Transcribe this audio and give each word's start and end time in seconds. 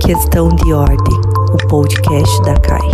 Questão 0.00 0.48
de 0.48 0.72
Ordem, 0.72 1.20
o 1.52 1.68
podcast 1.68 2.42
da 2.42 2.54
CAI. 2.60 2.90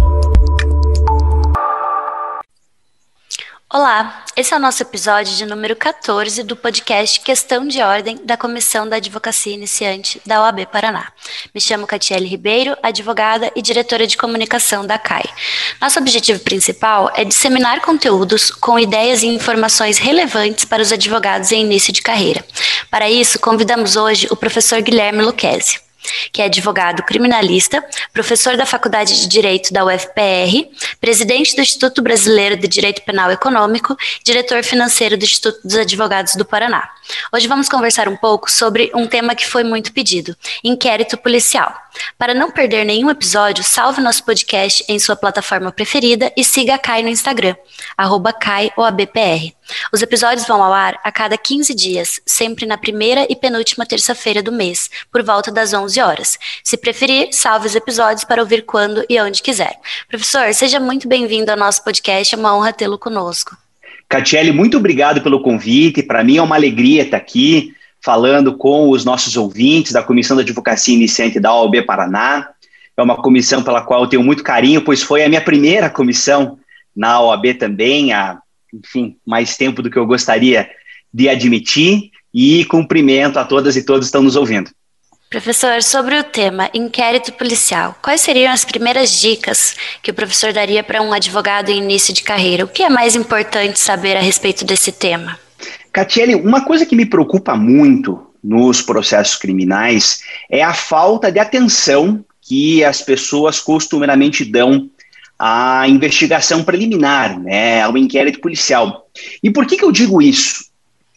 Olá, 3.72 4.21
esse 4.34 4.54
é 4.54 4.56
o 4.56 4.60
nosso 4.60 4.82
episódio 4.82 5.36
de 5.36 5.44
número 5.44 5.76
14 5.76 6.42
do 6.42 6.56
podcast 6.56 7.20
Questão 7.20 7.66
de 7.66 7.82
Ordem 7.82 8.18
da 8.24 8.36
Comissão 8.36 8.88
da 8.88 8.96
Advocacia 8.96 9.52
Iniciante 9.52 10.20
da 10.24 10.42
OAB 10.42 10.66
Paraná. 10.66 11.12
Me 11.54 11.60
chamo 11.60 11.86
Catiele 11.86 12.26
Ribeiro, 12.26 12.76
advogada 12.82 13.52
e 13.54 13.60
diretora 13.60 14.06
de 14.06 14.16
comunicação 14.16 14.86
da 14.86 14.98
CAI. 14.98 15.24
Nosso 15.80 15.98
objetivo 15.98 16.40
principal 16.40 17.10
é 17.14 17.24
disseminar 17.24 17.80
conteúdos 17.82 18.50
com 18.50 18.78
ideias 18.78 19.22
e 19.22 19.26
informações 19.26 19.98
relevantes 19.98 20.64
para 20.64 20.82
os 20.82 20.92
advogados 20.92 21.52
em 21.52 21.62
início 21.62 21.92
de 21.92 22.00
carreira. 22.00 22.42
Para 22.90 23.10
isso, 23.10 23.38
convidamos 23.38 23.96
hoje 23.96 24.26
o 24.30 24.36
professor 24.36 24.80
Guilherme 24.80 25.22
Luquezzi 25.22 25.80
que 26.32 26.42
é 26.42 26.46
advogado 26.46 27.02
criminalista, 27.02 27.84
professor 28.12 28.56
da 28.56 28.66
Faculdade 28.66 29.20
de 29.20 29.28
Direito 29.28 29.72
da 29.72 29.84
UFPR, 29.84 30.68
presidente 31.00 31.54
do 31.54 31.62
Instituto 31.62 32.02
Brasileiro 32.02 32.56
de 32.56 32.68
Direito 32.68 33.02
Penal 33.02 33.30
Econômico, 33.30 33.96
diretor 34.24 34.62
financeiro 34.62 35.16
do 35.16 35.24
Instituto 35.24 35.60
dos 35.64 35.76
Advogados 35.76 36.34
do 36.36 36.44
Paraná. 36.44 36.88
Hoje 37.32 37.48
vamos 37.48 37.68
conversar 37.68 38.08
um 38.08 38.16
pouco 38.16 38.50
sobre 38.50 38.90
um 38.94 39.06
tema 39.06 39.34
que 39.34 39.46
foi 39.46 39.64
muito 39.64 39.92
pedido: 39.92 40.36
inquérito 40.62 41.16
policial. 41.16 41.74
Para 42.16 42.32
não 42.32 42.50
perder 42.50 42.84
nenhum 42.84 43.10
episódio, 43.10 43.62
salve 43.62 44.00
nosso 44.00 44.24
podcast 44.24 44.84
em 44.88 44.98
sua 44.98 45.14
plataforma 45.14 45.70
preferida 45.70 46.32
e 46.36 46.42
siga 46.42 46.74
a 46.74 46.78
Kai 46.78 47.02
no 47.02 47.08
Instagram, 47.08 47.54
arroba. 47.96 48.32
Os 49.92 50.02
episódios 50.02 50.46
vão 50.46 50.62
ao 50.62 50.72
ar 50.72 50.98
a 51.04 51.12
cada 51.12 51.36
15 51.36 51.74
dias, 51.74 52.20
sempre 52.26 52.66
na 52.66 52.76
primeira 52.76 53.26
e 53.30 53.36
penúltima 53.36 53.86
terça-feira 53.86 54.42
do 54.42 54.52
mês, 54.52 54.90
por 55.10 55.22
volta 55.22 55.50
das 55.50 55.72
11 55.72 56.00
horas. 56.00 56.38
Se 56.64 56.76
preferir, 56.76 57.28
salve 57.32 57.66
os 57.66 57.74
episódios 57.74 58.24
para 58.24 58.42
ouvir 58.42 58.62
quando 58.62 59.04
e 59.08 59.20
onde 59.20 59.42
quiser. 59.42 59.78
Professor, 60.08 60.52
seja 60.52 60.80
muito 60.80 61.08
bem-vindo 61.08 61.50
ao 61.50 61.56
nosso 61.56 61.84
podcast, 61.84 62.34
é 62.34 62.38
uma 62.38 62.56
honra 62.56 62.72
tê-lo 62.72 62.98
conosco. 62.98 63.56
Catiele, 64.08 64.52
muito 64.52 64.76
obrigado 64.76 65.22
pelo 65.22 65.40
convite. 65.40 66.02
Para 66.02 66.22
mim 66.22 66.36
é 66.36 66.42
uma 66.42 66.56
alegria 66.56 67.02
estar 67.02 67.16
aqui 67.16 67.74
falando 68.02 68.56
com 68.56 68.90
os 68.90 69.04
nossos 69.04 69.36
ouvintes 69.36 69.92
da 69.92 70.02
Comissão 70.02 70.36
da 70.36 70.42
Advocacia 70.42 70.94
Iniciante 70.94 71.40
da 71.40 71.54
OAB 71.54 71.86
Paraná. 71.86 72.48
É 72.94 73.02
uma 73.02 73.16
comissão 73.16 73.62
pela 73.62 73.80
qual 73.80 74.02
eu 74.02 74.08
tenho 74.08 74.22
muito 74.22 74.42
carinho, 74.42 74.82
pois 74.82 75.02
foi 75.02 75.24
a 75.24 75.28
minha 75.28 75.40
primeira 75.40 75.88
comissão 75.88 76.58
na 76.94 77.20
OAB 77.22 77.54
também, 77.54 78.12
há, 78.12 78.38
enfim, 78.72 79.16
mais 79.26 79.56
tempo 79.56 79.82
do 79.82 79.90
que 79.90 79.98
eu 79.98 80.06
gostaria 80.06 80.68
de 81.12 81.28
admitir. 81.28 82.10
E 82.34 82.64
cumprimento 82.64 83.38
a 83.38 83.44
todas 83.44 83.76
e 83.76 83.84
todos 83.84 84.06
que 84.06 84.06
estão 84.06 84.22
nos 84.22 84.36
ouvindo. 84.36 84.70
Professor, 85.32 85.82
sobre 85.82 86.18
o 86.18 86.24
tema 86.24 86.68
inquérito 86.74 87.32
policial, 87.32 87.96
quais 88.02 88.20
seriam 88.20 88.52
as 88.52 88.66
primeiras 88.66 89.18
dicas 89.18 89.74
que 90.02 90.10
o 90.10 90.14
professor 90.14 90.52
daria 90.52 90.82
para 90.82 91.00
um 91.00 91.10
advogado 91.10 91.70
em 91.70 91.82
início 91.82 92.12
de 92.12 92.22
carreira? 92.22 92.64
O 92.64 92.68
que 92.68 92.82
é 92.82 92.90
mais 92.90 93.16
importante 93.16 93.78
saber 93.78 94.14
a 94.14 94.20
respeito 94.20 94.62
desse 94.62 94.92
tema? 94.92 95.38
Catiele, 95.90 96.34
uma 96.34 96.64
coisa 96.64 96.84
que 96.84 96.94
me 96.94 97.06
preocupa 97.06 97.56
muito 97.56 98.26
nos 98.44 98.82
processos 98.82 99.36
criminais 99.36 100.20
é 100.50 100.62
a 100.62 100.74
falta 100.74 101.32
de 101.32 101.38
atenção 101.38 102.24
que 102.40 102.84
as 102.84 103.00
pessoas 103.00 103.58
costumeiramente 103.58 104.44
dão 104.44 104.90
à 105.44 105.88
investigação 105.88 106.62
preliminar, 106.62 107.36
né, 107.36 107.82
ao 107.82 107.98
inquérito 107.98 108.40
policial. 108.40 109.08
E 109.42 109.50
por 109.50 109.66
que, 109.66 109.76
que 109.76 109.84
eu 109.84 109.90
digo 109.90 110.22
isso? 110.22 110.66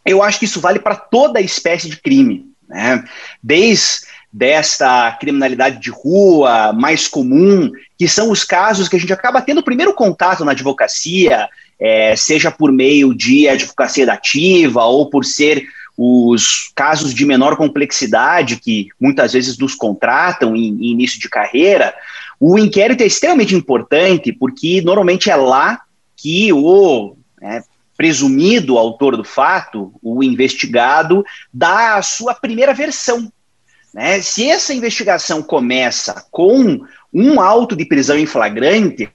Eu 0.03 0.23
acho 0.23 0.39
que 0.39 0.45
isso 0.45 0.59
vale 0.59 0.79
para 0.79 0.95
toda 0.95 1.39
espécie 1.39 1.87
de 1.87 1.97
crime. 1.97 2.47
Né? 2.67 3.03
Desde 3.43 4.07
desta 4.33 5.11
criminalidade 5.21 5.79
de 5.79 5.91
rua 5.91 6.73
mais 6.73 7.07
comum, 7.07 7.71
que 7.99 8.07
são 8.07 8.31
os 8.31 8.43
casos 8.43 8.89
que 8.89 8.95
a 8.95 8.99
gente 8.99 9.13
acaba 9.13 9.43
tendo 9.43 9.59
o 9.59 9.63
primeiro 9.63 9.93
contato 9.93 10.43
na 10.43 10.53
advocacia, 10.53 11.47
é, 11.79 12.15
seja 12.15 12.49
por 12.49 12.71
meio 12.71 13.13
de 13.13 13.47
advocacia 13.47 14.07
dativa 14.07 14.83
ou 14.85 15.07
por 15.07 15.23
ser 15.23 15.67
os 15.95 16.71
casos 16.75 17.13
de 17.13 17.25
menor 17.25 17.55
complexidade 17.55 18.57
que 18.57 18.87
muitas 18.99 19.33
vezes 19.33 19.55
nos 19.57 19.75
contratam 19.75 20.55
em, 20.55 20.65
em 20.65 20.91
início 20.91 21.19
de 21.19 21.29
carreira, 21.29 21.93
o 22.47 22.59
inquérito 22.59 23.01
é 23.01 23.07
extremamente 23.07 23.55
importante 23.55 24.31
porque 24.31 24.79
normalmente 24.79 25.31
é 25.31 25.35
lá 25.35 25.81
que 26.15 26.53
o 26.53 27.15
né, 27.41 27.63
presumido 27.97 28.77
autor 28.77 29.17
do 29.17 29.23
fato, 29.23 29.91
o 29.99 30.23
investigado, 30.23 31.25
dá 31.51 31.95
a 31.95 32.03
sua 32.03 32.35
primeira 32.35 32.71
versão. 32.71 33.31
Né? 33.91 34.21
Se 34.21 34.47
essa 34.47 34.75
investigação 34.75 35.41
começa 35.41 36.23
com 36.29 36.85
um 37.11 37.41
auto 37.41 37.75
de 37.75 37.83
prisão 37.83 38.15
em 38.15 38.27
flagrante, 38.27 39.09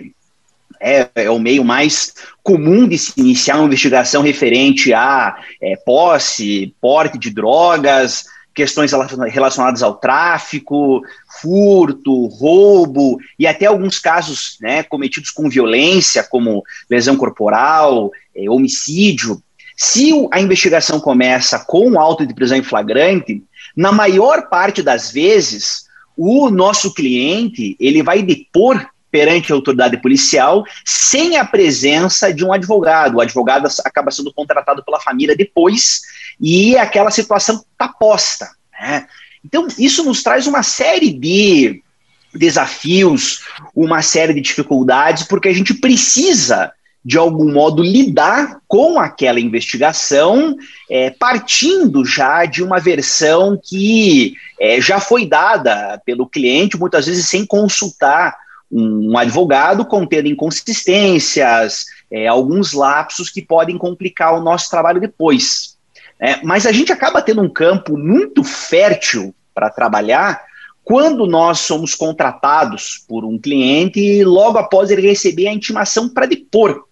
é, 0.80 1.08
é, 1.14 1.30
o 1.30 1.38
meio 1.38 1.62
mais 1.62 2.12
comum 2.42 2.88
de 2.88 2.98
se 2.98 3.12
iniciar 3.16 3.58
uma 3.58 3.66
investigação 3.66 4.22
referente 4.22 4.92
a 4.92 5.36
é, 5.62 5.76
posse, 5.76 6.74
porte 6.80 7.16
de 7.16 7.30
drogas, 7.30 8.24
questões 8.60 8.93
relacionadas 9.32 9.82
ao 9.82 9.94
tráfico, 9.94 11.00
furto, 11.41 12.26
roubo 12.26 13.19
e 13.38 13.47
até 13.47 13.65
alguns 13.65 13.98
casos 13.98 14.59
né, 14.60 14.82
cometidos 14.82 15.31
com 15.31 15.48
violência, 15.48 16.22
como 16.22 16.62
lesão 16.91 17.16
corporal, 17.16 18.10
é, 18.37 18.50
homicídio. 18.50 19.43
Se 19.75 20.12
a 20.31 20.38
investigação 20.43 21.00
começa 21.00 21.59
com 21.59 21.99
auto 21.99 22.26
de 22.26 22.34
prisão 22.34 22.59
em 22.59 22.62
flagrante, 22.62 23.43
na 23.75 23.91
maior 23.91 24.50
parte 24.50 24.82
das 24.82 25.10
vezes, 25.10 25.87
o 26.15 26.50
nosso 26.50 26.93
cliente 26.93 27.78
ele 27.81 28.03
vai 28.03 28.22
depor 28.22 28.87
perante 29.10 29.53
a 29.53 29.54
autoridade 29.56 29.97
policial 30.00 30.65
sem 30.84 31.37
a 31.37 31.44
presença 31.44 32.32
de 32.32 32.44
um 32.44 32.53
advogado. 32.53 33.16
O 33.16 33.21
advogado 33.21 33.69
acaba 33.84 34.10
sendo 34.10 34.32
contratado 34.32 34.84
pela 34.84 35.00
família 35.00 35.37
depois 35.37 36.03
e 36.41 36.76
aquela 36.76 37.10
situação 37.10 37.65
está 37.72 37.88
posta. 37.88 38.49
Né? 38.81 39.06
Então, 39.44 39.66
isso 39.78 40.04
nos 40.04 40.22
traz 40.22 40.47
uma 40.47 40.62
série 40.62 41.12
de 41.12 41.82
desafios, 42.34 43.41
uma 43.75 44.03
série 44.03 44.34
de 44.34 44.41
dificuldades, 44.41 45.25
porque 45.25 45.49
a 45.49 45.53
gente 45.53 45.75
precisa, 45.75 46.72
de 47.04 47.19
algum 47.19 47.53
modo, 47.53 47.82
lidar 47.82 48.60
com 48.69 49.00
aquela 49.00 49.41
investigação, 49.41 50.56
é, 50.88 51.10
partindo 51.10 52.04
já 52.04 52.44
de 52.44 52.62
uma 52.62 52.78
versão 52.78 53.60
que 53.62 54.34
é, 54.60 54.81
já 54.81 55.00
foi 55.00 55.26
dada 55.26 56.00
pelo 56.04 56.26
cliente, 56.28 56.78
muitas 56.78 57.06
vezes 57.06 57.26
sem 57.26 57.44
consultar 57.44 58.37
um, 58.70 59.16
advogado, 59.19 59.84
contendo 59.84 60.28
inconsistências, 60.28 61.86
é, 62.10 62.26
alguns 62.26 62.72
lapsos 62.72 63.28
que 63.28 63.42
podem 63.42 63.76
complicar 63.76 64.34
o 64.34 64.42
nosso 64.42 64.70
trabalho 64.70 65.00
depois. 65.00 65.76
É, 66.19 66.42
mas 66.44 66.66
a 66.66 66.72
gente 66.72 66.92
acaba 66.92 67.22
tendo 67.22 67.42
um 67.42 67.48
campo 67.48 67.97
muito 67.97 68.44
fértil 68.44 69.34
para 69.54 69.70
trabalhar 69.70 70.42
quando 70.84 71.26
nós 71.26 71.60
somos 71.60 71.94
contratados 71.94 73.04
por 73.08 73.25
um 73.25 73.38
cliente 73.38 74.00
e 74.00 74.25
logo 74.25 74.58
após 74.58 74.91
ele 74.91 75.02
receber 75.02 75.47
a 75.47 75.52
intimação 75.52 76.08
para 76.08 76.26
depor 76.26 76.84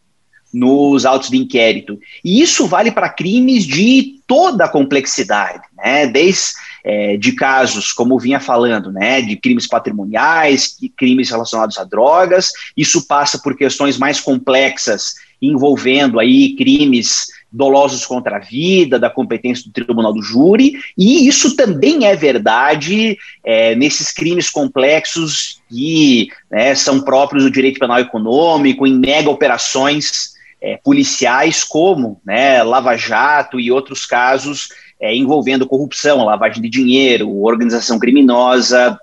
nos 0.52 1.04
autos 1.04 1.30
de 1.30 1.36
inquérito. 1.36 1.98
E 2.24 2.40
isso 2.40 2.66
vale 2.66 2.90
para 2.90 3.08
crimes 3.08 3.64
de 3.64 4.20
toda 4.26 4.64
a 4.64 4.68
complexidade, 4.68 5.62
né? 5.76 6.06
Desde 6.06 6.52
é, 6.88 7.18
de 7.18 7.32
casos, 7.32 7.92
como 7.92 8.18
vinha 8.18 8.40
falando, 8.40 8.90
né, 8.90 9.20
de 9.20 9.36
crimes 9.36 9.66
patrimoniais, 9.66 10.74
crimes 10.96 11.28
relacionados 11.28 11.76
a 11.76 11.84
drogas. 11.84 12.50
Isso 12.74 13.06
passa 13.06 13.38
por 13.38 13.54
questões 13.54 13.98
mais 13.98 14.18
complexas 14.18 15.16
envolvendo 15.40 16.18
aí 16.18 16.56
crimes 16.56 17.26
dolosos 17.52 18.06
contra 18.06 18.36
a 18.36 18.40
vida, 18.40 18.98
da 18.98 19.10
competência 19.10 19.66
do 19.66 19.72
tribunal 19.72 20.14
do 20.14 20.22
júri, 20.22 20.72
e 20.96 21.28
isso 21.28 21.54
também 21.54 22.06
é 22.06 22.16
verdade 22.16 23.18
é, 23.44 23.74
nesses 23.74 24.10
crimes 24.10 24.48
complexos 24.48 25.60
que 25.68 26.28
né, 26.50 26.74
são 26.74 27.02
próprios 27.02 27.44
do 27.44 27.50
direito 27.50 27.78
penal 27.78 27.98
econômico, 27.98 28.86
em 28.86 28.98
mega 28.98 29.28
operações 29.28 30.32
é, 30.60 30.78
policiais, 30.82 31.64
como 31.64 32.18
né, 32.24 32.62
Lava 32.62 32.96
Jato 32.96 33.60
e 33.60 33.70
outros 33.70 34.06
casos 34.06 34.68
é, 35.00 35.14
envolvendo 35.14 35.66
corrupção, 35.66 36.24
lavagem 36.24 36.62
de 36.62 36.68
dinheiro, 36.68 37.42
organização 37.42 37.98
criminosa, 37.98 38.98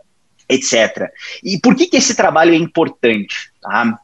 etc. 0.49 1.09
E 1.43 1.59
por 1.59 1.75
que, 1.75 1.87
que 1.87 1.97
esse 1.97 2.15
trabalho 2.15 2.53
é 2.53 2.57
importante? 2.57 3.51
Tá? 3.61 3.97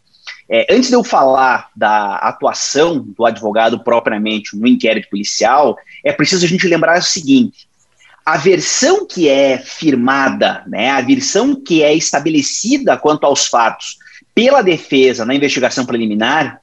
É, 0.50 0.68
antes 0.70 0.90
de 0.90 0.96
eu 0.96 1.04
falar 1.04 1.70
da 1.76 2.18
atuação 2.18 3.00
do 3.00 3.26
advogado 3.26 3.84
propriamente 3.84 4.58
no 4.58 4.68
inquérito 4.68 5.10
policial, 5.10 5.78
é 6.04 6.12
preciso 6.12 6.46
a 6.46 6.50
gente 6.50 6.68
lembrar 6.68 7.00
o 7.00 7.04
seguinte: 7.04 7.70
a 8.26 8.38
versão 8.38 9.06
que 9.06 9.30
é 9.30 9.58
firmada, 9.58 10.64
né, 10.68 10.90
a 10.90 11.02
versão 11.02 11.56
que 11.56 11.82
é 11.84 11.94
estabelecida 11.94 12.98
quanto 12.98 13.26
aos 13.26 13.48
fatos 13.48 13.98
pela 14.36 14.62
defesa 14.62 15.26
na 15.26 15.36
investigação 15.36 15.86
preliminar, 15.86 16.62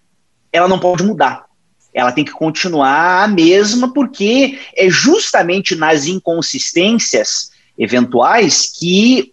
ela 0.52 0.69
não 0.69 0.78
pode 0.78 1.04
mudar. 1.04 1.47
Ela 1.93 2.12
tem 2.12 2.25
que 2.25 2.32
continuar 2.32 3.25
a 3.25 3.29
mesma, 3.29 3.93
porque 3.93 4.58
é 4.76 4.88
justamente 4.88 5.75
nas 5.75 6.06
inconsistências 6.06 7.50
eventuais 7.76 8.73
que 8.79 9.32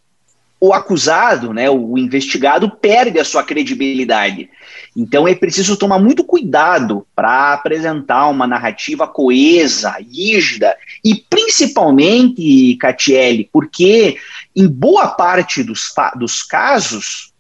o 0.60 0.74
acusado, 0.74 1.54
né, 1.54 1.70
o 1.70 1.98
investigado, 1.98 2.70
perde 2.70 3.20
a 3.20 3.26
sua 3.26 3.44
credibilidade. 3.44 4.50
Então 4.96 5.28
é 5.28 5.36
preciso 5.36 5.76
tomar 5.76 6.00
muito 6.00 6.24
cuidado 6.24 7.06
para 7.14 7.54
apresentar 7.54 8.28
uma 8.30 8.48
narrativa 8.48 9.08
coesa, 9.08 9.98
rígida 10.00 10.76
e 11.04 11.16
principalmente, 11.16 12.78
Catiele, 12.78 13.50
porque 13.52 14.18
em 14.56 14.68
boa 14.68 15.10
parte 15.10 15.62
dos, 15.62 15.94
dos 16.16 16.42
casos, 16.42 17.34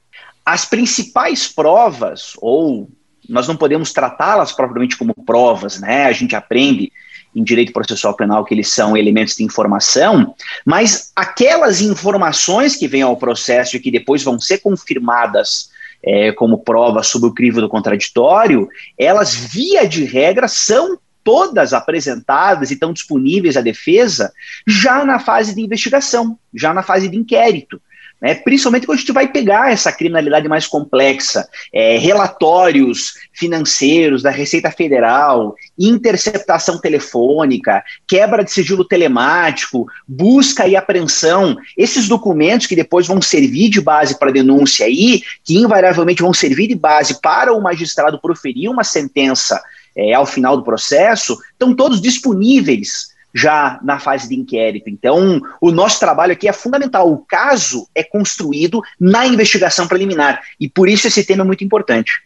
as 0.46 0.66
principais 0.66 1.48
provas, 1.48 2.34
ou 2.38 2.90
nós 3.30 3.48
não 3.48 3.56
podemos 3.56 3.92
tratá-las 3.92 4.52
propriamente 4.52 4.98
como 4.98 5.14
provas, 5.14 5.80
né? 5.80 6.06
A 6.06 6.12
gente 6.12 6.36
aprende 6.36 6.92
em 7.36 7.44
direito 7.44 7.74
processual 7.74 8.16
penal 8.16 8.46
que 8.46 8.54
eles 8.54 8.70
são 8.70 8.96
elementos 8.96 9.36
de 9.36 9.44
informação, 9.44 10.34
mas 10.66 11.12
aquelas 11.16 11.82
informações 11.82 12.76
que 12.76 12.88
vêm 12.88 13.02
ao 13.02 13.18
processo 13.18 13.76
e 13.76 13.80
que 13.80 13.92
depois 13.92 14.24
vão 14.24 14.40
ser 14.40 14.60
confirmadas 14.60 15.70
é, 16.02 16.32
como 16.32 16.60
prova 16.60 17.04
sob 17.04 17.26
o 17.26 17.34
crivo 17.34 17.60
do 17.60 17.68
contraditório, 17.68 18.70
elas, 18.98 19.34
via 19.36 19.88
de 19.88 20.06
regra, 20.06 20.48
são 20.48 20.98
todas 21.24 21.74
apresentadas 21.74 22.70
e 22.70 22.76
estão 22.76 22.94
disponíveis 22.94 23.58
à 23.58 23.62
defesa 23.62 24.32
já 24.68 25.04
na 25.04 25.20
fase 25.20 25.56
de 25.56 25.62
investigação, 25.62 26.38
já 26.54 26.74
na 26.74 26.84
fase 26.84 27.10
de 27.10 27.18
inquérito 27.18 27.82
né? 28.22 28.36
principalmente 28.36 28.86
quando 28.86 28.98
a 28.98 29.00
gente 29.00 29.12
vai 29.12 29.28
pegar 29.28 29.72
essa 29.72 29.92
criminalidade 29.92 30.48
mais 30.48 30.66
complexa, 30.66 31.48
é, 31.74 31.98
relatórios 31.98 33.14
financeiros 33.34 34.24
da 34.24 34.30
Receita 34.30 34.72
Federal, 34.72 35.56
interceptação 35.78 36.80
telefônica, 36.80 37.84
quebra 38.08 38.44
de 38.44 38.52
sigilo 38.52 38.86
telemático, 38.86 39.86
busca 40.08 40.68
e 40.68 40.76
apreensão, 40.76 41.58
esses 41.78 42.08
documentos 42.08 42.68
que 42.68 42.76
depois 42.76 43.08
vão 43.08 43.22
servir 43.22 43.70
de 43.70 43.82
base 43.82 44.18
para 44.18 44.32
denúncia 44.32 44.86
aí, 44.86 45.22
que 45.44 45.58
invariavelmente 45.58 46.22
vão 46.22 46.34
servir 46.34 46.68
de 46.68 46.76
base 46.76 47.22
para 47.22 47.54
o 47.54 47.62
magistrado 47.62 48.20
proferir 48.20 48.70
uma 48.70 48.84
sentença 48.84 49.62
é, 49.96 50.14
ao 50.14 50.26
final 50.26 50.58
do 50.58 50.64
processo, 50.64 51.38
estão 51.54 51.76
todos 51.76 52.02
disponíveis 52.02 53.15
já 53.36 53.78
na 53.84 54.00
fase 54.00 54.30
de 54.30 54.36
inquérito. 54.36 54.90
Então, 54.90 55.42
o 55.60 55.70
nosso 55.70 56.00
trabalho 56.00 56.32
aqui 56.32 56.48
é 56.48 56.54
fundamental. 56.54 57.12
O 57.12 57.18
caso 57.18 57.86
é 57.94 58.02
construído 58.02 58.82
na 58.98 59.28
investigação 59.28 59.88
preliminar 59.88 60.42
e 60.58 60.70
por 60.70 60.88
isso 60.88 61.08
esse 61.08 61.26
tema 61.26 61.44
é 61.44 61.46
muito 61.46 61.64
importante. 61.64 62.24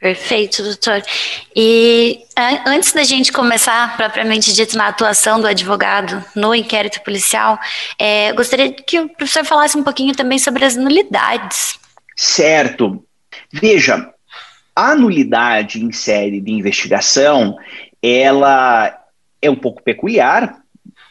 Perfeito, 0.00 0.62
doutor. 0.62 1.02
E 1.54 2.20
antes 2.64 2.92
da 2.92 3.02
gente 3.02 3.32
começar, 3.32 3.96
propriamente 3.96 4.54
dito, 4.54 4.78
na 4.78 4.86
atuação 4.86 5.40
do 5.40 5.46
advogado 5.46 6.24
no 6.36 6.54
inquérito 6.54 7.02
policial, 7.02 7.58
é, 7.98 8.32
gostaria 8.32 8.72
que 8.72 9.00
o 9.00 9.08
professor 9.08 9.44
falasse 9.44 9.76
um 9.76 9.82
pouquinho 9.82 10.14
também 10.14 10.38
sobre 10.38 10.64
as 10.64 10.76
nulidades. 10.76 11.78
Certo. 12.16 13.04
Veja, 13.52 14.08
a 14.74 14.94
nulidade 14.94 15.82
em 15.84 15.90
série 15.90 16.40
de 16.40 16.52
investigação, 16.52 17.56
ela 18.00 18.96
é 19.40 19.50
um 19.50 19.56
pouco 19.56 19.82
peculiar, 19.82 20.60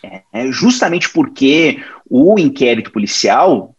é, 0.04 0.52
justamente 0.52 1.10
porque 1.10 1.84
o 2.10 2.38
inquérito 2.40 2.92
policial 2.92 3.76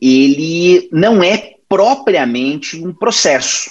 ele 0.00 0.88
não 0.92 1.22
é 1.22 1.54
propriamente 1.68 2.82
um 2.82 2.92
processo. 2.92 3.70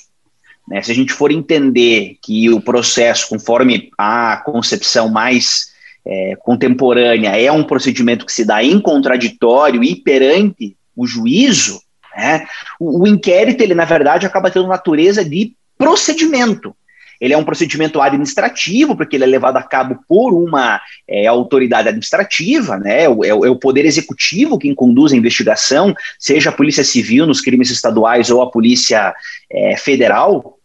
Né? 0.68 0.82
Se 0.82 0.92
a 0.92 0.96
gente 0.96 1.14
for 1.14 1.32
entender 1.32 2.18
que 2.22 2.50
o 2.50 2.62
processo, 2.62 3.30
conforme 3.30 3.90
a 3.98 4.38
concepção 4.46 5.10
mais 5.10 5.68
é, 6.06 6.36
contemporânea, 6.38 7.30
é 7.40 7.52
um 7.52 7.64
procedimento 7.64 8.26
que 8.26 8.34
se 8.34 8.46
dá 8.46 8.64
em 8.64 8.80
contraditório 8.80 9.84
e 9.84 9.96
perante 9.96 10.76
o 10.96 11.08
juízo, 11.08 11.82
né? 12.16 12.46
o, 12.80 13.04
o 13.04 13.08
inquérito, 13.08 13.62
ele 13.62 13.74
na 13.74 13.86
verdade 13.86 14.26
acaba 14.26 14.52
tendo 14.52 14.68
natureza 14.68 15.24
de 15.24 15.54
procedimento. 15.78 16.76
Ele 17.20 17.34
é 17.34 17.38
um 17.38 17.44
procedimento 17.44 18.02
administrativo, 18.02 18.96
porque 18.96 19.16
ele 19.16 19.24
é 19.24 19.28
levado 19.28 19.58
a 19.58 19.64
cabo 19.64 20.00
por 20.08 20.34
uma 20.34 20.80
é, 21.08 21.28
autoridade 21.28 21.90
administrativa, 21.90 22.78
né? 22.78 23.04
É, 23.04 23.10
o, 23.10 23.24
é 23.24 23.50
o 23.50 23.56
poder 23.56 23.86
executivo 23.86 24.58
quem 24.58 24.74
conduz 24.74 25.14
a 25.14 25.18
investigação, 25.18 25.94
seja 26.20 26.50
a 26.50 26.54
Polícia 26.54 26.84
Civil 26.84 27.26
nos 27.26 27.42
crimes 27.42 27.70
estaduais 27.70 28.30
ou 28.30 28.42
a 28.42 28.50
Polícia 28.50 29.14
é, 29.50 29.76
Federal 29.78 30.58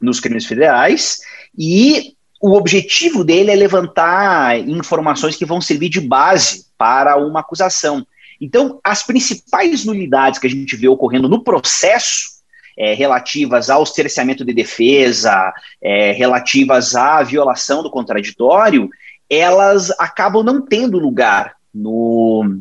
nos 0.00 0.20
crimes 0.20 0.44
federais, 0.44 1.20
e 1.56 2.14
o 2.40 2.52
objetivo 2.52 3.24
dele 3.24 3.50
é 3.50 3.54
levantar 3.54 4.58
informações 4.68 5.34
que 5.34 5.46
vão 5.46 5.62
servir 5.62 5.88
de 5.88 6.00
base 6.00 6.66
para 6.76 7.16
uma 7.16 7.40
acusação. 7.40 8.06
Então, 8.38 8.78
as 8.84 9.02
principais 9.02 9.84
nulidades 9.84 10.38
que 10.38 10.46
a 10.46 10.50
gente 10.50 10.76
vê 10.76 10.86
ocorrendo 10.86 11.28
no 11.28 11.42
processo 11.42 12.33
é, 12.76 12.94
relativas 12.94 13.70
ao 13.70 13.86
cerceamento 13.86 14.44
de 14.44 14.52
defesa, 14.52 15.52
é, 15.82 16.12
relativas 16.12 16.94
à 16.94 17.22
violação 17.22 17.82
do 17.82 17.90
contraditório, 17.90 18.88
elas 19.28 19.90
acabam 19.98 20.42
não 20.42 20.60
tendo 20.60 20.98
lugar 20.98 21.54
no 21.72 22.60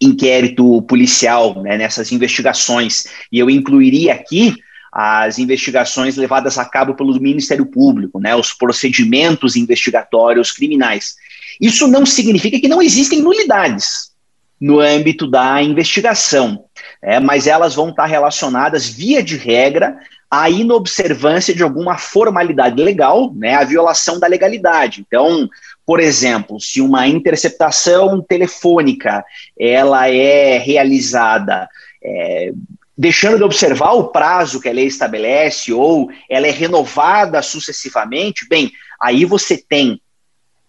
inquérito 0.00 0.82
policial, 0.82 1.62
né, 1.62 1.76
nessas 1.76 2.12
investigações. 2.12 3.04
E 3.32 3.38
eu 3.38 3.48
incluiria 3.48 4.14
aqui 4.14 4.54
as 4.92 5.38
investigações 5.38 6.16
levadas 6.16 6.58
a 6.58 6.64
cabo 6.64 6.94
pelo 6.94 7.18
Ministério 7.20 7.66
Público, 7.66 8.18
né, 8.18 8.34
os 8.34 8.52
procedimentos 8.52 9.56
investigatórios 9.56 10.52
criminais. 10.52 11.14
Isso 11.60 11.86
não 11.86 12.04
significa 12.04 12.60
que 12.60 12.68
não 12.68 12.82
existem 12.82 13.22
nulidades 13.22 14.15
no 14.60 14.80
âmbito 14.80 15.26
da 15.26 15.62
investigação 15.62 16.66
é, 17.02 17.20
mas 17.20 17.46
elas 17.46 17.74
vão 17.74 17.90
estar 17.90 18.06
relacionadas, 18.06 18.88
via 18.88 19.22
de 19.22 19.36
regra, 19.36 19.96
à 20.30 20.50
inobservância 20.50 21.54
de 21.54 21.62
alguma 21.62 21.96
formalidade 21.96 22.82
legal, 22.82 23.32
né, 23.34 23.54
a 23.54 23.64
violação 23.64 24.18
da 24.18 24.26
legalidade. 24.26 25.04
Então, 25.06 25.48
por 25.84 26.00
exemplo, 26.00 26.60
se 26.60 26.80
uma 26.80 27.06
interceptação 27.06 28.20
telefônica 28.20 29.24
ela 29.58 30.08
é 30.10 30.58
realizada 30.58 31.68
é, 32.02 32.52
deixando 32.98 33.36
de 33.36 33.44
observar 33.44 33.92
o 33.92 34.08
prazo 34.08 34.60
que 34.60 34.68
a 34.68 34.72
lei 34.72 34.86
estabelece 34.86 35.72
ou 35.72 36.10
ela 36.28 36.46
é 36.46 36.50
renovada 36.50 37.40
sucessivamente, 37.42 38.48
bem, 38.48 38.72
aí 39.00 39.24
você 39.24 39.56
tem 39.56 40.00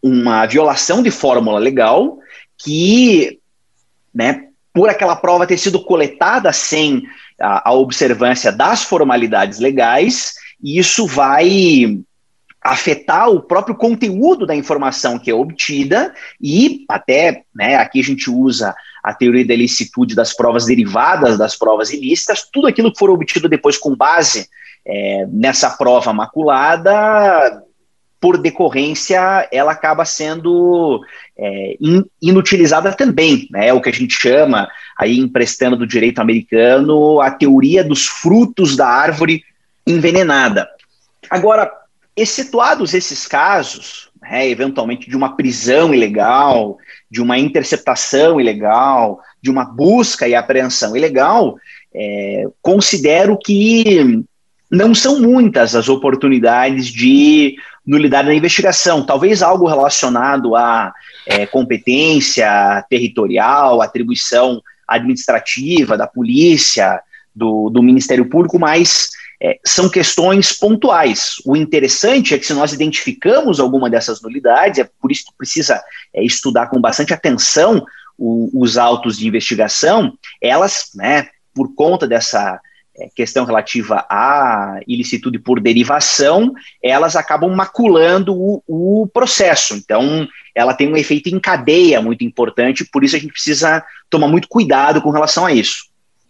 uma 0.04 0.46
violação 0.46 1.02
de 1.02 1.10
fórmula 1.10 1.58
legal 1.58 2.20
que 2.58 3.40
né, 4.18 4.48
por 4.74 4.90
aquela 4.90 5.16
prova 5.16 5.46
ter 5.46 5.58
sido 5.58 5.84
coletada 5.84 6.52
sem 6.52 7.04
a, 7.40 7.70
a 7.70 7.74
observância 7.74 8.52
das 8.52 8.84
formalidades 8.84 9.60
legais, 9.60 10.34
e 10.62 10.80
isso 10.80 11.06
vai 11.06 12.00
afetar 12.60 13.30
o 13.30 13.42
próprio 13.42 13.76
conteúdo 13.76 14.46
da 14.46 14.56
informação 14.56 15.20
que 15.20 15.30
é 15.30 15.34
obtida 15.34 16.14
e 16.42 16.84
até, 16.90 17.44
né, 17.56 17.76
aqui 17.76 18.00
a 18.00 18.04
gente 18.04 18.30
usa 18.30 18.76
a 19.04 19.14
teoria 19.14 19.46
da 19.46 19.54
ilicitude 19.54 20.16
das 20.16 20.36
provas 20.36 20.66
derivadas 20.66 21.38
das 21.38 21.56
provas 21.56 21.94
ilícitas, 21.94 22.50
tudo 22.52 22.68
aquilo 22.68 22.92
que 22.92 23.00
for 23.00 23.12
obtido 23.12 23.48
depois 23.48 23.78
com 23.78 23.96
base 23.96 24.50
é, 24.86 25.28
nessa 25.30 25.70
prova 25.70 26.12
maculada 26.12 27.64
por 28.20 28.38
decorrência, 28.38 29.48
ela 29.52 29.72
acaba 29.72 30.04
sendo 30.04 31.02
é, 31.38 31.78
in, 31.80 32.04
inutilizada 32.22 32.92
também, 32.94 33.48
né? 33.52 33.68
É 33.68 33.74
o 33.74 33.82
que 33.82 33.90
a 33.90 33.94
gente 33.94 34.14
chama, 34.14 34.68
aí 34.98 35.20
emprestando 35.20 35.78
do 35.78 35.86
direito 35.86 36.20
americano, 36.20 37.22
a 37.22 37.30
teoria 37.30 37.84
dos 37.84 38.08
frutos 38.08 38.76
da 38.76 38.88
árvore 38.88 39.44
envenenada. 39.86 40.68
Agora, 41.30 41.72
excetuados 42.16 42.94
esses 42.94 43.28
casos, 43.28 44.10
né, 44.22 44.50
eventualmente 44.50 45.10
de 45.10 45.16
uma 45.16 45.36
prisão 45.36 45.94
ilegal, 45.94 46.78
de 47.10 47.22
uma 47.22 47.38
interceptação 47.38 48.42
ilegal, 48.42 49.20
de 49.42 49.52
uma 49.52 49.64
busca 49.64 50.28
e 50.28 50.34
apreensão 50.34 50.98
ilegal, 50.98 51.56
é, 51.94 52.46
considero 52.62 53.38
que 53.38 54.24
não 54.70 54.94
são 54.94 55.22
muitas 55.22 55.76
as 55.76 55.88
oportunidades 55.88 56.88
de 56.88 57.56
nulidade 57.88 58.28
na 58.28 58.34
investigação, 58.34 59.06
talvez 59.06 59.42
algo 59.42 59.66
relacionado 59.66 60.56
à 60.58 60.94
é, 61.26 61.46
competência 61.46 62.86
territorial, 62.90 63.82
atribuição 63.82 64.62
administrativa 64.86 65.98
da 65.98 66.06
polícia, 66.06 67.02
do, 67.34 67.70
do 67.70 67.82
Ministério 67.82 68.30
Público, 68.30 68.60
mas 68.60 69.10
é, 69.42 69.60
são 69.66 69.88
questões 69.88 70.52
pontuais. 70.52 71.36
O 71.46 71.56
interessante 71.56 72.34
é 72.34 72.38
que 72.38 72.46
se 72.46 72.54
nós 72.54 72.74
identificamos 72.74 73.60
alguma 73.60 73.90
dessas 73.90 74.22
nulidades, 74.22 74.80
é 74.80 74.90
por 75.00 75.12
isso 75.12 75.26
que 75.26 75.38
precisa 75.38 75.82
é, 76.14 76.24
estudar 76.24 76.68
com 76.68 76.82
bastante 76.82 77.14
atenção 77.14 77.86
o, 78.18 78.50
os 78.54 78.78
autos 78.78 79.18
de 79.18 79.28
investigação, 79.28 80.14
elas, 80.42 80.90
né, 80.96 81.28
por 81.54 81.74
conta 81.76 82.08
dessa 82.08 82.60
questão 83.16 83.46
relativa 83.46 84.06
à 84.10 84.80
ilicitude 84.88 85.40
por 85.40 85.60
derivação, 85.60 86.54
elas 86.82 87.16
acabam 87.16 87.54
maculando 87.54 88.34
o, 88.34 88.64
o, 88.68 89.08
processo. 89.08 89.76
Então, 89.76 90.28
ela 90.56 90.74
tem 90.74 90.92
um 90.92 90.98
efeito 90.98 91.30
em 91.30 91.40
cadeia 91.40 92.02
muito 92.02 92.24
importante, 92.24 92.86
por 92.86 93.04
isso 93.04 93.16
a 93.16 93.20
gente 93.20 93.34
precisa 93.34 93.84
tomar 94.10 94.28
muito 94.28 94.48
cuidado 94.48 95.02
com 95.02 95.12
relação 95.12 95.46
a 95.46 95.52
isso. 95.52 95.86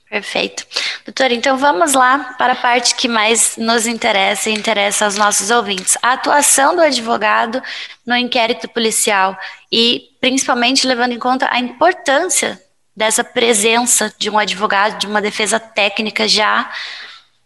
Perfeito. 0.10 0.66
Doutor, 1.06 1.32
então 1.32 1.58
vamos 1.58 1.94
lá 1.94 2.36
para 2.38 2.54
a 2.54 2.56
parte 2.56 2.96
que 2.96 3.10
mais 3.10 3.58
nos 3.58 3.86
interessa 3.86 4.50
e 4.50 4.54
interessa 4.54 5.04
aos 5.04 5.18
nossos 5.18 5.52
ouvintes. 5.52 5.98
A 6.02 6.14
atuação 6.14 6.76
do 6.76 6.82
advogado 6.82 7.62
no 8.06 8.16
inquérito 8.16 8.70
policial 8.70 9.38
e 9.70 10.04
principalmente 10.22 10.88
levando 10.88 11.12
em 11.12 11.20
conta 11.20 11.50
a 11.52 11.60
importância 11.60 12.58
dessa 12.98 13.24
presença 13.24 14.12
de 14.18 14.28
um 14.28 14.40
advogado, 14.40 14.98
de 14.98 15.06
uma 15.06 15.22
defesa 15.22 15.60
técnica 15.60 16.28
já 16.28 16.68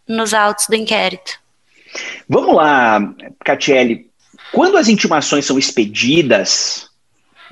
nos 0.08 0.32
autos 0.32 0.66
do 0.66 0.74
inquérito. 0.74 1.38
Vamos 2.26 2.56
lá, 2.56 2.98
Catiele. 3.44 4.10
Quando 4.50 4.78
as 4.78 4.88
intimações 4.88 5.44
são 5.44 5.58
expedidas 5.58 6.88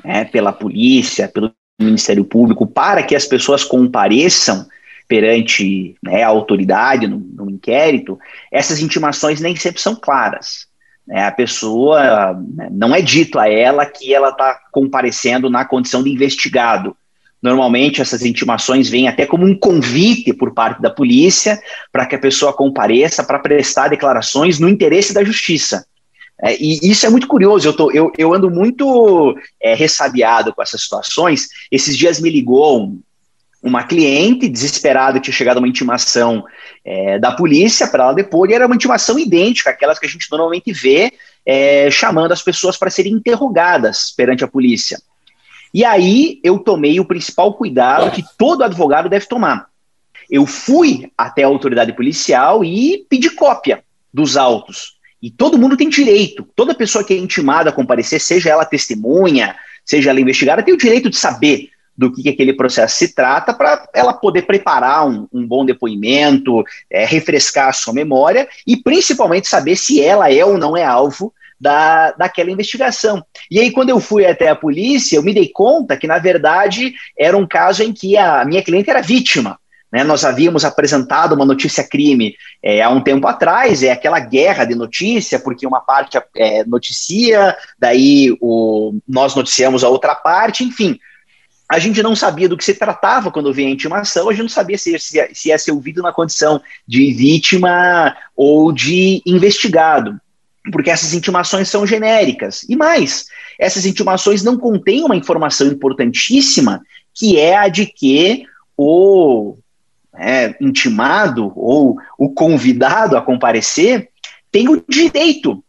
né, 0.02 0.24
pela 0.24 0.50
polícia, 0.50 1.28
pelo 1.28 1.52
Ministério 1.78 2.24
Público, 2.24 2.66
para 2.66 3.02
que 3.02 3.14
as 3.14 3.26
pessoas 3.26 3.64
compareçam 3.64 4.66
perante 5.06 5.94
né, 6.02 6.22
a 6.22 6.28
autoridade 6.28 7.06
no, 7.06 7.18
no, 7.18 7.50
inquérito, 7.50 8.18
essas 8.50 8.80
intimações 8.80 9.40
nem 9.40 9.54
sempre 9.56 9.80
são 9.80 9.94
claras. 9.94 10.66
Né, 11.06 11.22
a 11.22 11.32
pessoa, 11.32 12.32
né, 12.54 12.68
não 12.70 12.94
é 12.94 13.02
dito 13.02 13.38
a 13.38 13.46
ela 13.46 13.84
que 13.84 14.14
ela 14.14 14.30
está 14.30 14.58
comparecendo 14.72 15.50
na 15.50 15.66
condição 15.66 16.02
de 16.02 16.10
investigado. 16.10 16.96
Normalmente 17.42 18.02
essas 18.02 18.22
intimações 18.22 18.88
vêm 18.88 19.08
até 19.08 19.24
como 19.24 19.46
um 19.46 19.56
convite 19.56 20.32
por 20.32 20.52
parte 20.52 20.82
da 20.82 20.90
polícia 20.90 21.60
para 21.90 22.04
que 22.04 22.14
a 22.14 22.18
pessoa 22.18 22.52
compareça 22.52 23.24
para 23.24 23.38
prestar 23.38 23.88
declarações 23.88 24.58
no 24.58 24.68
interesse 24.68 25.14
da 25.14 25.24
justiça. 25.24 25.86
É, 26.42 26.56
e 26.56 26.78
isso 26.90 27.04
é 27.04 27.10
muito 27.10 27.26
curioso, 27.26 27.68
eu, 27.68 27.72
tô, 27.74 27.90
eu, 27.90 28.10
eu 28.16 28.32
ando 28.32 28.50
muito 28.50 29.36
é, 29.60 29.74
ressabiado 29.74 30.54
com 30.54 30.62
essas 30.62 30.82
situações. 30.82 31.48
Esses 31.70 31.96
dias 31.96 32.20
me 32.20 32.30
ligou 32.30 32.94
uma 33.62 33.84
cliente 33.84 34.48
desesperada, 34.48 35.20
tinha 35.20 35.34
chegado 35.34 35.58
uma 35.58 35.68
intimação 35.68 36.44
é, 36.82 37.18
da 37.18 37.32
polícia 37.32 37.86
para 37.86 38.04
ela 38.04 38.12
depor, 38.14 38.50
e 38.50 38.54
era 38.54 38.66
uma 38.66 38.74
intimação 38.74 39.18
idêntica 39.18 39.70
àquelas 39.70 39.98
que 39.98 40.06
a 40.06 40.08
gente 40.08 40.30
normalmente 40.30 40.72
vê 40.72 41.12
é, 41.44 41.90
chamando 41.90 42.32
as 42.32 42.42
pessoas 42.42 42.76
para 42.76 42.90
serem 42.90 43.12
interrogadas 43.12 44.12
perante 44.16 44.42
a 44.42 44.48
polícia. 44.48 44.98
E 45.72 45.84
aí 45.84 46.40
eu 46.42 46.58
tomei 46.58 46.98
o 46.98 47.04
principal 47.04 47.54
cuidado 47.54 48.10
que 48.10 48.24
todo 48.36 48.64
advogado 48.64 49.08
deve 49.08 49.26
tomar. 49.26 49.68
Eu 50.28 50.46
fui 50.46 51.10
até 51.16 51.42
a 51.42 51.48
autoridade 51.48 51.92
policial 51.92 52.64
e 52.64 53.04
pedi 53.08 53.30
cópia 53.30 53.82
dos 54.12 54.36
autos. 54.36 54.98
E 55.22 55.30
todo 55.30 55.58
mundo 55.58 55.76
tem 55.76 55.88
direito, 55.88 56.46
toda 56.56 56.74
pessoa 56.74 57.04
que 57.04 57.12
é 57.12 57.18
intimada 57.18 57.70
a 57.70 57.72
comparecer, 57.72 58.20
seja 58.20 58.50
ela 58.50 58.64
testemunha, 58.64 59.54
seja 59.84 60.10
ela 60.10 60.20
investigada, 60.20 60.62
tem 60.62 60.72
o 60.72 60.78
direito 60.78 61.10
de 61.10 61.16
saber 61.16 61.68
do 61.96 62.10
que, 62.10 62.22
que 62.22 62.28
aquele 62.30 62.54
processo 62.54 62.96
se 62.96 63.14
trata 63.14 63.52
para 63.52 63.86
ela 63.92 64.14
poder 64.14 64.42
preparar 64.42 65.06
um, 65.06 65.28
um 65.30 65.46
bom 65.46 65.66
depoimento, 65.66 66.64
é, 66.88 67.04
refrescar 67.04 67.68
a 67.68 67.72
sua 67.74 67.92
memória 67.92 68.48
e 68.66 68.76
principalmente 68.76 69.46
saber 69.46 69.76
se 69.76 70.00
ela 70.00 70.32
é 70.32 70.42
ou 70.42 70.56
não 70.56 70.74
é 70.74 70.84
alvo 70.84 71.34
da, 71.60 72.12
daquela 72.12 72.50
investigação. 72.50 73.22
E 73.50 73.60
aí, 73.60 73.70
quando 73.70 73.90
eu 73.90 74.00
fui 74.00 74.24
até 74.24 74.48
a 74.48 74.56
polícia, 74.56 75.16
eu 75.16 75.22
me 75.22 75.34
dei 75.34 75.48
conta 75.48 75.96
que, 75.96 76.06
na 76.06 76.18
verdade, 76.18 76.94
era 77.18 77.36
um 77.36 77.46
caso 77.46 77.82
em 77.82 77.92
que 77.92 78.16
a 78.16 78.44
minha 78.44 78.62
cliente 78.62 78.88
era 78.88 79.02
vítima. 79.02 79.58
Né? 79.92 80.04
Nós 80.04 80.24
havíamos 80.24 80.64
apresentado 80.64 81.34
uma 81.34 81.44
notícia 81.44 81.84
crime 81.84 82.34
é, 82.62 82.80
há 82.80 82.88
um 82.88 83.02
tempo 83.02 83.26
atrás, 83.26 83.82
é 83.82 83.90
aquela 83.90 84.20
guerra 84.20 84.64
de 84.64 84.74
notícia, 84.74 85.38
porque 85.38 85.66
uma 85.66 85.80
parte 85.80 86.18
é, 86.36 86.64
noticia, 86.64 87.56
daí 87.78 88.36
o, 88.40 88.94
nós 89.06 89.34
noticiamos 89.34 89.84
a 89.84 89.88
outra 89.88 90.14
parte, 90.14 90.64
enfim. 90.64 90.98
A 91.68 91.78
gente 91.78 92.02
não 92.02 92.16
sabia 92.16 92.48
do 92.48 92.56
que 92.56 92.64
se 92.64 92.74
tratava 92.74 93.30
quando 93.30 93.52
vinha 93.52 93.68
a 93.68 93.72
intimação, 93.72 94.28
a 94.28 94.32
gente 94.32 94.42
não 94.42 94.48
sabia 94.48 94.76
se, 94.76 94.98
se, 94.98 95.28
se 95.32 95.48
ia 95.50 95.58
ser 95.58 95.70
ouvido 95.70 96.02
na 96.02 96.12
condição 96.12 96.60
de 96.86 97.12
vítima 97.12 98.16
ou 98.34 98.72
de 98.72 99.22
investigado 99.24 100.20
porque 100.72 100.90
essas 100.90 101.14
intimações 101.14 101.68
são 101.68 101.86
genéricas. 101.86 102.64
E 102.68 102.76
mais, 102.76 103.26
essas 103.58 103.86
intimações 103.86 104.42
não 104.42 104.58
contêm 104.58 105.04
uma 105.04 105.16
informação 105.16 105.66
importantíssima, 105.66 106.82
que 107.14 107.38
é 107.38 107.56
a 107.56 107.68
de 107.68 107.86
que 107.86 108.44
o 108.76 109.56
é, 110.14 110.54
intimado 110.60 111.52
ou 111.56 111.96
o 112.18 112.30
convidado 112.30 113.16
a 113.16 113.22
comparecer 113.22 114.08
tem 114.50 114.68
o 114.68 114.82
direito 114.88 115.62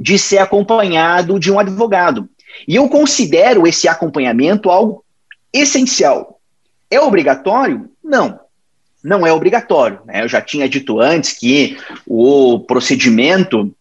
de 0.00 0.18
ser 0.18 0.38
acompanhado 0.38 1.38
de 1.38 1.50
um 1.50 1.58
advogado. 1.58 2.28
E 2.66 2.76
eu 2.76 2.88
considero 2.88 3.66
esse 3.66 3.88
acompanhamento 3.88 4.70
algo 4.70 5.04
essencial. 5.52 6.40
É 6.90 7.00
obrigatório? 7.00 7.90
Não. 8.02 8.40
Não 9.02 9.26
é 9.26 9.32
obrigatório. 9.32 10.00
Né? 10.04 10.22
Eu 10.22 10.28
já 10.28 10.40
tinha 10.40 10.68
dito 10.68 11.00
antes 11.00 11.32
que 11.32 11.78
o 12.06 12.60
procedimento 12.60 13.74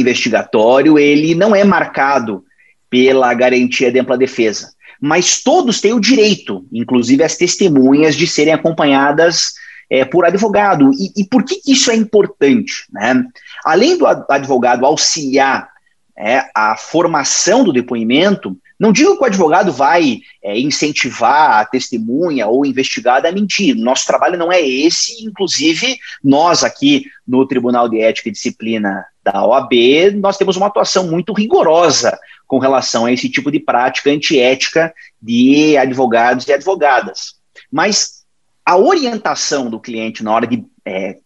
investigatório, 0.00 0.98
ele 0.98 1.34
não 1.34 1.54
é 1.54 1.64
marcado 1.64 2.44
pela 2.88 3.32
garantia 3.34 3.90
de 3.90 3.98
ampla 3.98 4.16
defesa, 4.16 4.72
mas 5.00 5.42
todos 5.42 5.80
têm 5.80 5.92
o 5.92 6.00
direito, 6.00 6.66
inclusive 6.72 7.22
as 7.22 7.36
testemunhas, 7.36 8.14
de 8.14 8.26
serem 8.26 8.54
acompanhadas 8.54 9.54
é, 9.90 10.04
por 10.04 10.24
advogado. 10.24 10.90
E, 10.92 11.12
e, 11.22 11.24
por 11.24 11.44
que, 11.44 11.56
que 11.56 11.72
isso 11.72 11.90
é 11.90 11.96
importante? 11.96 12.84
Né? 12.92 13.24
Além 13.64 13.98
do 13.98 14.06
advogado 14.06 14.86
auxiliar 14.86 15.68
é, 16.16 16.44
a 16.54 16.76
formação 16.76 17.64
do 17.64 17.72
depoimento, 17.72 18.56
não 18.78 18.92
digo 18.92 19.16
que 19.16 19.22
o 19.22 19.26
advogado 19.26 19.72
vai 19.72 20.20
é, 20.42 20.58
incentivar 20.58 21.60
a 21.60 21.64
testemunha 21.64 22.46
ou 22.46 22.66
investigada 22.66 23.28
a 23.28 23.32
mentir. 23.32 23.74
Nosso 23.76 24.06
trabalho 24.06 24.38
não 24.38 24.52
é 24.52 24.60
esse. 24.60 25.24
Inclusive, 25.24 25.96
nós 26.22 26.64
aqui 26.64 27.06
no 27.26 27.46
Tribunal 27.46 27.88
de 27.88 28.00
Ética 28.00 28.28
e 28.28 28.32
Disciplina 28.32 29.04
da 29.24 29.44
OAB, 29.44 29.72
nós 30.20 30.36
temos 30.36 30.56
uma 30.56 30.66
atuação 30.66 31.06
muito 31.06 31.32
rigorosa 31.32 32.18
com 32.46 32.58
relação 32.58 33.06
a 33.06 33.12
esse 33.12 33.28
tipo 33.28 33.50
de 33.50 33.58
prática 33.58 34.10
antiética 34.10 34.92
de 35.20 35.76
advogados 35.76 36.46
e 36.46 36.52
advogadas. 36.52 37.34
Mas 37.72 38.24
a 38.64 38.76
orientação 38.76 39.70
do 39.70 39.80
cliente 39.80 40.22
na 40.22 40.32
hora 40.32 40.46
de 40.46 40.64
é, 40.84 41.16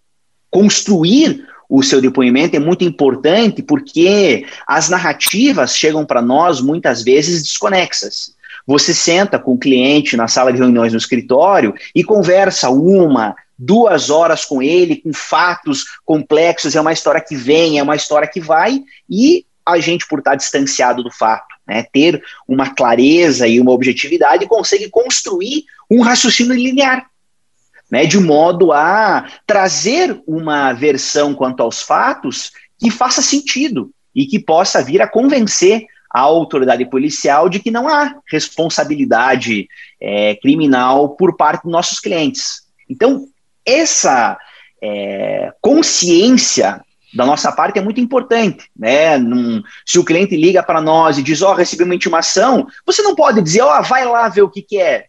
construir 0.50 1.46
o 1.68 1.82
seu 1.82 2.00
depoimento 2.00 2.56
é 2.56 2.60
muito 2.60 2.84
importante 2.84 3.62
porque 3.62 4.46
as 4.66 4.88
narrativas 4.88 5.76
chegam 5.76 6.06
para 6.06 6.22
nós 6.22 6.60
muitas 6.60 7.02
vezes 7.02 7.42
desconexas. 7.42 8.34
Você 8.66 8.94
senta 8.94 9.38
com 9.38 9.54
o 9.54 9.58
cliente 9.58 10.16
na 10.16 10.28
sala 10.28 10.52
de 10.52 10.58
reuniões 10.58 10.92
no 10.92 10.98
escritório 10.98 11.74
e 11.94 12.04
conversa 12.04 12.70
uma, 12.70 13.34
duas 13.58 14.10
horas 14.10 14.44
com 14.44 14.62
ele, 14.62 14.96
com 14.96 15.12
fatos 15.12 15.84
complexos, 16.04 16.76
é 16.76 16.80
uma 16.80 16.92
história 16.92 17.20
que 17.20 17.34
vem, 17.34 17.78
é 17.78 17.82
uma 17.82 17.96
história 17.96 18.28
que 18.28 18.40
vai, 18.40 18.80
e 19.08 19.44
a 19.66 19.78
gente, 19.78 20.06
por 20.06 20.20
estar 20.20 20.34
distanciado 20.34 21.02
do 21.02 21.10
fato, 21.10 21.54
né, 21.66 21.84
ter 21.92 22.22
uma 22.46 22.70
clareza 22.74 23.46
e 23.46 23.60
uma 23.60 23.72
objetividade, 23.72 24.46
consegue 24.46 24.88
construir 24.88 25.64
um 25.90 26.00
raciocínio 26.00 26.54
linear 26.54 27.06
né, 27.90 28.04
de 28.04 28.18
modo 28.18 28.72
a 28.72 29.26
trazer 29.46 30.20
uma 30.26 30.72
versão 30.72 31.34
quanto 31.34 31.62
aos 31.62 31.80
fatos 31.80 32.52
que 32.78 32.90
faça 32.90 33.22
sentido 33.22 33.90
e 34.14 34.26
que 34.26 34.38
possa 34.38 34.82
vir 34.82 35.00
a 35.00 35.08
convencer 35.08 35.86
a 36.10 36.20
autoridade 36.20 36.84
policial 36.86 37.48
de 37.48 37.58
que 37.58 37.70
não 37.70 37.88
há 37.88 38.16
responsabilidade 38.30 39.68
é, 40.00 40.34
criminal 40.36 41.10
por 41.10 41.36
parte 41.36 41.62
dos 41.64 41.72
nossos 41.72 42.00
clientes. 42.00 42.62
Então, 42.88 43.26
essa 43.68 44.38
é, 44.82 45.52
consciência 45.60 46.80
da 47.14 47.24
nossa 47.24 47.50
parte 47.52 47.78
é 47.78 47.82
muito 47.82 48.00
importante, 48.00 48.70
né? 48.76 49.16
Num, 49.18 49.62
se 49.84 49.98
o 49.98 50.04
cliente 50.04 50.36
liga 50.36 50.62
para 50.62 50.80
nós 50.80 51.18
e 51.18 51.22
diz, 51.22 51.42
ó, 51.42 51.52
oh, 51.52 51.54
recebi 51.54 51.82
uma 51.82 51.94
intimação, 51.94 52.66
você 52.86 53.02
não 53.02 53.14
pode 53.14 53.42
dizer, 53.42 53.62
ó, 53.62 53.78
oh, 53.78 53.82
vai 53.82 54.04
lá 54.04 54.28
ver 54.28 54.42
o 54.42 54.50
que, 54.50 54.62
que 54.62 54.80
é. 54.80 55.06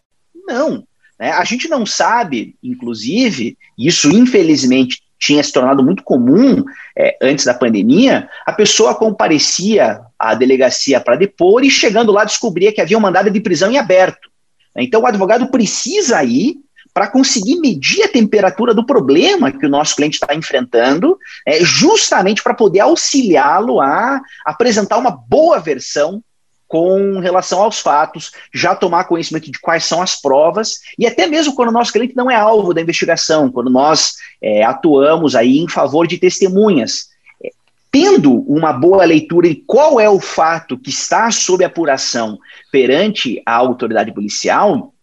Não, 0.48 0.84
né? 1.20 1.32
A 1.32 1.44
gente 1.44 1.68
não 1.68 1.86
sabe, 1.86 2.56
inclusive, 2.64 3.58
isso 3.78 4.10
infelizmente 4.10 5.02
tinha 5.20 5.44
se 5.44 5.52
tornado 5.52 5.84
muito 5.84 6.02
comum 6.02 6.64
é, 6.98 7.18
antes 7.22 7.44
da 7.44 7.54
pandemia, 7.54 8.30
a 8.46 8.54
pessoa 8.54 8.96
comparecia 8.96 10.00
à 10.18 10.34
delegacia 10.34 11.00
para 11.02 11.18
depor 11.18 11.64
e 11.64 11.70
chegando 11.70 12.14
lá 12.14 12.24
descobria 12.24 12.72
que 12.72 12.80
havia 12.80 12.98
um 12.98 13.02
mandado 13.02 13.30
de 13.30 13.42
prisão 13.42 13.70
em 13.70 13.78
aberto. 13.78 14.30
Então 14.78 15.02
o 15.02 15.06
advogado 15.06 15.48
precisa 15.48 16.24
ir 16.24 16.56
para 16.94 17.08
conseguir 17.08 17.60
medir 17.60 18.04
a 18.04 18.10
temperatura 18.10 18.74
do 18.74 18.86
problema 18.86 19.52
que 19.52 19.66
o 19.66 19.70
nosso 19.70 19.96
cliente 19.96 20.16
está 20.16 20.34
enfrentando, 20.34 21.18
é, 21.46 21.64
justamente 21.64 22.44
para 22.44 22.54
poder 22.54 22.82
auxiliá-lo 22.82 23.80
a 23.80 24.22
apresentar 24.46 24.98
uma 24.98 25.12
boa 25.12 25.60
versão 25.60 26.24
com 26.70 27.20
relação 27.20 27.64
aos 27.64 27.80
fatos, 27.80 28.32
já 28.54 28.76
tomar 28.76 29.06
conhecimento 29.06 29.52
de 29.52 29.60
quais 29.60 29.86
são 29.86 30.04
as 30.04 30.16
provas, 30.16 30.80
e 31.00 31.08
até 31.08 31.26
mesmo 31.26 31.56
quando 31.56 31.70
o 31.70 31.74
nosso 31.74 31.92
cliente 31.92 32.16
não 32.16 32.30
é 32.30 32.36
alvo 32.36 32.76
da 32.76 32.82
investigação, 32.82 33.52
quando 33.52 33.72
nós 33.72 34.14
é, 34.40 34.64
atuamos 34.64 35.36
aí 35.36 35.58
em 35.58 35.68
favor 35.68 36.06
de 36.06 36.20
testemunhas. 36.20 37.10
É, 37.44 37.50
tendo 37.92 38.42
uma 38.42 38.72
boa 38.72 39.04
leitura 39.04 39.48
em 39.48 39.56
qual 39.66 40.00
é 40.00 40.08
o 40.08 40.20
fato 40.20 40.78
que 40.78 40.92
está 40.92 41.32
sob 41.32 41.64
apuração 41.64 42.38
perante 42.72 43.42
a 43.48 43.56
autoridade 43.56 44.14
policial, 44.14 44.94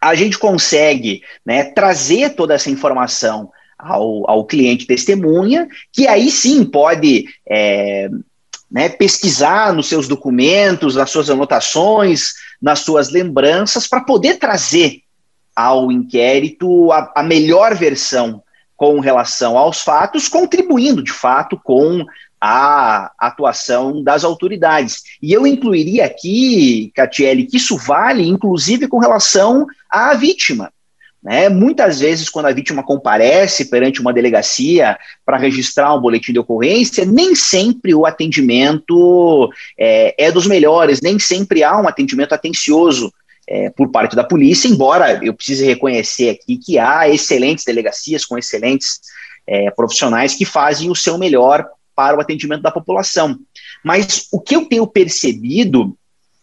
a 0.00 0.14
gente 0.14 0.38
consegue 0.38 1.22
né, 1.44 1.64
trazer 1.64 2.30
toda 2.30 2.54
essa 2.54 2.70
informação 2.70 3.50
ao, 3.78 4.28
ao 4.28 4.44
cliente 4.44 4.86
testemunha, 4.86 5.68
que 5.92 6.06
aí 6.06 6.30
sim 6.30 6.64
pode 6.64 7.26
é, 7.48 8.08
né, 8.70 8.88
pesquisar 8.88 9.72
nos 9.72 9.88
seus 9.88 10.08
documentos, 10.08 10.94
nas 10.94 11.10
suas 11.10 11.28
anotações, 11.28 12.32
nas 12.60 12.80
suas 12.80 13.10
lembranças, 13.10 13.86
para 13.86 14.00
poder 14.00 14.38
trazer 14.38 15.02
ao 15.54 15.90
inquérito 15.90 16.90
a, 16.92 17.12
a, 17.16 17.22
melhor 17.22 17.74
versão 17.74 18.42
com 18.76 19.00
relação 19.00 19.58
aos 19.58 19.82
fatos, 19.82 20.28
contribuindo 20.28 21.02
de 21.02 21.12
fato 21.12 21.60
com 21.62 22.04
a 22.40 23.12
atuação 23.18 24.02
das 24.02 24.24
autoridades. 24.24 25.02
E 25.20 25.32
eu 25.32 25.46
incluiria 25.46 26.06
aqui, 26.06 26.90
Catiele, 26.94 27.44
que 27.44 27.58
isso 27.58 27.76
vale 27.76 28.26
inclusive 28.26 28.88
com 28.88 28.98
relação 28.98 29.66
à 29.90 30.14
vítima. 30.14 30.72
Né? 31.22 31.50
Muitas 31.50 32.00
vezes, 32.00 32.30
quando 32.30 32.46
a 32.46 32.52
vítima 32.52 32.82
comparece 32.82 33.66
perante 33.66 34.00
uma 34.00 34.12
delegacia 34.12 34.96
para 35.24 35.36
registrar 35.36 35.94
um 35.94 36.00
boletim 36.00 36.32
de 36.32 36.38
ocorrência, 36.38 37.04
nem 37.04 37.34
sempre 37.34 37.94
o 37.94 38.06
atendimento 38.06 39.50
é, 39.78 40.14
é 40.16 40.32
dos 40.32 40.46
melhores, 40.46 41.02
nem 41.02 41.18
sempre 41.18 41.62
há 41.62 41.78
um 41.78 41.86
atendimento 41.86 42.32
atencioso 42.32 43.12
é, 43.46 43.68
por 43.68 43.90
parte 43.90 44.16
da 44.16 44.24
polícia, 44.24 44.68
embora 44.68 45.20
eu 45.22 45.34
precise 45.34 45.66
reconhecer 45.66 46.30
aqui 46.30 46.56
que 46.56 46.78
há 46.78 47.08
excelentes 47.08 47.64
delegacias 47.64 48.24
com 48.24 48.38
excelentes 48.38 49.00
é, 49.46 49.70
profissionais 49.72 50.34
que 50.34 50.44
fazem 50.44 50.88
o 50.88 50.96
seu 50.96 51.18
melhor 51.18 51.68
para 51.94 52.16
o 52.16 52.20
atendimento 52.20 52.62
da 52.62 52.70
população. 52.70 53.38
Mas 53.84 54.26
o 54.32 54.40
que 54.40 54.56
eu 54.56 54.66
tenho 54.66 54.86
percebido 54.86 55.96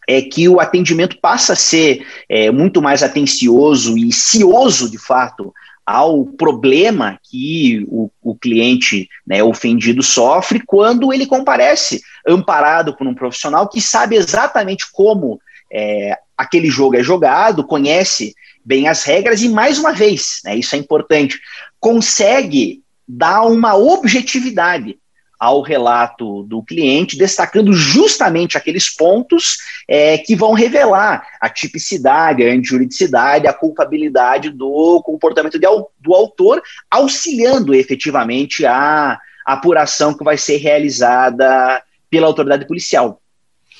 é 0.07 0.21
que 0.21 0.47
o 0.47 0.59
atendimento 0.59 1.19
passa 1.19 1.53
a 1.53 1.57
ser 1.57 2.05
é, 2.29 2.49
muito 2.49 2.81
mais 2.81 3.03
atencioso 3.03 3.97
e 3.97 4.11
cioso, 4.13 4.89
de 4.89 4.97
fato, 4.97 5.53
ao 5.85 6.25
problema 6.25 7.19
que 7.23 7.85
o, 7.89 8.09
o 8.21 8.35
cliente 8.35 9.09
né, 9.25 9.43
ofendido 9.43 10.03
sofre 10.03 10.61
quando 10.65 11.13
ele 11.13 11.25
comparece 11.25 12.01
amparado 12.27 12.95
por 12.95 13.07
um 13.07 13.13
profissional 13.13 13.69
que 13.69 13.81
sabe 13.81 14.15
exatamente 14.15 14.85
como 14.91 15.39
é, 15.71 16.17
aquele 16.37 16.69
jogo 16.69 16.95
é 16.95 17.03
jogado, 17.03 17.65
conhece 17.65 18.33
bem 18.63 18.87
as 18.87 19.03
regras 19.03 19.41
e, 19.41 19.49
mais 19.49 19.79
uma 19.79 19.93
vez, 19.93 20.41
né, 20.43 20.55
isso 20.57 20.75
é 20.75 20.77
importante, 20.77 21.39
consegue 21.79 22.83
dar 23.07 23.43
uma 23.43 23.77
objetividade 23.77 24.97
ao 25.39 25.61
relato 25.61 26.43
do 26.43 26.63
cliente, 26.63 27.17
destacando 27.17 27.71
justamente 27.73 28.57
aqueles 28.57 28.89
pontos 28.89 29.57
é, 29.87 30.17
que 30.17 30.35
vão 30.35 30.53
revelar 30.53 31.25
a 31.39 31.49
tipicidade, 31.49 32.43
a 32.43 32.51
antijuridicidade, 32.51 33.47
a 33.47 33.53
culpabilidade 33.53 34.49
do 34.49 35.01
comportamento 35.03 35.59
de, 35.59 35.67
do 35.99 36.13
autor, 36.13 36.61
auxiliando 36.89 37.73
efetivamente 37.73 38.65
a 38.65 39.19
apuração 39.45 40.13
que 40.13 40.23
vai 40.23 40.37
ser 40.37 40.57
realizada 40.57 41.81
pela 42.09 42.27
autoridade 42.27 42.65
policial. 42.65 43.21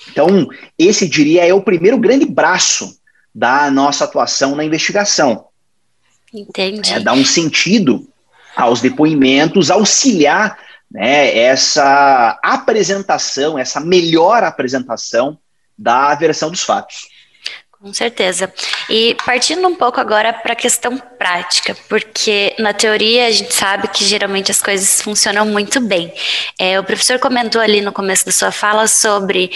Então, 0.09 0.47
esse 0.77 1.07
diria 1.07 1.45
é 1.45 1.53
o 1.53 1.61
primeiro 1.61 1.97
grande 1.97 2.25
braço 2.25 2.97
da 3.33 3.69
nossa 3.69 4.05
atuação 4.05 4.55
na 4.55 4.63
investigação. 4.63 5.45
Entendi. 6.33 6.93
É, 6.93 6.99
dar 6.99 7.13
um 7.13 7.25
sentido 7.25 8.07
aos 8.55 8.81
depoimentos, 8.81 9.69
auxiliar 9.69 10.57
né, 10.89 11.37
essa 11.37 12.39
apresentação, 12.41 13.57
essa 13.57 13.79
melhor 13.79 14.43
apresentação 14.43 15.37
da 15.77 16.15
versão 16.15 16.49
dos 16.49 16.63
fatos. 16.63 17.07
Com 17.79 17.93
certeza. 17.93 18.51
E 18.89 19.15
partindo 19.23 19.67
um 19.67 19.75
pouco 19.75 20.01
agora 20.01 20.33
para 20.33 20.53
a 20.53 20.55
questão 20.55 20.97
prática, 20.97 21.77
porque 21.87 22.55
na 22.57 22.73
teoria 22.73 23.27
a 23.27 23.31
gente 23.31 23.53
sabe 23.53 23.87
que 23.87 24.03
geralmente 24.03 24.49
as 24.49 24.61
coisas 24.61 25.01
funcionam 25.01 25.45
muito 25.45 25.79
bem. 25.79 26.11
É, 26.57 26.79
o 26.79 26.83
professor 26.83 27.19
comentou 27.19 27.61
ali 27.61 27.79
no 27.79 27.93
começo 27.93 28.25
da 28.25 28.31
sua 28.31 28.51
fala 28.51 28.87
sobre 28.87 29.51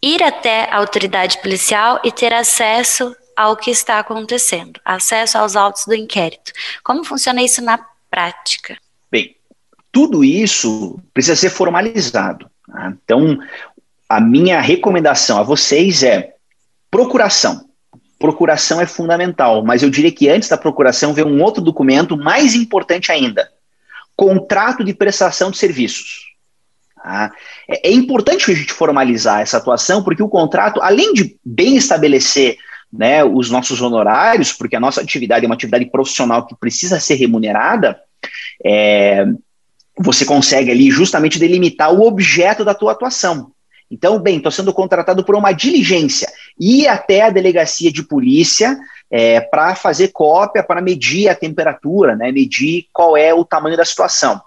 ir 0.00 0.22
até 0.22 0.70
a 0.70 0.76
autoridade 0.76 1.38
policial 1.38 2.00
e 2.04 2.12
ter 2.12 2.32
acesso 2.32 3.16
ao 3.36 3.56
que 3.56 3.70
está 3.70 3.98
acontecendo, 3.98 4.80
acesso 4.84 5.36
aos 5.36 5.56
autos 5.56 5.84
do 5.86 5.94
inquérito. 5.94 6.52
Como 6.84 7.04
funciona 7.04 7.42
isso 7.42 7.60
na 7.60 7.78
prática? 8.08 8.78
Bem, 9.10 9.36
tudo 9.96 10.22
isso 10.22 11.00
precisa 11.14 11.34
ser 11.34 11.48
formalizado. 11.48 12.50
Tá? 12.66 12.92
Então, 13.02 13.38
a 14.06 14.20
minha 14.20 14.60
recomendação 14.60 15.38
a 15.38 15.42
vocês 15.42 16.02
é 16.02 16.34
procuração. 16.90 17.64
Procuração 18.18 18.78
é 18.78 18.86
fundamental, 18.86 19.64
mas 19.64 19.82
eu 19.82 19.88
diria 19.88 20.12
que 20.12 20.28
antes 20.28 20.50
da 20.50 20.58
procuração 20.58 21.14
vem 21.14 21.24
um 21.24 21.42
outro 21.42 21.62
documento 21.62 22.14
mais 22.14 22.54
importante 22.54 23.10
ainda: 23.10 23.50
contrato 24.14 24.84
de 24.84 24.92
prestação 24.92 25.50
de 25.50 25.56
serviços. 25.56 26.26
Tá? 26.94 27.32
É, 27.66 27.88
é 27.88 27.90
importante 27.90 28.50
a 28.50 28.54
gente 28.54 28.74
formalizar 28.74 29.40
essa 29.40 29.56
atuação, 29.56 30.04
porque 30.04 30.22
o 30.22 30.28
contrato, 30.28 30.78
além 30.82 31.14
de 31.14 31.38
bem 31.42 31.74
estabelecer 31.74 32.58
né, 32.92 33.24
os 33.24 33.48
nossos 33.48 33.80
honorários, 33.80 34.52
porque 34.52 34.76
a 34.76 34.80
nossa 34.80 35.00
atividade 35.00 35.46
é 35.46 35.48
uma 35.48 35.54
atividade 35.54 35.86
profissional 35.86 36.46
que 36.46 36.54
precisa 36.54 37.00
ser 37.00 37.14
remunerada, 37.14 37.98
é, 38.62 39.26
você 39.98 40.24
consegue 40.24 40.70
ali 40.70 40.90
justamente 40.90 41.38
delimitar 41.38 41.92
o 41.92 42.06
objeto 42.06 42.64
da 42.64 42.74
tua 42.74 42.92
atuação. 42.92 43.52
Então, 43.90 44.18
bem, 44.18 44.38
estou 44.38 44.50
sendo 44.50 44.72
contratado 44.72 45.24
por 45.24 45.36
uma 45.36 45.52
diligência, 45.52 46.28
ir 46.58 46.88
até 46.88 47.22
a 47.22 47.30
delegacia 47.30 47.92
de 47.92 48.02
polícia 48.02 48.76
é, 49.10 49.40
para 49.40 49.74
fazer 49.76 50.08
cópia, 50.08 50.62
para 50.62 50.82
medir 50.82 51.28
a 51.28 51.34
temperatura, 51.34 52.16
né, 52.16 52.32
medir 52.32 52.86
qual 52.92 53.16
é 53.16 53.32
o 53.32 53.44
tamanho 53.44 53.76
da 53.76 53.84
situação. 53.84 54.40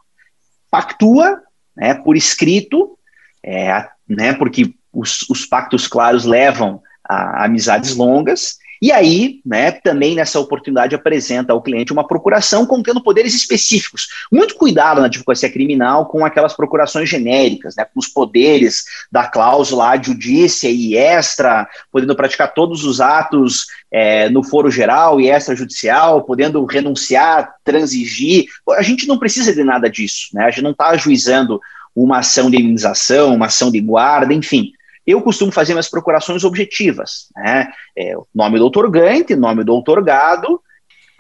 Pactua, 0.70 1.42
né, 1.76 1.94
por 1.94 2.18
escrito, 2.18 2.98
é, 3.44 3.88
né, 4.08 4.34
porque 4.34 4.74
os, 4.92 5.22
os 5.30 5.46
pactos 5.46 5.88
claros 5.88 6.26
levam 6.26 6.82
a 7.04 7.46
amizades 7.46 7.96
longas, 7.96 8.59
e 8.82 8.92
aí, 8.92 9.42
né, 9.46 9.72
também 9.72 10.16
nessa 10.16 10.40
oportunidade 10.40 10.96
apresenta 10.96 11.54
ao 11.54 11.62
cliente 11.62 11.92
uma 11.92 12.08
procuração 12.08 12.66
contendo 12.66 13.04
poderes 13.04 13.34
específicos. 13.34 14.08
Muito 14.32 14.56
cuidado 14.56 15.02
na 15.02 15.08
advocacia 15.08 15.52
criminal 15.52 16.06
com 16.06 16.26
aquelas 16.26 16.54
procurações 16.54 17.10
genéricas, 17.10 17.76
né, 17.76 17.86
com 17.86 18.00
os 18.00 18.08
poderes 18.08 18.84
da 19.12 19.28
cláusula 19.28 19.92
adjudícia 19.92 20.70
e 20.70 20.96
extra, 20.96 21.68
podendo 21.92 22.16
praticar 22.16 22.54
todos 22.54 22.86
os 22.86 23.02
atos 23.02 23.68
é, 23.92 24.30
no 24.30 24.44
foro 24.44 24.72
geral 24.72 25.20
e 25.20 25.30
extrajudicial, 25.30 26.24
podendo 26.24 26.64
renunciar, 26.66 27.56
transigir. 27.64 28.46
A 28.70 28.82
gente 28.82 29.08
não 29.08 29.18
precisa 29.18 29.54
de 29.54 29.64
nada 29.64 29.90
disso, 29.90 30.30
né? 30.34 30.46
A 30.46 30.50
gente 30.50 30.64
não 30.64 30.72
está 30.72 30.90
ajuizando 30.90 31.60
uma 31.96 32.20
ação 32.20 32.50
de 32.50 32.58
indenização, 32.58 33.36
uma 33.36 33.48
ação 33.48 33.72
de 33.72 33.82
guarda, 33.82 34.34
enfim. 34.34 34.72
Eu 35.06 35.22
costumo 35.22 35.52
fazer 35.52 35.74
minhas 35.74 35.90
procurações 35.90 36.44
objetivas, 36.44 37.28
né? 37.36 37.70
É, 37.98 38.16
nome 38.34 38.58
do 38.58 38.64
outorgante, 38.64 39.36
nome 39.36 39.64
do 39.64 39.74
outorgado, 39.74 40.62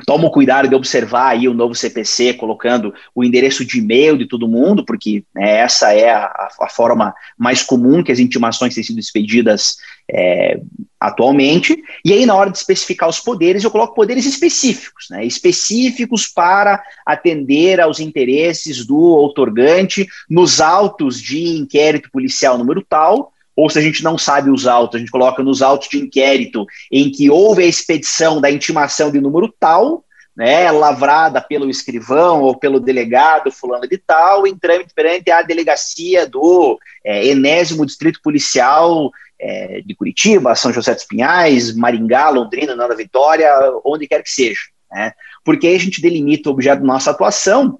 tomo 0.05 0.31
cuidado 0.31 0.67
de 0.67 0.75
observar 0.75 1.29
aí 1.29 1.47
o 1.47 1.53
novo 1.53 1.75
CPC, 1.75 2.33
colocando 2.33 2.93
o 3.13 3.23
endereço 3.23 3.65
de 3.65 3.79
e-mail 3.79 4.17
de 4.17 4.27
todo 4.27 4.47
mundo, 4.47 4.85
porque 4.85 5.23
né, 5.35 5.57
essa 5.57 5.93
é 5.93 6.09
a, 6.09 6.49
a, 6.59 6.69
forma 6.69 7.13
mais 7.37 7.61
comum 7.61 8.03
que 8.03 8.11
as 8.11 8.19
intimações 8.19 8.73
têm 8.73 8.83
sido 8.83 8.99
expedidas 8.99 9.77
é, 10.11 10.59
atualmente. 10.99 11.77
E 12.03 12.13
aí, 12.13 12.25
na 12.25 12.35
hora 12.35 12.49
de 12.49 12.57
especificar 12.57 13.09
os 13.09 13.19
poderes, 13.19 13.63
eu 13.63 13.71
coloco 13.71 13.95
poderes 13.95 14.25
específicos, 14.25 15.07
né, 15.09 15.25
específicos 15.25 16.27
para 16.27 16.81
atender 17.05 17.81
aos 17.81 17.99
interesses 17.99 18.85
do 18.85 18.97
outorgante 18.97 20.07
nos 20.29 20.61
autos 20.61 21.21
de 21.21 21.57
inquérito 21.57 22.09
policial 22.11 22.57
número 22.57 22.85
tal, 22.87 23.33
ou 23.59 23.69
se 23.69 23.77
a 23.77 23.81
gente 23.81 24.01
não 24.03 24.17
sabe 24.17 24.49
os 24.49 24.65
autos, 24.65 24.95
a 24.95 24.99
gente 24.99 25.11
coloca 25.11 25.43
nos 25.43 25.61
autos 25.61 25.89
de 25.89 25.97
inquérito 25.97 26.65
em 26.89 27.11
que 27.11 27.29
houve 27.29 27.63
a 27.63 27.67
expedição 27.67 28.39
da 28.39 28.49
intimação 28.49 29.11
de 29.11 29.19
número 29.19 29.53
tal, 29.59 30.05
né, 30.33 30.71
lavrada 30.71 31.41
pelo 31.41 31.69
escrivão 31.69 32.41
ou 32.41 32.57
pelo 32.57 32.79
delegado 32.79 33.51
fulano 33.51 33.85
de 33.85 33.97
tal, 33.97 34.47
em 34.47 34.57
trâmite 34.57 34.93
perante 34.95 35.29
a 35.29 35.41
delegacia 35.41 36.25
do 36.25 36.79
é, 37.03 37.27
enésimo 37.27 37.85
distrito 37.85 38.21
policial 38.23 39.11
é, 39.37 39.81
de 39.85 39.93
Curitiba, 39.93 40.55
São 40.55 40.71
José 40.71 40.93
dos 40.93 41.03
Pinhais, 41.03 41.75
Maringá, 41.75 42.29
Londrina, 42.29 42.73
Nova 42.73 42.95
Vitória, 42.95 43.51
onde 43.83 44.07
quer 44.07 44.23
que 44.23 44.31
seja. 44.31 44.61
Né? 44.89 45.11
Porque 45.43 45.67
aí 45.67 45.75
a 45.75 45.79
gente 45.79 46.01
delimita 46.01 46.49
o 46.49 46.53
objeto 46.53 46.79
da 46.79 46.87
nossa 46.87 47.11
atuação, 47.11 47.77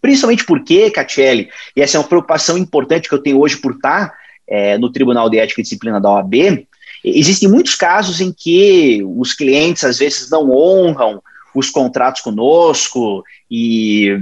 principalmente 0.00 0.44
porque, 0.44 0.92
Catiele, 0.92 1.50
e 1.74 1.82
essa 1.82 1.96
é 1.96 2.00
uma 2.00 2.06
preocupação 2.06 2.56
importante 2.56 3.08
que 3.08 3.14
eu 3.16 3.22
tenho 3.22 3.40
hoje 3.40 3.56
por 3.56 3.72
estar 3.72 4.14
é, 4.48 4.78
no 4.78 4.90
Tribunal 4.90 5.28
de 5.28 5.38
Ética 5.38 5.60
e 5.60 5.62
Disciplina 5.62 6.00
da 6.00 6.10
OAB, 6.10 6.66
existem 7.04 7.48
muitos 7.48 7.74
casos 7.74 8.20
em 8.20 8.32
que 8.32 9.02
os 9.16 9.32
clientes 9.32 9.84
às 9.84 9.98
vezes 9.98 10.30
não 10.30 10.50
honram 10.50 11.22
os 11.54 11.70
contratos 11.70 12.22
conosco 12.22 13.22
e 13.50 14.18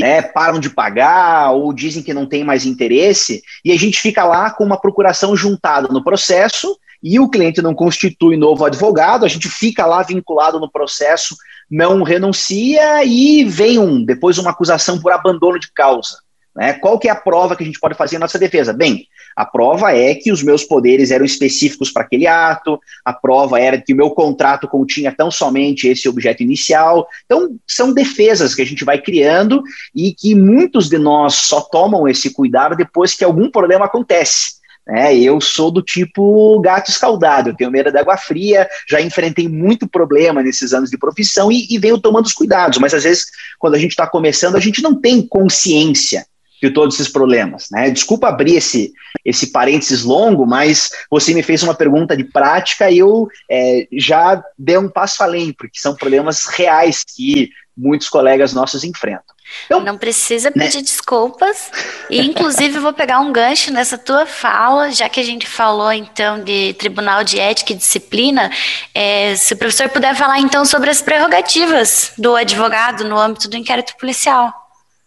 né, 0.00 0.22
param 0.22 0.60
de 0.60 0.70
pagar 0.70 1.50
ou 1.52 1.72
dizem 1.72 2.02
que 2.02 2.14
não 2.14 2.26
tem 2.26 2.44
mais 2.44 2.64
interesse, 2.64 3.42
e 3.64 3.72
a 3.72 3.78
gente 3.78 3.98
fica 3.98 4.24
lá 4.24 4.50
com 4.50 4.64
uma 4.64 4.80
procuração 4.80 5.36
juntada 5.36 5.88
no 5.88 6.04
processo 6.04 6.78
e 7.02 7.18
o 7.18 7.28
cliente 7.28 7.62
não 7.62 7.74
constitui 7.74 8.36
novo 8.36 8.64
advogado, 8.64 9.24
a 9.24 9.28
gente 9.28 9.48
fica 9.48 9.86
lá 9.86 10.02
vinculado 10.02 10.58
no 10.58 10.70
processo, 10.70 11.36
não 11.70 12.02
renuncia 12.02 13.04
e 13.04 13.44
vem 13.44 13.78
um, 13.78 14.04
depois 14.04 14.38
uma 14.38 14.50
acusação 14.50 15.00
por 15.00 15.12
abandono 15.12 15.58
de 15.58 15.70
causa. 15.72 16.18
Né? 16.58 16.72
Qual 16.72 16.98
que 16.98 17.06
é 17.06 17.10
a 17.12 17.14
prova 17.14 17.54
que 17.54 17.62
a 17.62 17.66
gente 17.66 17.78
pode 17.78 17.94
fazer 17.94 18.16
em 18.16 18.18
nossa 18.18 18.36
defesa? 18.36 18.72
Bem, 18.72 19.06
a 19.36 19.46
prova 19.46 19.96
é 19.96 20.12
que 20.16 20.32
os 20.32 20.42
meus 20.42 20.64
poderes 20.64 21.12
eram 21.12 21.24
específicos 21.24 21.92
para 21.92 22.02
aquele 22.02 22.26
ato, 22.26 22.80
a 23.04 23.12
prova 23.12 23.60
era 23.60 23.80
que 23.80 23.92
o 23.92 23.96
meu 23.96 24.10
contrato 24.10 24.66
continha 24.66 25.14
tão 25.16 25.30
somente 25.30 25.86
esse 25.86 26.08
objeto 26.08 26.42
inicial. 26.42 27.06
Então, 27.24 27.56
são 27.64 27.94
defesas 27.94 28.56
que 28.56 28.62
a 28.62 28.66
gente 28.66 28.84
vai 28.84 29.00
criando 29.00 29.62
e 29.94 30.12
que 30.12 30.34
muitos 30.34 30.88
de 30.88 30.98
nós 30.98 31.36
só 31.36 31.60
tomam 31.60 32.08
esse 32.08 32.30
cuidado 32.30 32.74
depois 32.74 33.14
que 33.14 33.22
algum 33.22 33.48
problema 33.48 33.84
acontece. 33.84 34.58
É, 34.90 35.16
eu 35.16 35.40
sou 35.40 35.70
do 35.70 35.82
tipo 35.82 36.58
gato 36.60 36.90
escaldado, 36.90 37.50
eu 37.50 37.54
tenho 37.54 37.70
medo 37.70 37.92
da 37.92 38.00
água 38.00 38.16
fria, 38.16 38.66
já 38.88 39.00
enfrentei 39.00 39.46
muito 39.46 39.86
problema 39.86 40.42
nesses 40.42 40.72
anos 40.72 40.90
de 40.90 40.98
profissão 40.98 41.52
e, 41.52 41.68
e 41.70 41.78
venho 41.78 42.00
tomando 42.00 42.24
os 42.24 42.32
cuidados, 42.32 42.78
mas 42.78 42.94
às 42.94 43.04
vezes, 43.04 43.26
quando 43.60 43.74
a 43.74 43.78
gente 43.78 43.90
está 43.90 44.08
começando, 44.08 44.56
a 44.56 44.60
gente 44.60 44.82
não 44.82 44.98
tem 44.98 45.24
consciência 45.24 46.26
de 46.60 46.70
todos 46.70 46.94
esses 46.94 47.12
problemas. 47.12 47.68
Né? 47.70 47.90
Desculpa 47.90 48.28
abrir 48.28 48.56
esse, 48.56 48.92
esse 49.24 49.52
parênteses 49.52 50.02
longo, 50.02 50.46
mas 50.46 50.90
você 51.10 51.32
me 51.34 51.42
fez 51.42 51.62
uma 51.62 51.74
pergunta 51.74 52.16
de 52.16 52.24
prática 52.24 52.90
e 52.90 52.98
eu 52.98 53.28
é, 53.50 53.86
já 53.92 54.42
dei 54.58 54.78
um 54.78 54.88
passo 54.88 55.22
além, 55.22 55.52
porque 55.52 55.78
são 55.78 55.94
problemas 55.94 56.46
reais 56.46 57.04
que 57.04 57.50
muitos 57.76 58.08
colegas 58.08 58.52
nossos 58.52 58.82
enfrentam. 58.82 59.38
Então, 59.64 59.80
não 59.80 59.96
precisa 59.96 60.50
né? 60.54 60.64
pedir 60.64 60.78
né? 60.78 60.82
desculpas. 60.82 61.70
E, 62.10 62.20
inclusive, 62.20 62.78
vou 62.80 62.92
pegar 62.92 63.20
um 63.20 63.32
gancho 63.32 63.72
nessa 63.72 63.96
tua 63.96 64.26
fala, 64.26 64.90
já 64.90 65.08
que 65.08 65.20
a 65.20 65.22
gente 65.22 65.46
falou, 65.46 65.92
então, 65.92 66.42
de 66.42 66.74
Tribunal 66.74 67.24
de 67.24 67.38
Ética 67.38 67.72
e 67.72 67.76
Disciplina. 67.76 68.50
É, 68.92 69.34
se 69.36 69.54
o 69.54 69.56
professor 69.56 69.88
puder 69.88 70.14
falar, 70.16 70.40
então, 70.40 70.64
sobre 70.64 70.90
as 70.90 71.00
prerrogativas 71.00 72.12
do 72.18 72.34
advogado 72.34 73.04
no 73.04 73.18
âmbito 73.18 73.48
do 73.48 73.56
inquérito 73.56 73.96
policial. 73.96 74.52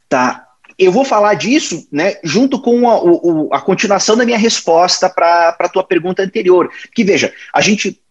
Tá 0.10 0.48
eu 0.82 0.91
vou 0.91 1.06
falar 1.06 1.36
disso 1.36 1.88
né, 1.91 2.15
junto 2.24 2.60
com 2.60 2.89
a, 2.89 3.04
o, 3.04 3.50
a 3.54 3.62
continuação 3.62 4.17
da 4.17 4.26
minha 4.26 4.38
resposta 4.38 5.08
para 5.08 5.56
a 5.60 5.70
tua 5.70 5.84
pergunta 5.84 6.24
anterior. 6.24 6.70
Que 6.94 7.04
veja, 7.04 7.32
a 7.54 7.62
gente 7.62 8.02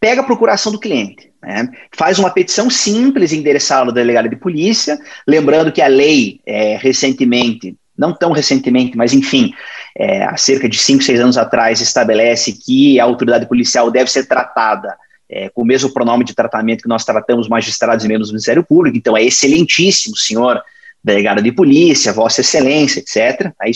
pega 0.00 0.22
a 0.22 0.24
procuração 0.24 0.72
do 0.72 0.80
cliente, 0.80 1.30
né, 1.42 1.68
faz 1.94 2.18
uma 2.18 2.30
petição 2.30 2.70
simples 2.70 3.32
endereçada 3.32 3.90
ao 3.90 3.94
delegado 3.94 4.28
de 4.28 4.36
polícia, 4.36 4.98
lembrando 5.26 5.70
que 5.70 5.82
a 5.82 5.86
lei 5.86 6.40
é, 6.46 6.76
recentemente, 6.76 7.76
não 7.96 8.14
tão 8.14 8.32
recentemente, 8.32 8.96
mas 8.96 9.12
enfim, 9.12 9.52
é, 9.96 10.24
há 10.24 10.36
cerca 10.36 10.68
de 10.68 10.78
5, 10.78 11.02
6 11.02 11.20
anos 11.20 11.38
atrás, 11.38 11.80
estabelece 11.80 12.52
que 12.52 12.98
a 12.98 13.04
autoridade 13.04 13.46
policial 13.46 13.90
deve 13.90 14.10
ser 14.10 14.26
tratada 14.26 14.96
é, 15.28 15.48
com 15.50 15.62
o 15.62 15.66
mesmo 15.66 15.92
pronome 15.92 16.24
de 16.24 16.34
tratamento 16.34 16.82
que 16.82 16.88
nós 16.88 17.04
tratamos 17.04 17.48
magistrados 17.48 18.04
e 18.04 18.08
membros 18.08 18.28
do 18.28 18.32
Ministério 18.32 18.64
Público, 18.64 18.96
então 18.96 19.16
é 19.16 19.22
excelentíssimo, 19.24 20.16
senhor 20.16 20.62
delegado 21.06 21.40
de 21.40 21.52
polícia, 21.52 22.12
Vossa 22.12 22.40
Excelência, 22.40 22.98
etc. 22.98 23.52
Aí, 23.60 23.70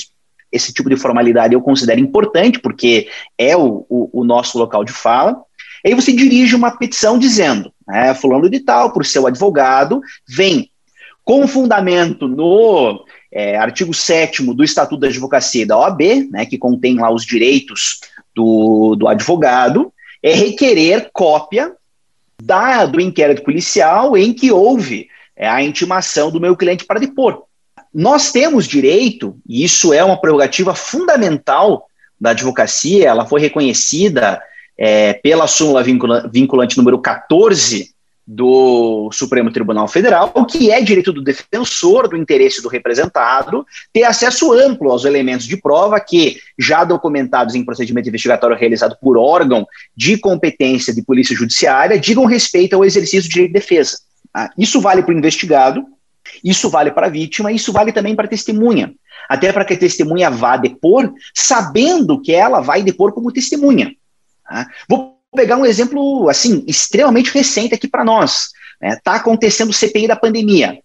esse 0.51 0.73
tipo 0.73 0.91
de 0.91 0.97
formalidade 0.97 1.55
eu 1.55 1.63
considero 1.63 2.01
importante, 2.01 2.59
porque 2.59 3.09
é 3.39 3.57
o, 3.57 3.87
o, 3.89 4.21
o 4.21 4.25
nosso 4.25 4.59
local 4.59 4.83
de 4.83 4.93
fala. 4.93 5.41
Aí 5.87 5.95
você 5.95 6.13
dirige 6.13 6.57
uma 6.57 6.73
petição 6.73 7.17
dizendo, 7.17 7.73
né, 7.87 8.13
fulano 8.15 8.51
de 8.51 8.59
tal, 8.59 8.93
por 8.93 9.07
seu 9.07 9.29
advogado, 9.29 10.01
vem 10.29 10.69
com 11.23 11.47
fundamento 11.47 12.27
no 12.27 13.05
é, 13.33 13.57
artigo 13.57 13.95
7 13.95 14.43
do 14.53 14.65
Estatuto 14.65 15.01
da 15.01 15.07
Advocacia 15.07 15.65
da 15.65 15.79
OAB, 15.79 16.29
né, 16.33 16.45
que 16.45 16.59
contém 16.59 16.99
lá 16.99 17.13
os 17.13 17.25
direitos 17.25 18.01
do, 18.35 18.97
do 18.97 19.07
advogado, 19.07 19.93
é 20.21 20.35
requerer 20.35 21.11
cópia 21.13 21.73
da, 22.43 22.87
do 22.87 23.01
inquérito 23.01 23.45
policial 23.45 24.17
em 24.17 24.33
que 24.33 24.51
houve 24.51 25.09
é 25.41 25.49
a 25.49 25.63
intimação 25.63 26.31
do 26.31 26.39
meu 26.39 26.55
cliente 26.55 26.85
para 26.85 27.01
depor. 27.01 27.45
Nós 27.95 28.31
temos 28.31 28.69
direito, 28.69 29.39
e 29.49 29.65
isso 29.65 29.95
é 29.95 30.05
uma 30.05 30.21
prerrogativa 30.21 30.75
fundamental 30.75 31.87
da 32.21 32.31
advocacia, 32.31 33.09
ela 33.09 33.25
foi 33.25 33.41
reconhecida 33.41 34.39
é, 34.77 35.15
pela 35.15 35.47
súmula 35.47 35.83
vinculante 35.83 36.77
número 36.77 36.99
14 36.99 37.91
do 38.27 39.09
Supremo 39.13 39.51
Tribunal 39.51 39.89
Federal, 39.89 40.31
que 40.45 40.71
é 40.71 40.83
direito 40.83 41.11
do 41.11 41.23
defensor 41.23 42.07
do 42.07 42.19
interesse 42.19 42.63
do 42.63 42.69
representado 42.69 43.67
ter 43.95 44.05
acesso 44.05 44.53
amplo 44.53 44.91
aos 44.91 45.07
elementos 45.07 45.47
de 45.47 45.57
prova 45.57 45.99
que, 45.99 46.37
já 46.59 46.85
documentados 46.85 47.55
em 47.55 47.65
procedimento 47.65 48.11
investigatório 48.11 48.57
realizado 48.57 48.95
por 49.01 49.17
órgão 49.17 49.67
de 49.97 50.19
competência 50.19 50.95
de 50.95 51.03
polícia 51.03 51.35
judiciária, 51.35 51.99
digam 51.99 52.27
respeito 52.27 52.77
ao 52.77 52.85
exercício 52.85 53.29
do 53.29 53.33
direito 53.33 53.53
de 53.55 53.59
defesa. 53.59 54.10
Ah, 54.35 54.51
isso 54.57 54.81
vale 54.81 55.03
para 55.03 55.15
o 55.15 55.19
investigado, 55.19 55.85
isso 56.45 56.71
vale 56.71 56.91
para 56.91 57.07
a 57.07 57.11
vítima, 57.11 57.53
isso 57.53 57.73
vale 57.73 57.93
também 57.93 58.15
para 58.15 58.27
a 58.27 58.29
testemunha. 58.29 58.95
Até 59.29 59.53
para 59.53 59.65
que 59.65 59.75
a 59.75 59.79
testemunha 59.79 60.31
vá 60.31 60.57
depor, 60.57 61.13
sabendo 61.35 62.21
que 62.21 62.33
ela 62.33 62.61
vai 62.61 62.83
depor 62.83 63.13
como 63.13 63.33
testemunha. 63.33 63.93
Tá? 64.45 64.67
Vou 64.89 65.19
pegar 65.35 65.57
um 65.57 65.67
exemplo 65.67 66.29
assim 66.29 66.65
extremamente 66.67 67.33
recente 67.33 67.75
aqui 67.75 67.89
para 67.89 68.05
nós. 68.05 68.51
Está 68.83 69.13
né? 69.13 69.19
Acontecendo 69.19 69.71
o 69.71 69.75
CPI 69.75 70.09
da 70.09 70.17
pandemia. 70.17 70.79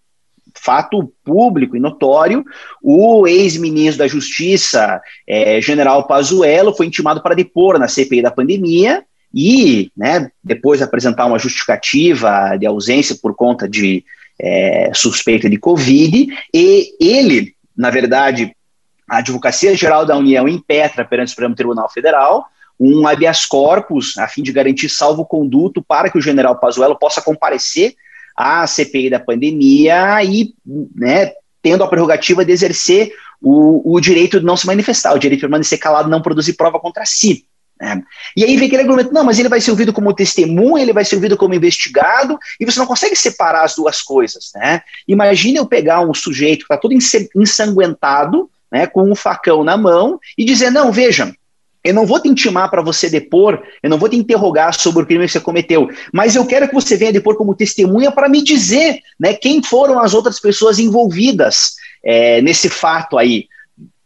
Fato 0.58 1.12
público 1.24 1.76
e 1.76 1.80
notório, 1.80 2.44
o 2.82 3.28
ex-ministro 3.28 4.00
da 4.00 4.08
Justiça, 4.08 5.02
é, 5.28 5.60
general 5.60 6.08
Pazuello, 6.08 6.74
foi 6.74 6.86
intimado 6.86 7.22
para 7.22 7.36
depor 7.36 7.78
na 7.78 7.90
CPI 7.90 8.22
da 8.22 8.32
pandemia, 8.32 9.04
e 9.36 9.92
né, 9.98 10.32
depois 10.42 10.82
apresentar 10.82 11.26
uma 11.26 11.38
justificativa 11.38 12.56
de 12.58 12.66
ausência 12.66 13.18
por 13.22 13.36
conta 13.36 13.68
de 13.68 14.06
é, 14.40 14.92
suspeita 14.94 15.50
de 15.50 15.58
Covid, 15.58 16.28
e 16.54 16.96
ele, 17.02 17.54
na 17.76 17.90
verdade, 17.90 18.56
a 19.10 19.18
Advocacia 19.18 19.76
Geral 19.76 20.06
da 20.06 20.16
União 20.16 20.48
impetra 20.48 21.04
perante 21.04 21.28
o 21.28 21.30
Supremo 21.32 21.54
Tribunal 21.54 21.90
Federal 21.90 22.46
um 22.80 23.08
habeas 23.08 23.46
corpus 23.46 24.18
a 24.18 24.28
fim 24.28 24.44
de 24.44 24.52
garantir 24.52 24.90
salvo-conduto 24.90 25.82
para 25.82 26.10
que 26.10 26.18
o 26.18 26.22
general 26.22 26.58
Pazuello 26.58 26.98
possa 26.98 27.22
comparecer 27.22 27.96
à 28.36 28.68
CPI 28.68 29.10
da 29.10 29.20
pandemia 29.20 30.22
e, 30.24 30.54
né, 30.94 31.32
tendo 31.62 31.84
a 31.84 31.88
prerrogativa 31.88 32.44
de 32.44 32.52
exercer 32.52 33.14
o, 33.42 33.96
o 33.96 34.00
direito 34.02 34.40
de 34.40 34.46
não 34.46 34.58
se 34.58 34.68
manifestar, 34.68 35.14
o 35.14 35.20
direito 35.20 35.40
de 35.40 35.46
permanecer 35.46 35.80
calado, 35.80 36.10
não 36.10 36.22
produzir 36.22 36.54
prova 36.54 36.80
contra 36.80 37.06
si. 37.06 37.46
Né? 37.80 38.02
E 38.36 38.44
aí 38.44 38.56
vem 38.58 38.68
aquele 38.68 38.84
argumento, 38.84 39.14
não, 39.14 39.24
mas 39.24 39.38
ele 39.38 39.50
vai 39.50 39.60
ser 39.60 39.72
ouvido 39.72 39.92
como 39.92 40.14
testemunha, 40.14 40.84
ele 40.84 40.94
vai 40.94 41.04
ser 41.04 41.16
ouvido 41.16 41.38
como 41.38 41.54
investigado, 41.54 42.38
e 42.60 42.66
você 42.66 42.80
não 42.80 42.86
consegue 42.86 43.16
separar 43.16 43.64
as 43.64 43.76
duas 43.76 44.02
coisas. 44.02 44.52
Né? 44.56 44.82
Imagina 45.08 45.60
eu 45.60 45.66
pegar 45.66 46.02
um 46.02 46.14
sujeito 46.14 46.60
que 46.60 46.74
está 46.74 46.78
todo 46.78 46.94
ensanguentado, 47.36 48.50
né, 48.72 48.88
com 48.88 49.10
um 49.10 49.16
facão 49.16 49.64
na 49.64 49.78
mão, 49.78 50.20
e 50.38 50.44
dizer, 50.44 50.72
não, 50.72 50.92
veja, 50.92 51.34
eu 51.84 51.94
não 51.94 52.06
vou 52.06 52.20
te 52.20 52.28
intimar 52.28 52.70
para 52.70 52.82
você 52.82 53.10
depor, 53.10 53.62
eu 53.84 53.90
não 53.90 53.98
vou 53.98 54.10
te 54.10 54.18
interrogar 54.18 54.74
sobre 54.74 55.04
o 55.04 55.06
crime 55.06 55.26
que 55.26 55.32
você 55.32 55.40
cometeu, 55.40 55.88
mas 56.12 56.36
eu 56.36 56.46
quero 56.46 56.68
que 56.68 56.74
você 56.74 56.98
venha 56.98 57.14
depor 57.14 57.36
como 57.36 57.56
testemunha 57.56 58.12
para 58.12 58.28
me 58.28 58.44
dizer 58.44 59.00
né, 59.20 59.36
quem 59.36 59.62
foram 59.62 60.00
as 60.00 60.14
outras 60.14 60.40
pessoas 60.40 60.80
envolvidas 60.80 61.76
é, 62.04 62.42
nesse 62.42 62.70
fato 62.70 63.18
aí 63.18 63.48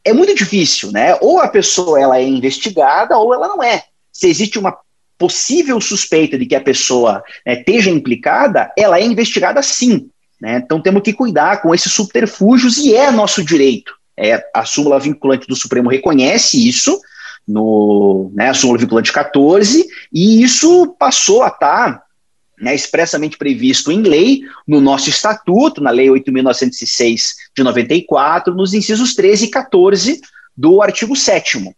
é 0.03 0.13
muito 0.13 0.33
difícil, 0.33 0.91
né? 0.91 1.17
Ou 1.21 1.39
a 1.39 1.47
pessoa 1.47 1.99
ela 1.99 2.17
é 2.17 2.23
investigada 2.23 3.17
ou 3.17 3.33
ela 3.33 3.47
não 3.47 3.61
é. 3.61 3.83
Se 4.11 4.27
existe 4.27 4.57
uma 4.57 4.77
possível 5.17 5.79
suspeita 5.81 6.37
de 6.37 6.45
que 6.45 6.55
a 6.55 6.61
pessoa 6.61 7.21
né, 7.45 7.59
esteja 7.59 7.89
implicada, 7.89 8.71
ela 8.77 8.97
é 8.97 9.03
investigada 9.03 9.61
sim. 9.61 10.09
Né? 10.39 10.61
Então 10.63 10.81
temos 10.81 11.01
que 11.01 11.13
cuidar 11.13 11.61
com 11.61 11.75
esses 11.75 11.91
subterfúgios 11.91 12.77
e 12.77 12.95
é 12.95 13.11
nosso 13.11 13.43
direito. 13.43 13.93
É, 14.17 14.41
a 14.53 14.65
súmula 14.65 14.99
vinculante 14.99 15.47
do 15.47 15.55
Supremo 15.55 15.89
reconhece 15.89 16.67
isso, 16.67 16.99
no, 17.47 18.31
né, 18.33 18.49
a 18.49 18.53
súmula 18.53 18.79
vinculante 18.79 19.11
14, 19.11 19.85
e 20.11 20.41
isso 20.43 20.95
passou 20.99 21.41
a 21.41 21.47
estar 21.47 21.93
tá 21.93 22.03
né, 22.59 22.75
expressamente 22.75 23.37
previsto 23.37 23.91
em 23.91 24.01
lei, 24.01 24.41
no 24.67 24.81
nosso 24.81 25.09
estatuto, 25.09 25.81
na 25.81 25.91
Lei 25.91 26.07
8.906 26.07 27.21
de 27.55 27.63
94, 27.63 28.53
nos 28.53 28.73
incisos 28.73 29.15
13 29.15 29.45
e 29.45 29.49
14 29.49 30.21
do 30.55 30.81
artigo 30.81 31.15
7. 31.15 31.73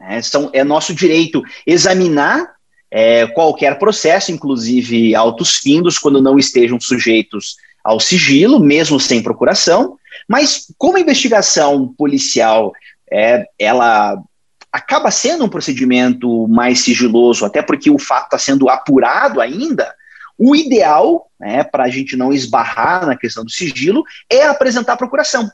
É, 0.00 0.20
são, 0.20 0.50
é 0.52 0.64
nosso 0.64 0.92
direito 0.92 1.42
examinar 1.66 2.54
é, 2.90 3.26
qualquer 3.28 3.78
processo, 3.78 4.32
inclusive 4.32 5.14
autos 5.14 5.56
findos, 5.56 5.98
quando 5.98 6.22
não 6.22 6.38
estejam 6.38 6.80
sujeitos 6.80 7.56
ao 7.82 8.00
sigilo, 8.00 8.58
mesmo 8.58 8.98
sem 8.98 9.22
procuração, 9.22 9.98
mas 10.28 10.66
como 10.78 10.96
a 10.96 11.00
investigação 11.00 11.88
policial 11.98 12.72
é, 13.12 13.44
ela 13.58 14.16
acaba 14.72 15.10
sendo 15.10 15.44
um 15.44 15.48
procedimento 15.48 16.48
mais 16.48 16.80
sigiloso, 16.80 17.44
até 17.44 17.62
porque 17.62 17.90
o 17.90 17.98
fato 17.98 18.24
está 18.24 18.38
sendo 18.38 18.68
apurado 18.68 19.40
ainda. 19.40 19.94
O 20.38 20.54
ideal, 20.54 21.30
né, 21.38 21.62
para 21.64 21.84
a 21.84 21.88
gente 21.88 22.16
não 22.16 22.32
esbarrar 22.32 23.06
na 23.06 23.16
questão 23.16 23.44
do 23.44 23.50
sigilo, 23.50 24.02
é 24.30 24.44
apresentar 24.46 24.94
a 24.94 24.96
procuração 24.96 25.48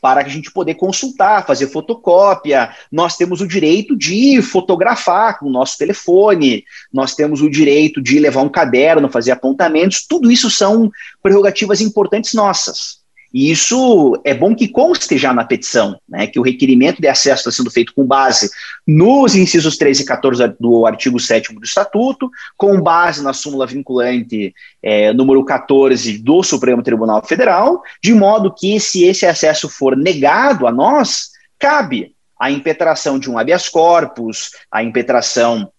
para 0.00 0.20
a 0.20 0.28
gente 0.28 0.50
poder 0.50 0.74
consultar, 0.74 1.46
fazer 1.46 1.66
fotocópia. 1.66 2.70
Nós 2.90 3.16
temos 3.16 3.40
o 3.40 3.48
direito 3.48 3.96
de 3.96 4.40
fotografar 4.42 5.38
com 5.38 5.46
o 5.46 5.52
nosso 5.52 5.76
telefone, 5.76 6.64
nós 6.92 7.14
temos 7.14 7.42
o 7.42 7.50
direito 7.50 8.00
de 8.00 8.18
levar 8.18 8.42
um 8.42 8.48
caderno, 8.48 9.10
fazer 9.10 9.32
apontamentos. 9.32 10.06
Tudo 10.06 10.30
isso 10.30 10.50
são 10.50 10.90
prerrogativas 11.22 11.80
importantes 11.80 12.32
nossas. 12.34 12.97
E 13.32 13.50
isso 13.50 14.18
é 14.24 14.32
bom 14.32 14.54
que 14.54 14.68
conste 14.68 15.18
já 15.18 15.32
na 15.34 15.44
petição, 15.44 16.00
né, 16.08 16.26
que 16.26 16.40
o 16.40 16.42
requerimento 16.42 17.00
de 17.00 17.08
acesso 17.08 17.48
está 17.48 17.50
sendo 17.50 17.70
feito 17.70 17.92
com 17.94 18.06
base 18.06 18.50
nos 18.86 19.34
incisos 19.34 19.76
13 19.76 20.02
e 20.02 20.06
14 20.06 20.54
do 20.58 20.86
artigo 20.86 21.20
7 21.20 21.54
do 21.54 21.62
Estatuto, 21.62 22.30
com 22.56 22.80
base 22.80 23.22
na 23.22 23.34
súmula 23.34 23.66
vinculante 23.66 24.54
é, 24.82 25.12
número 25.12 25.44
14 25.44 26.18
do 26.18 26.42
Supremo 26.42 26.82
Tribunal 26.82 27.22
Federal, 27.24 27.82
de 28.02 28.14
modo 28.14 28.54
que, 28.54 28.80
se 28.80 29.04
esse 29.04 29.26
acesso 29.26 29.68
for 29.68 29.96
negado 29.96 30.66
a 30.66 30.72
nós, 30.72 31.30
cabe 31.58 32.14
a 32.40 32.50
impetração 32.50 33.18
de 33.18 33.30
um 33.30 33.36
habeas 33.36 33.68
corpus, 33.68 34.52
a 34.70 34.82
impetração 34.82 35.70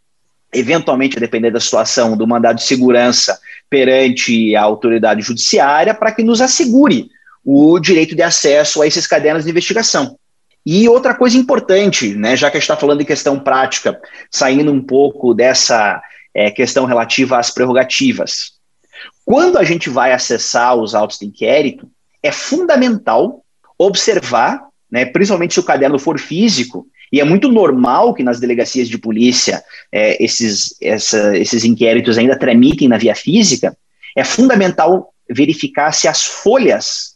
eventualmente, 0.51 1.17
a 1.17 1.19
depender 1.19 1.51
da 1.51 1.59
situação, 1.59 2.17
do 2.17 2.27
mandado 2.27 2.57
de 2.57 2.63
segurança 2.63 3.39
perante 3.69 4.55
a 4.55 4.63
autoridade 4.63 5.21
judiciária, 5.21 5.93
para 5.93 6.12
que 6.12 6.23
nos 6.23 6.41
assegure 6.41 7.09
o 7.43 7.80
direito 7.80 8.15
de 8.15 8.21
acesso 8.21 8.82
a 8.82 8.88
esses 8.88 9.08
cadernos 9.08 9.45
de 9.45 9.52
investigação. 9.52 10.17
E 10.65 10.88
outra 10.88 11.15
coisa 11.15 11.38
importante, 11.38 12.13
né, 12.13 12.36
já 12.36 12.49
que 12.49 12.58
a 12.58 12.60
gente 12.60 12.69
está 12.69 12.78
falando 12.78 12.99
de 12.99 13.06
questão 13.06 13.39
prática, 13.39 13.99
saindo 14.30 14.71
um 14.71 14.82
pouco 14.82 15.34
dessa 15.34 16.02
é, 16.34 16.52
questão 16.52 16.86
relativa 16.86 17.39
às 17.39 17.49
prerrogativas. 17.49 18.52
Quando 19.25 19.58
a 19.58 19.63
gente 19.63 19.89
vai 19.89 20.12
acessar 20.12 20.75
os 20.75 20.93
autos 20.93 21.17
de 21.19 21.25
inquérito, 21.25 21.89
é 22.21 22.32
fundamental 22.32 23.43
observar, 23.78 24.62
né, 24.91 25.06
principalmente 25.06 25.54
se 25.54 25.60
o 25.60 25.63
caderno 25.63 25.97
for 25.97 26.19
físico, 26.19 26.86
e 27.12 27.19
é 27.19 27.23
muito 27.23 27.49
normal 27.49 28.13
que 28.13 28.23
nas 28.23 28.39
delegacias 28.39 28.88
de 28.88 28.97
polícia 28.97 29.63
é, 29.91 30.23
esses, 30.23 30.75
essa, 30.82 31.36
esses 31.38 31.63
inquéritos 31.63 32.17
ainda 32.17 32.38
tramitem 32.38 32.88
na 32.88 32.97
via 32.97 33.15
física, 33.15 33.75
é 34.15 34.23
fundamental 34.23 35.13
verificar 35.30 35.91
se 35.91 36.08
as 36.08 36.23
folhas 36.23 37.13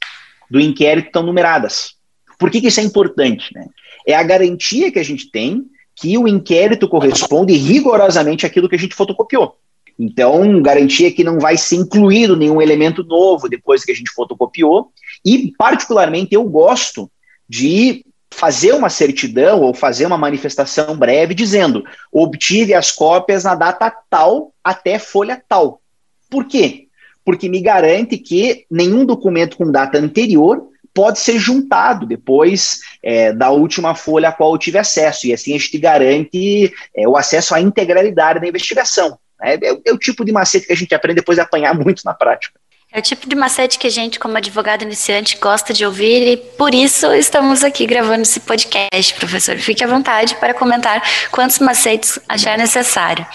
do 0.53 0.59
inquérito 0.59 1.07
estão 1.07 1.23
numeradas. 1.23 1.95
Por 2.37 2.51
que, 2.51 2.61
que 2.61 2.67
isso 2.67 2.79
é 2.79 2.83
importante? 2.83 3.51
Né? 3.55 3.65
É 4.05 4.13
a 4.13 4.21
garantia 4.21 4.91
que 4.91 4.99
a 4.99 5.03
gente 5.03 5.31
tem 5.31 5.65
que 5.95 6.15
o 6.15 6.27
inquérito 6.27 6.87
corresponde 6.87 7.53
rigorosamente 7.53 8.45
àquilo 8.45 8.69
que 8.69 8.75
a 8.75 8.79
gente 8.79 8.93
fotocopiou. 8.93 9.57
Então, 9.97 10.61
garantia 10.61 11.11
que 11.11 11.23
não 11.23 11.39
vai 11.39 11.57
ser 11.57 11.77
incluído 11.77 12.35
nenhum 12.35 12.61
elemento 12.61 13.03
novo 13.03 13.49
depois 13.49 13.83
que 13.83 13.91
a 13.91 13.95
gente 13.95 14.11
fotocopiou. 14.11 14.91
E, 15.25 15.51
particularmente, 15.57 16.35
eu 16.35 16.43
gosto 16.43 17.09
de 17.49 18.05
fazer 18.31 18.73
uma 18.73 18.89
certidão 18.89 19.61
ou 19.61 19.73
fazer 19.73 20.05
uma 20.05 20.17
manifestação 20.19 20.95
breve 20.95 21.33
dizendo 21.33 21.83
obtive 22.11 22.75
as 22.75 22.91
cópias 22.91 23.43
na 23.43 23.55
data 23.55 23.91
tal 24.07 24.53
até 24.63 24.99
folha 24.99 25.41
tal. 25.47 25.81
Por 26.29 26.45
quê? 26.45 26.87
Porque 27.25 27.49
me 27.49 27.61
garante 27.61 28.17
que 28.17 28.65
nenhum 28.69 29.05
documento 29.05 29.57
com 29.57 29.71
data 29.71 29.97
anterior 29.97 30.69
pode 30.93 31.19
ser 31.19 31.39
juntado 31.39 32.05
depois 32.05 32.79
é, 33.01 33.33
da 33.33 33.49
última 33.49 33.95
folha 33.95 34.29
a 34.29 34.31
qual 34.31 34.53
eu 34.53 34.59
tive 34.59 34.77
acesso, 34.77 35.25
e 35.25 35.33
assim 35.33 35.55
a 35.55 35.57
gente 35.57 35.77
garante 35.77 36.71
é, 36.95 37.07
o 37.07 37.17
acesso 37.17 37.55
à 37.55 37.59
integralidade 37.59 38.39
da 38.39 38.47
investigação. 38.47 39.17
É, 39.41 39.55
é, 39.55 39.81
é, 39.85 39.93
o 39.93 39.97
tipo 39.97 40.23
de 40.23 40.31
macete 40.31 40.67
que 40.67 40.73
a 40.73 40.77
gente 40.77 40.93
aprende 40.93 41.19
depois 41.19 41.35
de 41.35 41.41
apanhar 41.41 41.73
muito 41.77 42.03
na 42.05 42.13
prática. 42.13 42.59
É 42.91 42.99
o 42.99 43.01
tipo 43.01 43.27
de 43.27 43.35
macete 43.35 43.79
que 43.79 43.87
a 43.87 43.89
gente, 43.89 44.19
como 44.19 44.37
advogado 44.37 44.83
iniciante, 44.83 45.37
gosta 45.37 45.73
de 45.73 45.83
ouvir 45.83 46.27
e 46.27 46.37
por 46.37 46.75
isso 46.75 47.11
estamos 47.11 47.63
aqui 47.63 47.87
gravando 47.87 48.21
esse 48.21 48.39
podcast, 48.39 49.15
professor. 49.15 49.57
Fique 49.57 49.83
à 49.83 49.87
vontade 49.87 50.35
para 50.35 50.53
comentar 50.53 51.01
quantos 51.31 51.57
macetes 51.57 52.19
achar 52.29 52.55
necessário. 52.55 53.25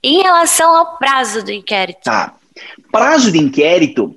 Em 0.00 0.22
relação 0.22 0.76
ao 0.76 0.96
prazo 0.98 1.42
do 1.42 1.50
inquérito. 1.50 2.04
Tá. 2.04 2.32
Prazo 2.94 3.32
de 3.32 3.38
inquérito 3.38 4.14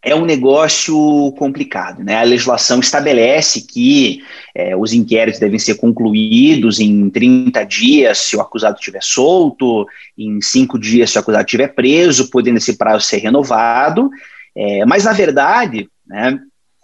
é 0.00 0.14
um 0.14 0.24
negócio 0.24 0.94
complicado. 1.36 2.04
Né? 2.04 2.14
A 2.14 2.22
legislação 2.22 2.78
estabelece 2.78 3.62
que 3.62 4.22
é, 4.54 4.76
os 4.76 4.92
inquéritos 4.92 5.40
devem 5.40 5.58
ser 5.58 5.74
concluídos 5.74 6.78
em 6.78 7.10
30 7.10 7.64
dias 7.64 8.18
se 8.18 8.36
o 8.36 8.40
acusado 8.40 8.76
estiver 8.76 9.02
solto, 9.02 9.84
em 10.16 10.40
5 10.40 10.78
dias 10.78 11.10
se 11.10 11.18
o 11.18 11.20
acusado 11.20 11.44
estiver 11.44 11.74
preso, 11.74 12.30
podendo 12.30 12.58
esse 12.58 12.76
prazo 12.76 13.04
ser 13.04 13.18
renovado. 13.18 14.08
É, 14.54 14.84
mas, 14.84 15.02
na 15.02 15.12
verdade, 15.12 15.88
né, 16.06 16.38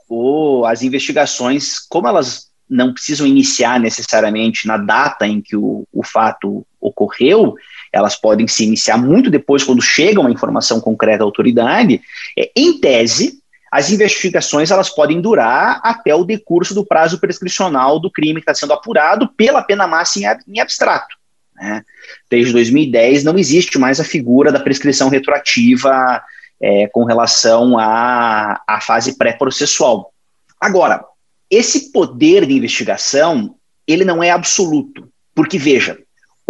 o, 0.09 0.65
as 0.67 0.83
investigações, 0.83 1.79
como 1.89 2.09
elas 2.09 2.49
não 2.69 2.93
precisam 2.93 3.25
iniciar 3.25 3.79
necessariamente 3.79 4.67
na 4.67 4.77
data 4.77 5.25
em 5.25 5.41
que 5.41 5.55
o, 5.55 5.87
o 5.93 6.05
fato 6.05 6.67
ocorreu, 6.81 7.55
elas 7.93 8.17
podem 8.17 8.47
se 8.47 8.65
iniciar 8.65 8.97
muito 8.97 9.31
depois, 9.31 9.65
quando 9.65 9.83
chega 9.83 10.21
uma 10.21 10.31
informação 10.31 10.81
concreta 10.81 11.23
à 11.23 11.27
autoridade. 11.27 12.01
É, 12.39 12.51
em 12.55 12.79
tese, 12.79 13.41
as 13.71 13.91
investigações 13.91 14.71
elas 14.71 14.89
podem 14.89 15.21
durar 15.21 15.81
até 15.83 16.15
o 16.15 16.25
decurso 16.25 16.75
do 16.75 16.85
prazo 16.85 17.21
prescricional 17.21 18.01
do 18.01 18.11
crime 18.11 18.41
que 18.41 18.51
está 18.51 18.55
sendo 18.55 18.73
apurado 18.73 19.29
pela 19.37 19.63
pena 19.63 19.87
máxima 19.87 20.39
em 20.47 20.61
abstrato. 20.61 21.17
Né? 21.55 21.83
Desde 22.31 22.53
2010 22.53 23.25
não 23.25 23.39
existe 23.39 23.79
mais 23.79 24.01
a 24.01 24.05
figura 24.05 24.51
da 24.51 24.61
prescrição 24.61 25.09
retroativa 25.09 26.23
é, 26.61 26.89
com 26.89 27.05
relação 27.05 27.79
à, 27.79 28.61
à 28.67 28.81
fase 28.81 29.17
pré-processual. 29.17 30.13
Agora, 30.61 31.05
esse 31.51 31.93
poder 31.93 32.47
de 32.47 32.55
investigação 32.55 33.55
ele 33.87 34.05
não 34.05 34.23
é 34.23 34.31
absoluto, 34.31 35.09
porque 35.35 35.59
veja, 35.59 35.99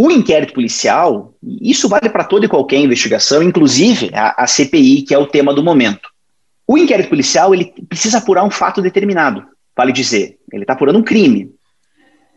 o 0.00 0.12
inquérito 0.12 0.52
policial, 0.52 1.34
isso 1.60 1.88
vale 1.88 2.08
para 2.08 2.22
toda 2.22 2.46
e 2.46 2.48
qualquer 2.48 2.78
investigação, 2.78 3.42
inclusive 3.42 4.10
a, 4.14 4.44
a, 4.44 4.46
CPI, 4.46 5.02
que 5.02 5.12
é 5.12 5.18
o 5.18 5.26
tema 5.26 5.52
do 5.52 5.60
momento. 5.60 6.08
O 6.64 6.78
inquérito 6.78 7.08
policial 7.08 7.52
ele 7.52 7.74
precisa 7.88 8.18
apurar 8.18 8.44
um 8.44 8.50
fato 8.50 8.80
determinado, 8.80 9.44
vale 9.76 9.90
dizer, 9.90 10.38
ele 10.52 10.62
está 10.62 10.74
apurando 10.74 11.00
um 11.00 11.02
crime. 11.02 11.50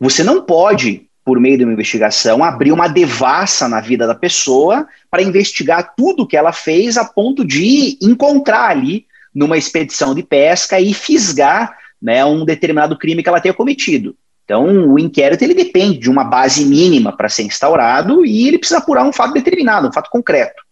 Você 0.00 0.24
não 0.24 0.42
pode, 0.42 1.06
por 1.24 1.38
meio 1.38 1.56
de 1.56 1.62
uma 1.62 1.72
investigação, 1.72 2.42
abrir 2.42 2.72
uma 2.72 2.88
devassa 2.88 3.68
na 3.68 3.80
vida 3.80 4.08
da 4.08 4.14
pessoa 4.16 4.84
para 5.08 5.22
investigar 5.22 5.94
tudo 5.96 6.26
que 6.26 6.36
ela 6.36 6.52
fez 6.52 6.96
a 6.96 7.04
ponto 7.04 7.44
de 7.44 7.96
encontrar 8.02 8.70
ali 8.70 9.06
numa 9.32 9.56
expedição 9.56 10.16
de 10.16 10.24
pesca 10.24 10.80
e 10.80 10.92
fisgar 10.92 11.78
né, 12.02 12.24
um 12.24 12.44
determinado 12.44 12.98
crime 12.98 13.22
que 13.22 13.28
ela 13.28 13.40
tenha 13.40 13.54
cometido. 13.54 14.16
Então, 14.44 14.92
o 14.92 14.98
inquérito 14.98 15.42
ele 15.42 15.54
depende 15.54 15.98
de 15.98 16.10
uma 16.10 16.24
base 16.24 16.64
mínima 16.64 17.16
para 17.16 17.28
ser 17.28 17.44
instaurado 17.44 18.26
e 18.26 18.48
ele 18.48 18.58
precisa 18.58 18.78
apurar 18.78 19.04
um 19.04 19.12
fato 19.12 19.32
determinado, 19.32 19.88
um 19.88 19.92
fato 19.92 20.10
concreto. 20.10 20.62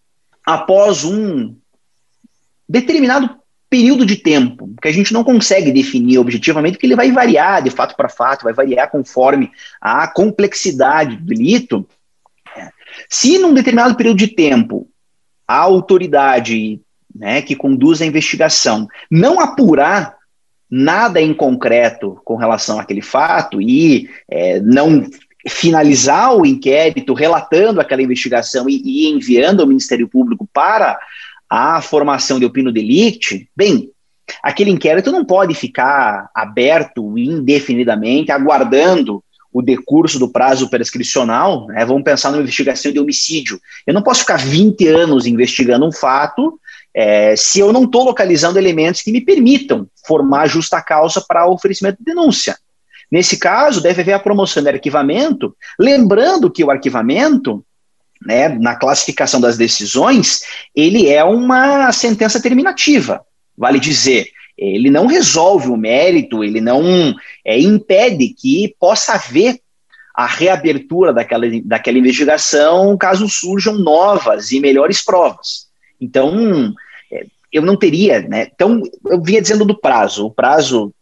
Após 0.45 1.05
um 1.05 1.55
determinado 2.69 3.41
período 3.69 4.05
de 4.05 4.17
tempo, 4.17 4.69
que 4.83 4.89
a 4.89 4.93
gente 4.93 5.13
não 5.13 5.23
consegue 5.23 5.71
definir 5.71 6.19
objetivamente, 6.19 6.75
porque 6.75 6.87
ele 6.87 6.97
vai 6.97 7.13
variar 7.13 7.63
de 7.63 7.71
fato 7.71 7.95
para 7.97 8.09
fato, 8.09 8.43
vai 8.43 8.53
variar 8.53 8.91
conforme 8.91 9.51
a 9.81 10.09
complexidade 10.09 11.17
do 11.17 11.25
delito. 11.25 11.87
Se 13.09 13.39
num 13.39 13.55
determinado 13.55 13.95
período 13.95 14.19
de 14.19 14.27
tempo 14.27 14.89
a 15.47 15.57
autoridade 15.57 16.81
né, 17.15 17.43
que 17.43 17.55
conduz 17.55 18.03
a 18.03 18.07
investigação 18.07 18.89
não 19.09 19.41
apurar 19.41 20.17
nada 20.71 21.21
em 21.21 21.35
concreto 21.35 22.21
com 22.25 22.37
relação 22.37 22.79
àquele 22.79 23.03
fato 23.03 23.61
e 23.61 24.09
é, 24.31 24.61
não 24.61 25.05
finalizar 25.49 26.37
o 26.37 26.45
inquérito 26.45 27.15
relatando 27.15 27.81
aquela 27.81 28.03
investigação 28.03 28.69
e, 28.69 28.81
e, 28.85 29.09
enviando 29.09 29.61
ao 29.61 29.67
Ministério 29.67 30.07
Público 30.09 30.49
para 30.53 30.99
a 31.49 31.81
formação 31.81 32.39
de 32.39 32.45
opino 32.45 32.71
delicti, 32.71 33.49
bem, 33.57 33.91
aquele 34.43 34.71
inquérito 34.71 35.11
não 35.11 35.25
pode 35.25 35.55
ficar 35.55 36.31
aberto 36.35 37.19
indefinidamente, 37.19 38.31
aguardando 38.31 39.25
o 39.53 39.61
decurso 39.61 40.19
do 40.19 40.29
prazo 40.29 40.71
prescricional, 40.71 41.67
né? 41.67 41.85
vamos 41.85 42.05
pensar 42.05 42.31
numa 42.31 42.43
investigação 42.43 42.93
de 42.93 43.01
homicídio. 43.01 43.61
Eu 43.85 43.93
não 43.93 44.03
posso 44.03 44.21
ficar 44.21 44.37
20 44.37 44.87
anos 44.87 45.27
investigando 45.27 45.85
um 45.85 45.91
fato 45.91 46.61
é, 46.95 47.35
se 47.37 47.61
eu 47.61 47.73
não 47.73 47.85
estou 47.85 48.05
localizando 48.05 48.59
elementos 48.59 49.03
que 49.03 49.13
me 49.13 49.21
permitam 49.21 49.87
formar 50.07 50.47
justa 50.47 50.81
causa 50.83 51.21
para 51.27 51.49
oferecimento 51.49 51.99
de 51.99 52.05
denúncia. 52.05 52.57
Nesse 53.11 53.39
caso, 53.39 53.81
deve 53.81 54.03
haver 54.03 54.13
a 54.13 54.21
promoção 54.21 54.63
de 54.63 54.69
arquivamento, 54.69 55.57
lembrando 55.79 56.51
que 56.51 56.63
o 56.63 56.71
arquivamento, 56.71 57.65
né, 58.25 58.49
na 58.49 58.77
classificação 58.77 59.41
das 59.41 59.57
decisões, 59.57 60.43
ele 60.75 61.09
é 61.09 61.25
uma 61.25 61.91
sentença 61.93 62.41
terminativa. 62.41 63.21
Vale 63.57 63.81
dizer, 63.81 64.29
ele 64.57 64.91
não 64.91 65.07
resolve 65.07 65.69
o 65.69 65.77
mérito, 65.77 66.45
ele 66.45 66.61
não 66.61 67.15
é, 67.45 67.59
impede 67.59 68.29
que 68.29 68.75
possa 68.79 69.15
haver 69.15 69.61
a 70.15 70.27
reabertura 70.27 71.13
daquela, 71.13 71.47
daquela 71.65 71.99
investigação 71.99 72.97
caso 72.97 73.29
surjam 73.29 73.75
novas 73.75 74.53
e 74.53 74.61
melhores 74.61 75.03
provas. 75.03 75.70
Então, 76.01 76.75
é, 77.13 77.27
eu 77.53 77.63
não 77.63 77.77
teria, 77.77 78.21
né? 78.21 78.49
Então, 78.55 78.83
eu 79.07 79.23
vinha 79.23 79.43
dizendo 79.43 79.65
do 79.65 79.79
prazo, 79.79 80.27
o 80.27 80.31
prazo 80.31 80.93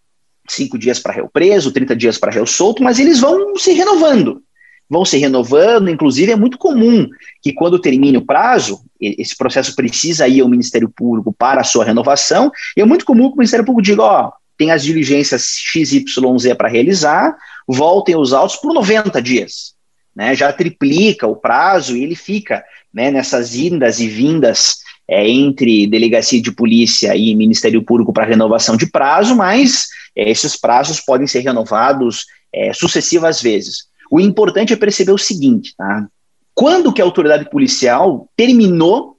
cinco 0.49 0.79
dias 0.79 0.99
para 0.99 1.13
réu 1.13 1.29
preso, 1.31 1.73
30 1.73 1.95
dias 1.95 2.19
para 2.19 2.33
réu 2.33 2.47
solto, 2.47 2.83
mas 2.83 2.99
eles 2.99 3.21
vão 3.21 3.55
se 3.57 3.73
renovando 3.73 4.43
vão 4.89 5.05
se 5.05 5.19
renovando, 5.19 5.91
inclusive 5.91 6.33
é 6.33 6.37
muito 6.37 6.57
comum 6.57 7.09
que 7.43 7.53
quando 7.53 7.79
termine 7.79 8.17
o 8.17 8.25
prazo, 8.25 8.81
esse 9.01 9.37
processo 9.37 9.77
precisa 9.77 10.27
ir 10.27 10.41
ao 10.41 10.49
Ministério 10.49 10.89
Público 10.89 11.33
para 11.33 11.61
a 11.61 11.65
sua 11.65 11.85
renovação, 11.85 12.51
e 12.77 12.81
é 12.81 12.85
muito 12.85 13.05
comum 13.05 13.29
que 13.29 13.35
o 13.35 13.39
Ministério 13.39 13.65
Público 13.65 13.83
diga, 13.83 14.03
ó, 14.03 14.33
tem 14.57 14.71
as 14.71 14.83
diligências 14.83 15.57
XYZ 15.59 16.55
para 16.57 16.69
realizar, 16.69 17.37
voltem 17.67 18.17
os 18.17 18.33
autos 18.33 18.57
por 18.57 18.73
90 18.73 19.21
dias. 19.21 19.77
Né, 20.17 20.35
já 20.35 20.53
triplica 20.53 21.29
o 21.29 21.37
prazo 21.37 21.97
e 21.97 22.03
ele 22.03 22.17
fica 22.17 22.65
né, 22.93 23.09
nessas 23.09 23.55
indas 23.55 24.01
e 24.01 24.09
vindas 24.09 24.79
é, 25.09 25.29
entre 25.29 25.87
delegacia 25.87 26.41
de 26.41 26.53
polícia 26.53 27.17
e 27.17 27.35
Ministério 27.35 27.83
Público 27.83 28.13
para 28.13 28.27
renovação 28.27 28.77
de 28.77 28.87
prazo, 28.87 29.35
mas 29.35 29.89
é, 30.15 30.31
esses 30.31 30.55
prazos 30.55 31.01
podem 31.01 31.27
ser 31.27 31.41
renovados 31.41 32.27
é, 32.53 32.73
sucessivas 32.75 33.41
vezes. 33.41 33.89
O 34.11 34.21
importante 34.21 34.73
é 34.73 34.77
perceber 34.77 35.13
o 35.13 35.19
seguinte, 35.19 35.75
tá? 35.77 36.07
Quando 36.55 36.93
que 36.93 37.01
a 37.01 37.05
autoridade 37.05 37.49
policial 37.49 38.29
terminou 38.37 39.17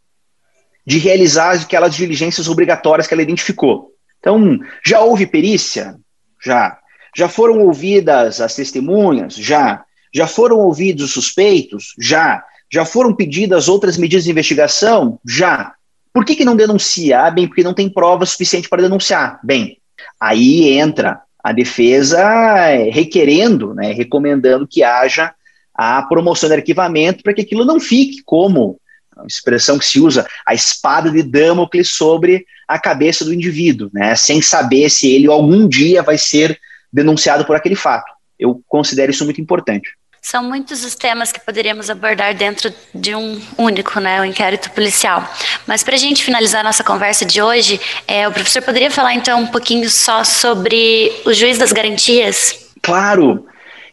de 0.86 0.98
realizar 0.98 1.56
aquelas 1.56 1.96
diligências 1.96 2.48
obrigatórias 2.48 3.08
que 3.08 3.14
ela 3.14 3.24
identificou? 3.24 3.94
Então, 4.20 4.60
já 4.86 5.00
houve 5.00 5.26
perícia? 5.26 5.96
Já. 6.44 6.78
Já 7.16 7.30
foram 7.30 7.60
ouvidas 7.60 8.42
as 8.42 8.56
testemunhas? 8.56 9.36
Já. 9.36 9.84
Já 10.14 10.28
foram 10.28 10.58
ouvidos 10.58 11.06
os 11.06 11.12
suspeitos? 11.14 11.94
Já. 12.00 12.44
Já 12.72 12.86
foram 12.86 13.16
pedidas 13.16 13.70
outras 13.70 13.98
medidas 13.98 14.26
de 14.26 14.32
investigação? 14.32 15.20
Já. 15.26 15.74
Por 16.14 16.26
que, 16.26 16.36
que 16.36 16.46
não 16.46 16.56
denuncia? 16.56 17.22
Ah, 17.22 17.32
bem, 17.32 17.48
porque 17.48 17.64
não 17.64 17.74
tem 17.74 17.90
prova 17.90 18.26
suficiente 18.26 18.68
para 18.68 18.82
denunciar. 18.82 19.40
Bem, 19.44 19.78
aí 20.20 20.70
entra 20.78 21.22
a 21.44 21.52
defesa 21.52 22.20
é, 22.20 22.90
requerendo, 22.90 23.74
né, 23.74 23.94
recomendando 23.94 24.68
que 24.68 24.84
haja 24.84 25.34
a 25.74 26.02
promoção 26.04 26.50
de 26.50 26.56
arquivamento 26.56 27.24
para 27.24 27.34
que 27.34 27.42
aquilo 27.42 27.64
não 27.64 27.80
fique 27.80 28.22
como 28.24 28.80
expressão 29.28 29.78
que 29.78 29.86
se 29.86 30.00
usa, 30.00 30.26
a 30.46 30.54
espada 30.54 31.12
de 31.12 31.24
Damocles 31.24 31.90
sobre 31.90 32.46
a 32.68 32.80
cabeça 32.80 33.26
do 33.26 33.34
indivíduo, 33.34 33.90
né, 33.94 34.16
sem 34.16 34.42
saber 34.42 34.90
se 34.90 35.12
ele 35.12 35.28
algum 35.28 35.68
dia 35.68 36.02
vai 36.02 36.18
ser 36.18 36.60
denunciado 36.92 37.46
por 37.46 37.56
aquele 37.56 37.76
fato. 37.76 38.12
Eu 38.38 38.62
considero 38.68 39.12
isso 39.12 39.26
muito 39.26 39.42
importante. 39.42 39.90
São 40.22 40.44
muitos 40.44 40.84
os 40.84 40.96
temas 40.96 41.32
que 41.32 41.40
poderíamos 41.40 41.90
abordar 41.90 42.36
dentro 42.36 42.72
de 42.94 43.16
um 43.16 43.42
único, 43.58 44.00
né, 44.00 44.22
o 44.22 44.26
inquérito 44.26 44.70
policial. 44.72 45.28
Mas 45.66 45.84
para 45.84 45.96
a 45.96 45.98
gente 45.98 46.24
finalizar 46.24 46.64
nossa 46.64 46.84
conversa 46.84 47.26
de 47.26 47.42
hoje, 47.42 47.80
é, 48.08 48.28
o 48.28 48.32
professor 48.32 48.62
poderia 48.62 48.92
falar 48.92 49.14
então 49.14 49.42
um 49.42 49.48
pouquinho 49.48 49.90
só 49.90 50.24
sobre 50.24 51.12
o 51.26 51.34
juiz 51.34 51.58
das 51.58 51.72
garantias? 51.72 52.70
Claro. 52.82 53.46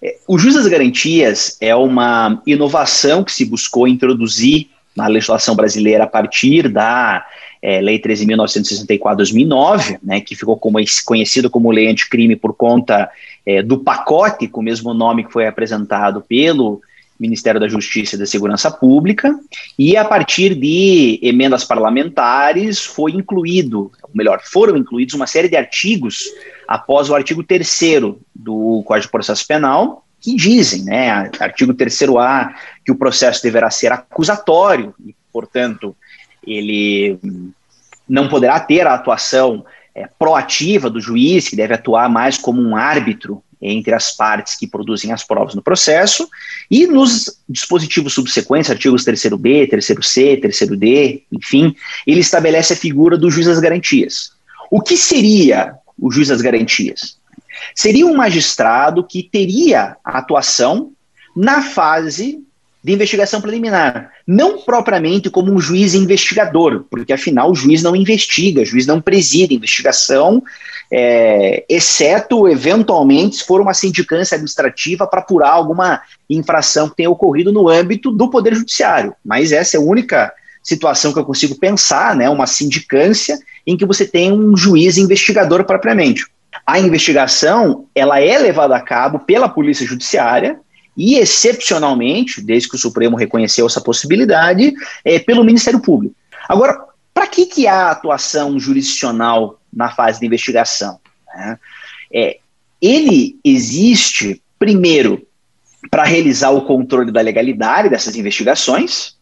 É, 0.03 0.17
o 0.27 0.39
juiz 0.39 0.55
das 0.55 0.67
garantias 0.67 1.57
é 1.61 1.75
uma 1.75 2.43
inovação 2.47 3.23
que 3.23 3.33
se 3.33 3.45
buscou 3.45 3.87
introduzir 3.87 4.69
na 4.97 5.07
legislação 5.07 5.55
brasileira 5.55 6.05
a 6.05 6.09
partir 6.09 6.69
da 6.69 7.25
é, 7.63 7.81
Lei 7.81 7.99
13.964-2009, 7.99 9.99
né, 10.03 10.21
que 10.21 10.35
ficou 10.35 10.57
como, 10.57 10.79
conhecido 11.05 11.51
como 11.51 11.71
Lei 11.71 11.89
Anticrime 11.89 12.37
por 12.37 12.55
conta 12.55 13.11
é, 13.45 13.63
do 13.63 13.79
pacote 13.79 14.49
com 14.49 14.61
o 14.61 14.65
mesmo 14.65 14.95
nome 14.95 15.25
que 15.25 15.33
foi 15.33 15.47
apresentado 15.47 16.21
pelo 16.21 16.81
Ministério 17.19 17.59
da 17.59 17.69
Justiça 17.69 18.15
e 18.15 18.19
da 18.19 18.27
Segurança 18.27 18.71
Pública, 18.71 19.35
e 19.79 19.97
a 19.97 20.05
partir 20.05 20.55
de 20.55 21.19
emendas 21.23 21.65
parlamentares 21.65 22.85
foi 22.85 23.13
incluído, 23.13 23.91
ou 24.03 24.11
melhor, 24.15 24.41
foram 24.45 24.77
incluídos 24.77 25.15
uma 25.15 25.27
série 25.27 25.49
de 25.49 25.57
artigos 25.57 26.25
após 26.69 27.09
o 27.09 27.15
artigo 27.15 27.43
3 27.43 27.81
do 28.35 28.83
Código 28.85 29.07
de 29.07 29.11
Processo 29.11 29.47
Penal, 29.47 30.05
que 30.21 30.35
dizem, 30.35 30.85
né, 30.85 31.31
artigo 31.39 31.73
3A, 31.73 32.53
que 32.85 32.93
o 32.93 32.97
processo 32.97 33.43
deverá 33.43 33.71
ser 33.71 33.93
acusatório 33.93 34.95
e, 35.05 35.15
portanto, 35.33 35.97
ele 36.47 37.19
não 38.09 38.29
poderá 38.29 38.59
ter 38.61 38.87
a 38.87 38.95
atuação 38.95 39.65
é, 39.95 40.09
proativa 40.19 40.89
do 40.89 41.01
juiz, 41.01 41.49
que 41.49 41.57
deve 41.57 41.75
atuar 41.75 42.09
mais 42.09 42.37
como 42.39 42.61
um 42.61 42.77
árbitro 42.77 43.43
entre 43.61 43.95
as 43.95 44.15
partes 44.15 44.55
que 44.57 44.67
produzem 44.67 45.13
as 45.13 45.25
provas 45.25 45.55
no 45.55 45.63
processo, 45.63 46.29
e 46.71 46.87
nos 46.87 47.41
dispositivos 47.49 48.13
subsequentes, 48.13 48.71
artigos 48.71 49.05
3b, 49.05 49.71
3c, 49.71 50.41
3d, 50.41 51.23
enfim, 51.33 51.75
ele 52.07 52.21
estabelece 52.21 52.75
a 52.75 52.77
figura 52.77 53.17
do 53.17 53.31
juiz 53.31 53.47
das 53.47 53.59
garantias. 53.59 54.33
O 54.71 54.81
que 54.81 54.97
seria 54.97 55.75
o 55.99 56.13
juiz 56.13 56.29
das 56.29 56.43
garantias? 56.43 57.19
Seria 57.75 58.07
um 58.07 58.15
magistrado 58.15 59.03
que 59.03 59.23
teria 59.23 59.97
atuação 60.05 60.93
na 61.35 61.63
fase 61.63 62.46
de 62.87 62.93
investigação 62.93 63.41
preliminar, 63.41 64.13
não 64.25 64.59
propriamente 64.59 65.29
como 65.29 65.53
um 65.53 65.59
juiz 65.59 65.93
investigador, 65.93 66.85
porque 66.89 67.13
afinal 67.13 67.51
o 67.51 67.55
juiz 67.55 67.83
não 67.83 67.97
investiga, 67.97 68.63
o 68.63 68.65
juiz 68.65 68.87
não 68.87 69.01
preside 69.01 69.57
investigação, 69.57 70.41
é, 70.89 71.65
exceto 71.69 72.47
eventualmente 72.47 73.39
se 73.39 73.45
for 73.45 73.61
uma 73.61 73.75
sindicância 73.75 74.37
administrativa 74.37 75.05
para 75.05 75.19
apurar 75.19 75.51
alguma 75.51 76.01
infração 76.31 76.89
que 76.89 76.95
tenha 76.95 77.11
ocorrido 77.11 77.53
no 77.53 77.69
âmbito 77.69 78.13
do 78.13 78.31
Poder 78.31 78.55
Judiciário. 78.55 79.17
Mas 79.25 79.51
essa 79.51 79.77
é 79.77 79.81
a 79.81 79.83
única 79.83 80.33
situação 80.63 81.13
que 81.13 81.19
eu 81.19 81.25
consigo 81.25 81.57
pensar, 81.57 82.15
né, 82.15 82.31
uma 82.31 82.47
sindicância 82.47 83.37
em 83.67 83.77
que 83.77 83.85
você 83.85 84.07
tem 84.07 84.31
um 84.31 84.57
juiz 84.57 84.97
investigador 84.97 85.65
propriamente. 85.65 86.25
A 86.65 86.79
investigação 86.79 87.87
ela 87.93 88.21
é 88.21 88.39
levada 88.39 88.77
a 88.77 88.81
cabo 88.81 89.19
pela 89.19 89.49
Polícia 89.49 89.85
Judiciária 89.85 90.61
e, 90.97 91.17
excepcionalmente, 91.17 92.41
desde 92.41 92.69
que 92.69 92.77
o 92.77 92.79
Supremo 92.79 93.17
reconheceu 93.17 93.67
essa 93.67 93.81
possibilidade, 93.81 94.73
é, 95.05 95.19
pelo 95.19 95.45
Ministério 95.45 95.81
Público. 95.81 96.15
Agora, 96.49 96.79
para 97.13 97.27
que, 97.27 97.47
que 97.47 97.67
há 97.67 97.91
atuação 97.91 98.59
jurisdicional 98.59 99.61
na 99.73 99.91
fase 99.91 100.21
de 100.21 100.27
investigação? 100.27 100.99
Né? 101.35 101.59
É, 102.13 102.39
ele 102.81 103.39
existe, 103.45 104.43
primeiro, 104.59 105.27
para 105.91 106.05
realizar 106.05 106.51
o 106.51 106.63
controle 106.63 107.13
da 107.13 107.21
legalidade 107.21 107.89
dessas 107.89 108.17
investigações, 108.17 109.16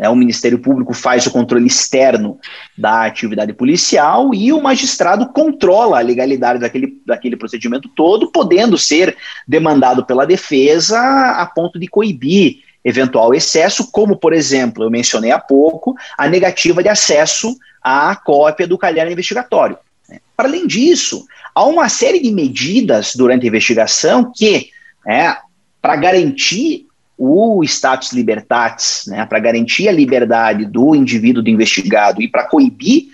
né, 0.00 0.08
o 0.08 0.16
Ministério 0.16 0.58
Público 0.58 0.94
faz 0.94 1.26
o 1.26 1.30
controle 1.30 1.66
externo 1.66 2.38
da 2.76 3.04
atividade 3.04 3.52
policial 3.52 4.34
e 4.34 4.50
o 4.50 4.62
magistrado 4.62 5.30
controla 5.30 5.98
a 5.98 6.02
legalidade 6.02 6.58
daquele, 6.58 7.02
daquele 7.04 7.36
procedimento 7.36 7.86
todo, 7.94 8.32
podendo 8.32 8.78
ser 8.78 9.14
demandado 9.46 10.06
pela 10.06 10.26
defesa 10.26 10.98
a 10.98 11.44
ponto 11.44 11.78
de 11.78 11.86
coibir 11.86 12.62
eventual 12.82 13.34
excesso, 13.34 13.90
como, 13.92 14.16
por 14.16 14.32
exemplo, 14.32 14.82
eu 14.82 14.90
mencionei 14.90 15.32
há 15.32 15.38
pouco, 15.38 15.94
a 16.16 16.26
negativa 16.26 16.82
de 16.82 16.88
acesso 16.88 17.54
à 17.82 18.16
cópia 18.16 18.66
do 18.66 18.78
caderno 18.78 19.12
investigatório. 19.12 19.76
Né. 20.08 20.18
Para 20.34 20.48
além 20.48 20.66
disso, 20.66 21.26
há 21.54 21.62
uma 21.66 21.90
série 21.90 22.20
de 22.20 22.32
medidas 22.32 23.14
durante 23.14 23.44
a 23.44 23.48
investigação 23.48 24.32
que, 24.34 24.70
é, 25.06 25.36
para 25.82 25.96
garantir 25.96 26.86
o 27.22 27.62
status 27.64 28.12
libertatis, 28.12 29.04
né, 29.06 29.26
para 29.26 29.38
garantir 29.38 29.86
a 29.90 29.92
liberdade 29.92 30.64
do 30.64 30.94
indivíduo 30.94 31.42
do 31.42 31.50
investigado 31.50 32.22
e 32.22 32.26
para 32.26 32.44
coibir 32.44 33.08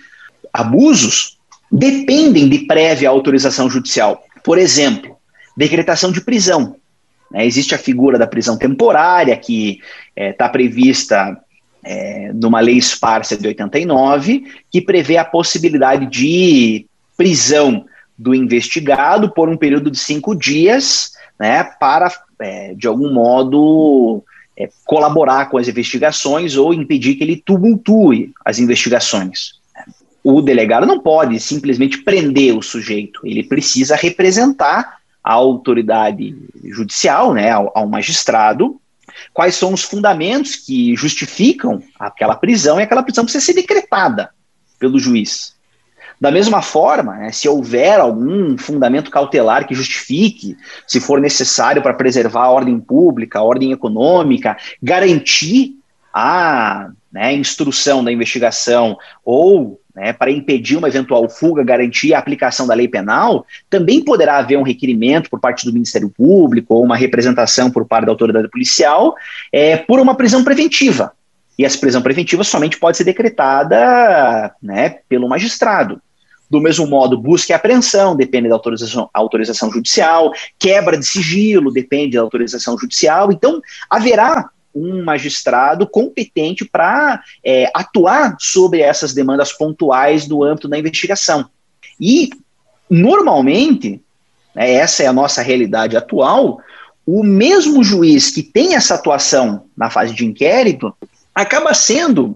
abusos, 0.53 1.37
dependem 1.69 2.47
de 2.47 2.59
prévia 2.59 3.09
autorização 3.09 3.69
judicial. 3.69 4.23
Por 4.45 4.57
exemplo, 4.57 5.17
decretação 5.57 6.09
de 6.09 6.21
prisão. 6.21 6.77
Né, 7.29 7.45
existe 7.45 7.75
a 7.75 7.77
figura 7.77 8.17
da 8.17 8.25
prisão 8.25 8.57
temporária, 8.57 9.35
que 9.35 9.81
está 10.15 10.45
é, 10.45 10.49
prevista 10.49 11.37
é, 11.83 12.31
numa 12.33 12.61
lei 12.61 12.77
esparsa 12.77 13.35
de 13.35 13.45
89, 13.45 14.45
que 14.71 14.79
prevê 14.79 15.17
a 15.17 15.25
possibilidade 15.25 16.05
de 16.05 16.85
prisão 17.17 17.85
do 18.17 18.33
investigado 18.33 19.33
por 19.33 19.49
um 19.49 19.57
período 19.57 19.91
de 19.91 19.99
cinco 19.99 20.33
dias, 20.33 21.11
né, 21.39 21.63
para 21.63 22.11
é, 22.39 22.73
de 22.73 22.87
algum 22.87 23.11
modo, 23.11 24.23
é, 24.57 24.69
colaborar 24.85 25.49
com 25.49 25.57
as 25.57 25.67
investigações 25.67 26.55
ou 26.55 26.73
impedir 26.73 27.15
que 27.15 27.23
ele 27.23 27.41
tumultue 27.43 28.31
as 28.43 28.59
investigações. 28.59 29.57
O 30.23 30.41
delegado 30.41 30.85
não 30.85 30.99
pode 30.99 31.39
simplesmente 31.39 31.99
prender 31.99 32.55
o 32.57 32.61
sujeito, 32.61 33.21
ele 33.23 33.43
precisa 33.43 33.95
representar 33.95 34.97
a 35.23 35.33
autoridade 35.33 36.35
judicial, 36.63 37.33
né, 37.33 37.51
ao, 37.51 37.71
ao 37.75 37.87
magistrado, 37.87 38.79
quais 39.33 39.55
são 39.55 39.73
os 39.73 39.83
fundamentos 39.83 40.55
que 40.55 40.95
justificam 40.95 41.81
aquela 41.99 42.35
prisão 42.35 42.79
e 42.79 42.83
aquela 42.83 43.03
prisão 43.03 43.25
precisa 43.25 43.45
ser 43.45 43.53
decretada 43.53 44.29
pelo 44.79 44.99
juiz. 44.99 45.56
Da 46.19 46.31
mesma 46.31 46.61
forma, 46.63 47.15
né, 47.15 47.31
se 47.31 47.47
houver 47.47 47.99
algum 47.99 48.57
fundamento 48.57 49.11
cautelar 49.11 49.67
que 49.67 49.75
justifique, 49.75 50.57
se 50.87 50.99
for 50.99 51.21
necessário 51.21 51.81
para 51.81 51.93
preservar 51.93 52.45
a 52.45 52.51
ordem 52.51 52.79
pública, 52.79 53.39
a 53.39 53.43
ordem 53.43 53.71
econômica, 53.71 54.57
garantir 54.81 55.75
a 56.11 56.89
né, 57.11 57.33
instrução 57.35 58.03
da 58.03 58.11
investigação 58.11 58.97
ou 59.23 59.79
né, 59.95 60.11
para 60.11 60.31
impedir 60.31 60.77
uma 60.77 60.87
eventual 60.87 61.29
fuga, 61.29 61.63
garantir 61.63 62.13
a 62.13 62.19
aplicação 62.19 62.65
da 62.65 62.73
lei 62.73 62.87
penal, 62.87 63.45
também 63.69 64.03
poderá 64.03 64.37
haver 64.37 64.57
um 64.57 64.63
requerimento 64.63 65.29
por 65.29 65.39
parte 65.39 65.65
do 65.65 65.73
Ministério 65.73 66.09
Público 66.09 66.73
ou 66.73 66.83
uma 66.83 66.95
representação 66.95 67.69
por 67.69 67.85
parte 67.85 68.05
da 68.05 68.11
autoridade 68.11 68.49
policial 68.49 69.15
é, 69.51 69.77
por 69.77 69.99
uma 69.99 70.15
prisão 70.15 70.43
preventiva. 70.43 71.11
E 71.57 71.65
essa 71.65 71.79
prisão 71.79 72.01
preventiva 72.01 72.43
somente 72.43 72.79
pode 72.79 72.97
ser 72.97 73.03
decretada 73.03 74.53
né, 74.61 74.97
pelo 75.09 75.27
magistrado. 75.27 75.99
Do 76.49 76.61
mesmo 76.61 76.87
modo, 76.87 77.17
busca 77.17 77.51
e 77.51 77.55
apreensão 77.55 78.15
depende 78.15 78.47
da 78.47 78.55
autorização, 78.55 79.09
autorização 79.13 79.71
judicial, 79.71 80.31
quebra 80.57 80.97
de 80.97 81.05
sigilo 81.05 81.71
depende 81.71 82.15
da 82.15 82.21
autorização 82.21 82.77
judicial. 82.77 83.31
Então, 83.31 83.61
haverá 83.89 84.49
um 84.73 85.03
magistrado 85.03 85.87
competente 85.87 86.63
para 86.63 87.21
é, 87.43 87.69
atuar 87.73 88.37
sobre 88.39 88.81
essas 88.81 89.13
demandas 89.13 89.51
pontuais 89.51 90.27
do 90.27 90.43
âmbito 90.43 90.67
da 90.67 90.77
investigação. 90.77 91.49
E, 91.99 92.29
normalmente, 92.89 94.01
né, 94.55 94.71
essa 94.71 95.03
é 95.03 95.07
a 95.07 95.13
nossa 95.13 95.41
realidade 95.41 95.97
atual, 95.97 96.59
o 97.05 97.23
mesmo 97.23 97.83
juiz 97.83 98.29
que 98.29 98.43
tem 98.43 98.75
essa 98.75 98.95
atuação 98.95 99.65
na 99.75 99.89
fase 99.89 100.13
de 100.13 100.25
inquérito 100.25 100.93
acaba 101.33 101.73
sendo 101.73 102.35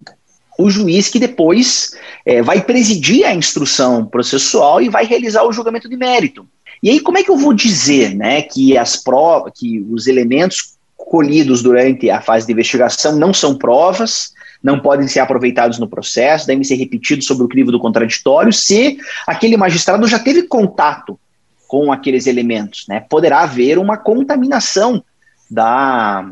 o 0.58 0.70
juiz 0.70 1.08
que 1.10 1.20
depois 1.20 1.96
é, 2.26 2.42
vai 2.42 2.62
presidir 2.62 3.26
a 3.26 3.34
instrução 3.34 4.06
processual 4.06 4.82
e 4.82 4.90
vai 4.90 5.06
realizar 5.06 5.44
o 5.44 5.52
julgamento 5.52 5.90
de 5.90 5.98
mérito. 5.98 6.48
E 6.84 6.90
aí, 6.90 7.00
como 7.00 7.18
é 7.18 7.24
que 7.24 7.30
eu 7.30 7.38
vou 7.38 7.54
dizer 7.54 8.16
né, 8.16 8.42
que 8.42 8.78
as 8.78 8.98
provas, 8.98 9.54
que 9.56 9.86
os 9.92 10.08
elementos 10.08 10.76
colhidos 10.98 11.62
durante 11.62 12.10
a 12.10 12.22
fase 12.22 12.46
de 12.46 12.54
investigação 12.54 13.16
não 13.16 13.34
são 13.34 13.56
provas, 13.56 14.32
não 14.64 14.80
podem 14.80 15.08
ser 15.08 15.20
aproveitados 15.20 15.80
no 15.80 15.88
processo, 15.88 16.48
devem 16.48 16.64
ser 16.64 16.76
repetidos 16.76 17.26
sobre 17.26 17.44
o 17.44 17.48
crivo 17.48 17.72
do 17.72 17.80
contraditório, 17.80 18.54
se 18.54 18.98
aquele 19.28 19.58
magistrado 19.58 20.08
já 20.08 20.20
teve 20.20 20.44
contato 20.44 21.20
com 21.68 21.92
aqueles 21.92 22.28
elementos. 22.28 22.86
Né? 22.88 23.00
Poderá 23.00 23.42
haver 23.42 23.78
uma 23.78 23.98
contaminação 23.98 25.04
da, 25.50 26.30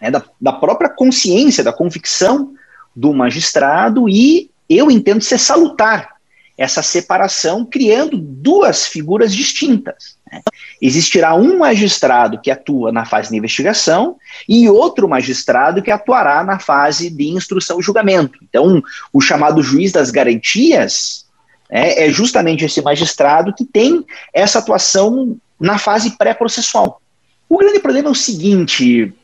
né, 0.00 0.10
da, 0.10 0.22
da 0.40 0.52
própria 0.52 0.88
consciência, 0.88 1.64
da 1.64 1.72
convicção 1.72 2.54
do 3.00 3.14
magistrado, 3.14 4.08
e 4.10 4.50
eu 4.68 4.90
entendo 4.90 5.22
ser 5.22 5.38
salutar 5.38 6.16
essa 6.56 6.82
separação, 6.82 7.64
criando 7.64 8.18
duas 8.18 8.86
figuras 8.86 9.34
distintas. 9.34 10.16
Né? 10.30 10.42
Existirá 10.82 11.34
um 11.34 11.56
magistrado 11.56 12.38
que 12.38 12.50
atua 12.50 12.92
na 12.92 13.06
fase 13.06 13.30
de 13.30 13.38
investigação 13.38 14.16
e 14.46 14.68
outro 14.68 15.08
magistrado 15.08 15.80
que 15.80 15.90
atuará 15.90 16.44
na 16.44 16.58
fase 16.58 17.08
de 17.08 17.28
instrução 17.28 17.80
e 17.80 17.82
julgamento. 17.82 18.38
Então, 18.42 18.82
o 19.10 19.22
chamado 19.22 19.62
juiz 19.62 19.90
das 19.92 20.10
garantias 20.10 21.24
é, 21.70 22.06
é 22.06 22.10
justamente 22.10 22.66
esse 22.66 22.82
magistrado 22.82 23.54
que 23.54 23.64
tem 23.64 24.04
essa 24.34 24.58
atuação 24.58 25.38
na 25.58 25.78
fase 25.78 26.10
pré-processual. 26.18 27.00
O 27.48 27.56
grande 27.56 27.78
problema 27.78 28.08
é 28.08 28.12
o 28.12 28.14
seguinte, 28.14 29.14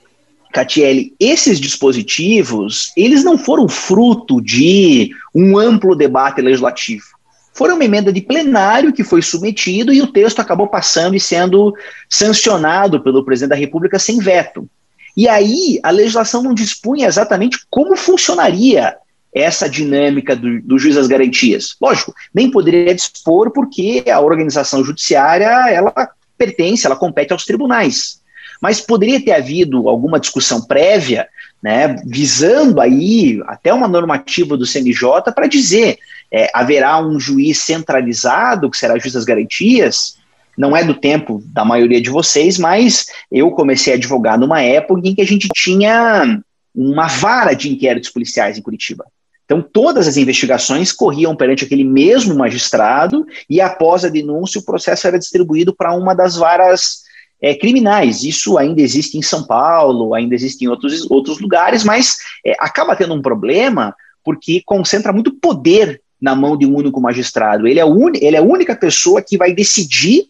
Catiele, 0.57 1.15
esses 1.21 1.61
dispositivos, 1.61 2.91
eles 2.97 3.23
não 3.23 3.37
foram 3.37 3.69
fruto 3.69 4.41
de 4.41 5.11
um 5.35 5.59
amplo 5.59 5.95
debate 5.95 6.41
legislativo. 6.41 7.05
Foram 7.53 7.75
uma 7.75 7.85
emenda 7.85 8.11
de 8.11 8.23
plenário 8.23 8.91
que 8.91 9.05
foi 9.05 9.21
submetido 9.21 9.93
e 9.93 10.01
o 10.01 10.07
texto 10.07 10.41
acabou 10.41 10.67
passando 10.67 11.15
e 11.15 11.21
sendo 11.21 11.75
sancionado 12.09 13.03
pelo 13.03 13.23
presidente 13.23 13.51
da 13.51 13.55
República 13.57 13.99
sem 13.99 14.19
veto. 14.19 14.67
E 15.15 15.29
aí 15.29 15.79
a 15.83 15.91
legislação 15.91 16.43
não 16.43 16.55
dispunha 16.55 17.07
exatamente 17.07 17.59
como 17.69 17.95
funcionaria 17.95 18.97
essa 19.35 19.69
dinâmica 19.69 20.35
do, 20.35 20.63
do 20.63 20.79
juiz 20.79 20.95
das 20.95 21.07
garantias. 21.07 21.77
Lógico, 21.79 22.15
nem 22.33 22.51
poderia 22.51 22.95
dispor 22.95 23.51
porque 23.51 24.05
a 24.11 24.21
organização 24.21 24.83
judiciária 24.83 25.71
ela 25.71 25.93
pertence, 26.39 26.87
ela 26.87 26.97
compete 26.97 27.35
aos 27.35 27.45
tribunais 27.45 28.25
mas 28.61 28.81
poderia 28.81 29.23
ter 29.23 29.33
havido 29.33 29.89
alguma 29.89 30.21
discussão 30.21 30.61
prévia, 30.61 31.29
né, 31.63 31.97
visando 32.07 32.81
aí 32.81 33.43
até 33.47 33.73
uma 33.73 33.89
normativa 33.89 34.57
do 34.57 34.67
CNJ 34.67 35.33
para 35.35 35.47
dizer 35.47 35.99
é, 36.33 36.51
haverá 36.53 37.01
um 37.01 37.19
juiz 37.19 37.59
centralizado, 37.59 38.71
que 38.71 38.77
será 38.77 38.99
juiz 38.99 39.15
das 39.15 39.25
garantias, 39.25 40.17
não 40.57 40.77
é 40.77 40.83
do 40.83 40.95
tempo 40.95 41.43
da 41.47 41.65
maioria 41.65 42.01
de 42.01 42.11
vocês, 42.11 42.59
mas 42.59 43.07
eu 43.31 43.51
comecei 43.51 43.93
a 43.93 43.97
advogar 43.97 44.39
numa 44.39 44.63
época 44.63 45.07
em 45.07 45.15
que 45.15 45.21
a 45.21 45.27
gente 45.27 45.49
tinha 45.55 46.41
uma 46.75 47.07
vara 47.07 47.55
de 47.55 47.71
inquéritos 47.71 48.11
policiais 48.11 48.57
em 48.57 48.63
Curitiba. 48.63 49.05
Então, 49.45 49.63
todas 49.63 50.09
as 50.09 50.17
investigações 50.17 50.93
corriam 50.93 51.37
perante 51.37 51.65
aquele 51.65 51.85
mesmo 51.85 52.35
magistrado 52.35 53.25
e, 53.49 53.61
após 53.61 54.05
a 54.05 54.09
denúncia, 54.09 54.61
o 54.61 54.65
processo 54.65 55.07
era 55.07 55.19
distribuído 55.19 55.75
para 55.75 55.95
uma 55.95 56.15
das 56.15 56.35
varas 56.37 57.06
é, 57.41 57.55
criminais. 57.55 58.25
Isso 58.25 58.59
ainda 58.59 58.81
existe 58.81 59.19
em 59.19 59.23
São 59.23 59.45
Paulo, 59.45 60.15
ainda 60.15 60.35
existe 60.35 60.65
em 60.65 60.69
outros, 60.69 61.09
outros 61.11 61.39
lugares, 61.41 61.85
mas 61.85 62.19
é, 62.45 62.55
acaba 62.59 62.97
tendo 62.97 63.15
um 63.15 63.23
problema 63.23 63.95
porque 64.25 64.63
concentra 64.65 65.13
muito 65.13 65.33
poder 65.33 66.01
na 66.21 66.35
mão 66.35 66.57
de 66.57 66.67
um 66.67 66.75
único 66.75 67.01
magistrado. 67.01 67.67
Ele 67.67 67.79
é, 67.79 67.85
un, 67.85 68.11
ele 68.15 68.37
é 68.37 68.39
a 68.39 68.43
única 68.43 68.75
pessoa 68.75 69.23
que 69.23 69.37
vai 69.37 69.53
decidir 69.53 70.25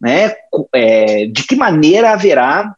né, 0.00 0.34
é, 0.74 1.26
de 1.26 1.44
que 1.44 1.54
maneira 1.54 2.12
haverá, 2.12 2.74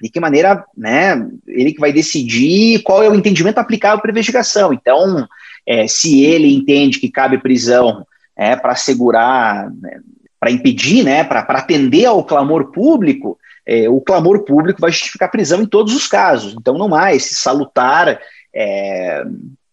de 0.00 0.08
que 0.08 0.20
maneira, 0.20 0.64
né, 0.76 1.26
ele 1.46 1.72
que 1.72 1.80
vai 1.80 1.92
decidir 1.92 2.82
qual 2.82 3.02
é 3.02 3.08
o 3.08 3.14
entendimento 3.14 3.58
aplicável 3.58 4.00
para 4.00 4.10
investigação. 4.10 4.72
Então, 4.72 5.26
é, 5.66 5.88
se 5.88 6.20
ele 6.20 6.54
entende 6.54 7.00
que 7.00 7.10
cabe 7.10 7.38
prisão 7.38 8.06
é, 8.36 8.54
para 8.54 8.72
assegurar 8.72 9.70
né, 9.74 10.00
para 10.40 10.50
impedir, 10.50 11.04
né, 11.04 11.24
para 11.24 11.40
atender 11.40 12.06
ao 12.06 12.24
clamor 12.24 12.70
público, 12.70 13.38
é, 13.66 13.88
o 13.88 14.00
clamor 14.00 14.44
público 14.44 14.80
vai 14.80 14.90
justificar 14.90 15.30
prisão 15.30 15.60
em 15.62 15.66
todos 15.66 15.94
os 15.94 16.06
casos. 16.06 16.54
Então 16.58 16.78
não 16.78 16.94
há 16.94 17.14
esse 17.14 17.34
salutar. 17.34 18.18
É, 18.54 19.24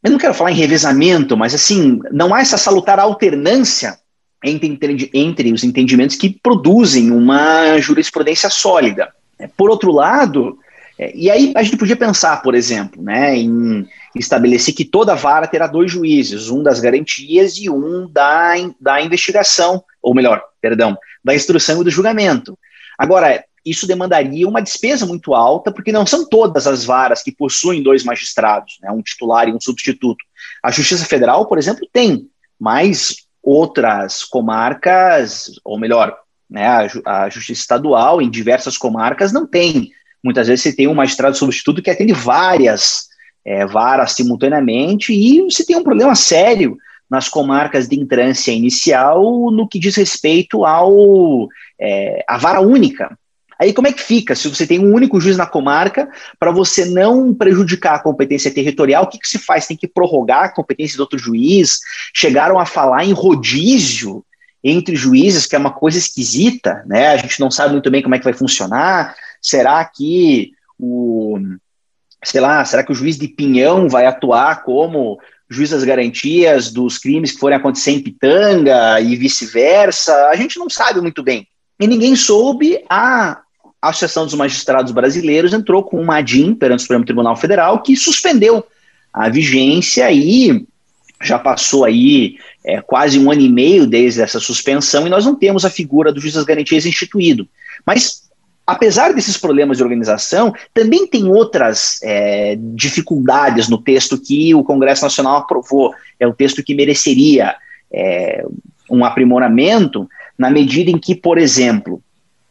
eu 0.04 0.12
não 0.12 0.18
quero 0.18 0.34
falar 0.34 0.52
em 0.52 0.56
revezamento, 0.56 1.38
mas 1.38 1.54
assim, 1.54 2.00
não 2.12 2.34
há 2.34 2.42
essa 2.42 2.58
salutar 2.58 3.00
alternância 3.00 3.98
entre, 4.44 5.10
entre 5.14 5.54
os 5.54 5.64
entendimentos 5.64 6.16
que 6.16 6.30
produzem 6.30 7.12
uma 7.12 7.78
jurisprudência 7.80 8.50
sólida. 8.50 9.14
Por 9.56 9.70
outro 9.70 9.92
lado, 9.92 10.58
é, 11.00 11.16
e 11.16 11.30
aí 11.30 11.54
a 11.56 11.64
gente 11.64 11.78
podia 11.78 11.96
pensar, 11.96 12.42
por 12.42 12.54
exemplo, 12.54 13.02
né, 13.02 13.36
em 13.36 13.88
estabelecer 14.16 14.74
que 14.74 14.86
toda 14.86 15.16
vara 15.16 15.48
terá 15.48 15.68
dois 15.68 15.92
juízes, 15.92 16.50
um 16.50 16.64
das 16.64 16.80
garantias 16.80 17.58
e 17.58 17.70
um 17.70 18.10
da, 18.10 18.54
da 18.80 19.02
investigação, 19.02 19.84
ou 20.02 20.14
melhor, 20.16 20.42
perdão, 20.62 20.98
da 21.24 21.36
instrução 21.36 21.82
e 21.82 21.84
do 21.84 21.92
julgamento. 21.92 22.58
Agora, 22.98 23.44
isso 23.66 23.88
demandaria 23.88 24.48
uma 24.48 24.62
despesa 24.62 25.06
muito 25.06 25.34
alta, 25.34 25.72
porque 25.72 25.92
não 25.92 26.06
são 26.06 26.28
todas 26.28 26.68
as 26.68 26.86
varas 26.86 27.24
que 27.24 27.32
possuem 27.32 27.84
dois 27.84 28.04
magistrados, 28.04 28.78
né, 28.82 28.92
um 28.92 29.02
titular 29.02 29.50
e 29.50 29.54
um 29.54 29.60
substituto. 29.60 30.24
A 30.64 30.72
Justiça 30.72 31.06
Federal, 31.06 31.46
por 31.48 31.58
exemplo, 31.58 31.88
tem, 31.92 32.30
mas 32.60 33.16
outras 33.42 34.24
comarcas, 34.24 35.52
ou 35.64 35.80
melhor, 35.80 36.16
né, 36.50 36.68
a, 36.68 37.24
a 37.26 37.30
Justiça 37.30 37.62
Estadual, 37.62 38.22
em 38.22 38.30
diversas 38.30 38.78
comarcas, 38.78 39.34
não 39.34 39.46
tem 39.46 39.92
Muitas 40.26 40.48
vezes 40.48 40.64
você 40.64 40.74
tem 40.74 40.88
um 40.88 40.96
magistrado 40.96 41.38
substituto 41.38 41.84
que 41.84 41.90
atende 41.92 42.12
várias 42.12 43.10
é, 43.46 43.66
varas 43.66 44.14
simultaneamente 44.14 45.14
e 45.14 45.42
você 45.42 45.64
tem 45.64 45.76
um 45.76 45.84
problema 45.84 46.16
sério 46.16 46.78
nas 47.10 47.30
comarcas 47.30 47.88
de 47.88 48.00
entrância 48.00 48.52
inicial 48.52 49.52
no 49.52 49.68
que 49.68 49.78
diz 49.78 49.96
respeito 49.96 50.66
ao 50.66 51.48
é, 51.80 52.24
a 52.28 52.38
vara 52.38 52.62
única. 52.62 53.18
Aí 53.60 53.72
como 53.72 53.88
é 53.88 53.94
que 53.94 54.02
fica? 54.02 54.36
Se 54.36 54.50
você 54.50 54.68
tem 54.68 54.80
um 54.80 54.94
único 54.94 55.20
juiz 55.22 55.38
na 55.38 55.46
comarca, 55.46 56.10
para 56.38 56.52
você 56.52 56.86
não 56.86 57.34
prejudicar 57.34 57.96
a 57.96 58.02
competência 58.02 58.54
territorial, 58.54 59.04
o 59.04 59.08
que, 59.08 59.20
que 59.20 59.30
se 59.30 59.40
faz? 59.40 59.68
Tem 59.68 59.78
que 59.78 59.88
prorrogar 59.88 60.44
a 60.44 60.50
competência 60.50 60.98
do 60.98 61.02
outro 61.02 61.18
juiz? 61.18 61.80
Chegaram 62.14 62.60
a 62.60 62.66
falar 62.66 63.06
em 63.06 63.14
rodízio 63.14 64.26
entre 64.62 64.96
juízes, 64.96 65.46
que 65.46 65.56
é 65.56 65.60
uma 65.60 65.72
coisa 65.72 65.98
esquisita, 65.98 66.84
né? 66.88 67.10
A 67.10 67.18
gente 67.18 67.40
não 67.40 67.52
sabe 67.52 67.74
muito 67.74 67.90
bem 67.90 68.02
como 68.02 68.16
é 68.16 68.18
que 68.18 68.26
vai 68.26 68.34
funcionar. 68.34 69.16
Será 69.42 69.86
que 69.86 70.52
o, 70.78 71.38
sei 72.26 72.42
lá, 72.42 72.64
será 72.66 72.84
que 72.84 72.92
o 72.92 72.96
juiz 72.96 73.18
de 73.18 73.28
Pinhão 73.28 73.88
vai 73.88 74.06
atuar 74.06 74.64
como 74.64 75.20
juiz 75.50 75.70
das 75.70 75.84
garantias 75.84 76.72
dos 76.72 76.98
crimes 76.98 77.32
que 77.32 77.40
forem 77.40 77.58
acontecer 77.58 77.92
em 77.92 78.02
Pitanga 78.02 79.00
e 79.00 79.16
vice-versa? 79.16 80.30
A 80.30 80.36
gente 80.36 80.58
não 80.58 80.70
sabe 80.70 81.00
muito 81.00 81.24
bem. 81.24 81.48
E 81.80 81.88
ninguém 81.88 82.16
soube. 82.16 82.84
A 82.90 83.42
Associação 83.82 84.26
dos 84.26 84.34
Magistrados 84.34 84.92
Brasileiros 84.92 85.54
entrou 85.54 85.84
com 85.84 86.02
uma 86.02 86.18
ADIM 86.18 86.56
perante 86.56 86.80
o 86.80 86.82
Supremo 86.82 87.06
Tribunal 87.06 87.36
Federal 87.36 87.84
que 87.84 87.96
suspendeu 87.96 88.66
a 89.14 89.30
vigência 89.30 90.12
e 90.12 90.66
já 91.22 91.40
passou 91.40 91.86
aí 91.86 92.38
é, 92.66 92.82
quase 92.82 93.20
um 93.20 93.32
ano 93.32 93.42
e 93.42 93.50
meio 93.50 93.86
desde 93.86 94.22
essa 94.22 94.40
suspensão 94.40 95.06
e 95.06 95.10
nós 95.10 95.26
não 95.26 95.36
temos 95.36 95.64
a 95.64 95.70
figura 95.70 96.12
do 96.12 96.20
juiz 96.20 96.34
das 96.34 96.44
garantias 96.44 96.86
instituído. 96.86 97.48
Mas, 97.86 98.24
apesar 98.66 99.14
desses 99.14 99.38
problemas 99.38 99.78
de 99.78 99.84
organização, 99.84 100.54
também 100.74 101.06
tem 101.06 101.28
outras 101.28 102.00
é, 102.02 102.58
dificuldades 102.60 103.70
no 103.70 103.78
texto 103.78 104.18
que 104.18 104.56
o 104.56 104.64
Congresso 104.64 105.04
Nacional 105.04 105.38
aprovou. 105.38 105.94
É 106.20 106.28
o 106.28 106.34
texto 106.34 106.64
que 106.64 106.74
mereceria 106.74 107.56
é, 107.92 108.44
um 108.90 109.06
aprimoramento, 109.06 110.10
na 110.38 110.50
medida 110.50 110.90
em 110.90 110.98
que, 110.98 111.16
por 111.16 111.38
exemplo, 111.38 112.02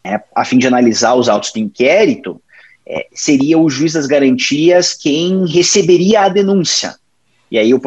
é, 0.05 0.21
a 0.35 0.45
fim 0.45 0.59
de 0.59 0.67
analisar 0.67 1.15
os 1.15 1.29
autos 1.29 1.53
de 1.53 1.61
inquérito, 1.61 2.41
é, 2.87 3.07
seria 3.13 3.59
o 3.59 3.69
juiz 3.69 3.95
das 3.95 4.07
garantias 4.07 4.95
quem 4.95 5.47
receberia 5.47 6.23
a 6.23 6.29
denúncia. 6.29 6.95
E 7.51 7.59
aí 7.59 7.73
o 7.75 7.81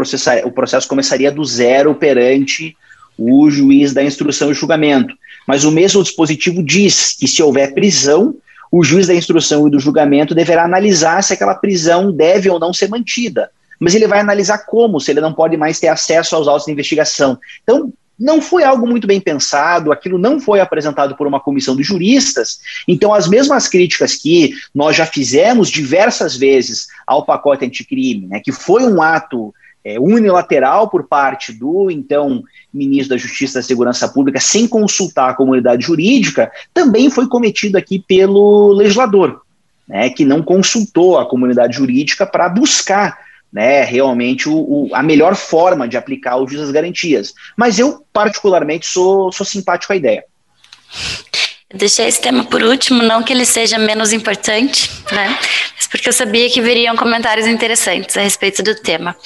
o 0.46 0.52
processo 0.52 0.88
começaria 0.88 1.32
do 1.32 1.44
zero 1.44 1.96
perante 1.96 2.76
o 3.18 3.50
juiz 3.50 3.94
da 3.94 4.04
instrução 4.04 4.52
e 4.52 4.54
julgamento. 4.54 5.14
Mas 5.48 5.64
o 5.64 5.72
mesmo 5.72 6.04
dispositivo 6.04 6.62
diz 6.62 7.16
que 7.18 7.28
se 7.28 7.42
houver 7.42 7.74
prisão, 7.74 8.36
o 8.72 8.84
juiz 8.84 9.08
da 9.08 9.16
instrução 9.16 9.68
e 9.68 9.72
do 9.72 9.80
julgamento 9.80 10.36
deverá 10.36 10.64
analisar 10.64 11.24
se 11.24 11.34
aquela 11.34 11.56
prisão 11.56 12.12
deve 12.12 12.50
ou 12.50 12.60
não 12.60 12.74
ser 12.74 12.90
mantida. 12.90 13.50
Mas 13.80 13.96
ele 13.96 14.08
vai 14.08 14.20
analisar 14.20 14.60
como, 14.66 15.00
se 15.00 15.12
ele 15.12 15.22
não 15.22 15.34
pode 15.34 15.56
mais 15.56 15.80
ter 15.80 15.88
acesso 15.88 16.36
aos 16.36 16.48
autos 16.48 16.66
de 16.66 16.72
investigação. 16.72 17.38
Então, 17.64 17.94
não 18.20 18.42
foi 18.42 18.64
algo 18.64 18.88
muito 18.88 19.06
bem 19.06 19.22
pensado, 19.22 19.92
aquilo 19.92 20.18
não 20.18 20.40
foi 20.40 20.60
apresentado 20.60 21.16
por 21.16 21.28
uma 21.28 21.40
comissão 21.40 21.76
de 21.76 21.84
juristas. 21.84 22.60
Então, 22.88 23.14
as 23.14 23.28
mesmas 23.28 23.68
críticas 23.68 24.16
que 24.16 24.54
nós 24.74 24.96
já 24.96 25.06
fizemos 25.06 25.70
diversas 25.70 26.36
vezes 26.36 26.88
ao 27.06 27.24
pacote 27.24 27.64
anticrime, 27.64 28.26
né, 28.26 28.40
que 28.40 28.52
foi 28.52 28.84
um 28.84 29.02
ato 29.02 29.54
é, 29.88 29.98
unilateral 29.98 30.90
por 30.90 31.04
parte 31.08 31.54
do 31.54 31.90
então 31.90 32.44
ministro 32.74 33.16
da 33.16 33.18
Justiça 33.18 33.58
e 33.58 33.62
da 33.62 33.66
Segurança 33.66 34.10
Pública, 34.10 34.38
sem 34.38 34.68
consultar 34.68 35.30
a 35.30 35.34
comunidade 35.34 35.86
jurídica, 35.86 36.52
também 36.74 37.10
foi 37.10 37.26
cometido 37.28 37.78
aqui 37.78 38.04
pelo 38.06 38.74
legislador, 38.74 39.42
né, 39.88 40.10
que 40.10 40.26
não 40.26 40.44
consultou 40.44 41.18
a 41.18 41.26
comunidade 41.26 41.78
jurídica 41.78 42.26
para 42.26 42.50
buscar 42.50 43.18
né, 43.52 43.86
realmente 43.86 44.50
o, 44.50 44.58
o, 44.58 44.90
a 44.92 45.02
melhor 45.02 45.36
forma 45.36 45.88
de 45.88 45.96
aplicar 45.96 46.36
o 46.36 46.46
juiz 46.46 46.60
das 46.60 46.72
garantias. 46.72 47.34
Mas 47.56 47.80
eu, 47.80 48.04
particularmente, 48.12 48.86
sou, 48.86 49.32
sou 49.32 49.46
simpático 49.46 49.94
à 49.94 49.96
ideia. 49.96 50.26
Deixei 51.74 52.08
esse 52.08 52.22
tema 52.22 52.46
por 52.46 52.64
último, 52.64 53.04
não 53.04 53.22
que 53.22 53.34
ele 53.34 53.46
seja 53.46 53.78
menos 53.78 54.14
importante, 54.14 54.90
né? 55.12 55.38
Mas 55.76 55.86
porque 55.88 56.08
eu 56.08 56.14
sabia 56.14 56.50
que 56.50 56.62
viriam 56.62 56.96
comentários 56.96 57.46
interessantes 57.46 58.16
a 58.16 58.22
respeito 58.22 58.64
do 58.64 58.74
tema. 58.74 59.18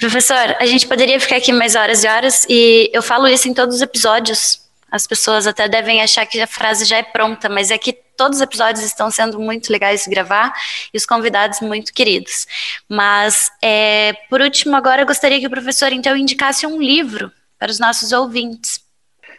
Professor, 0.00 0.56
a 0.58 0.66
gente 0.66 0.88
poderia 0.88 1.20
ficar 1.20 1.36
aqui 1.36 1.52
mais 1.52 1.76
horas 1.76 2.02
e 2.02 2.08
horas, 2.08 2.46
e 2.48 2.90
eu 2.92 3.00
falo 3.00 3.28
isso 3.28 3.48
em 3.48 3.54
todos 3.54 3.76
os 3.76 3.82
episódios. 3.82 4.60
As 4.90 5.06
pessoas 5.06 5.46
até 5.46 5.68
devem 5.68 6.02
achar 6.02 6.26
que 6.26 6.40
a 6.40 6.48
frase 6.48 6.84
já 6.84 6.96
é 6.96 7.02
pronta, 7.04 7.48
mas 7.48 7.70
é 7.70 7.78
que 7.78 7.92
todos 7.92 8.38
os 8.38 8.42
episódios 8.42 8.84
estão 8.84 9.08
sendo 9.08 9.38
muito 9.38 9.70
legais 9.70 10.02
de 10.02 10.10
gravar 10.10 10.52
e 10.92 10.96
os 10.96 11.06
convidados 11.06 11.60
muito 11.60 11.92
queridos. 11.92 12.46
Mas, 12.88 13.50
é, 13.62 14.14
por 14.28 14.40
último, 14.40 14.74
agora 14.74 15.02
eu 15.02 15.06
gostaria 15.06 15.38
que 15.38 15.46
o 15.46 15.50
professor, 15.50 15.92
então, 15.92 16.16
indicasse 16.16 16.66
um 16.66 16.80
livro 16.80 17.30
para 17.56 17.70
os 17.70 17.78
nossos 17.78 18.10
ouvintes. 18.10 18.80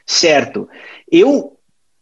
Certo. 0.06 0.70
Eu 1.12 1.56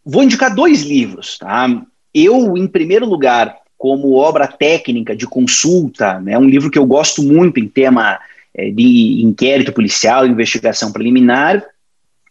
vou 0.06 0.24
indicar 0.24 0.54
dois 0.54 0.82
livros, 0.82 1.38
tá? 1.38 1.68
Eu, 2.14 2.58
em 2.58 2.68
primeiro 2.68 3.06
lugar, 3.06 3.58
como 3.78 4.14
obra 4.14 4.48
técnica 4.48 5.16
de 5.16 5.28
consulta, 5.28 6.20
né, 6.20 6.38
um 6.38 6.48
livro 6.48 6.72
que 6.72 6.78
eu 6.78 6.86
gosto 6.86 7.22
muito 7.22 7.60
em 7.60 7.68
tema 7.68 8.20
é, 8.56 8.70
de 8.70 9.22
inquérito 9.24 9.74
policial, 9.74 10.26
investigação 10.26 10.92
preliminar, 10.92 11.64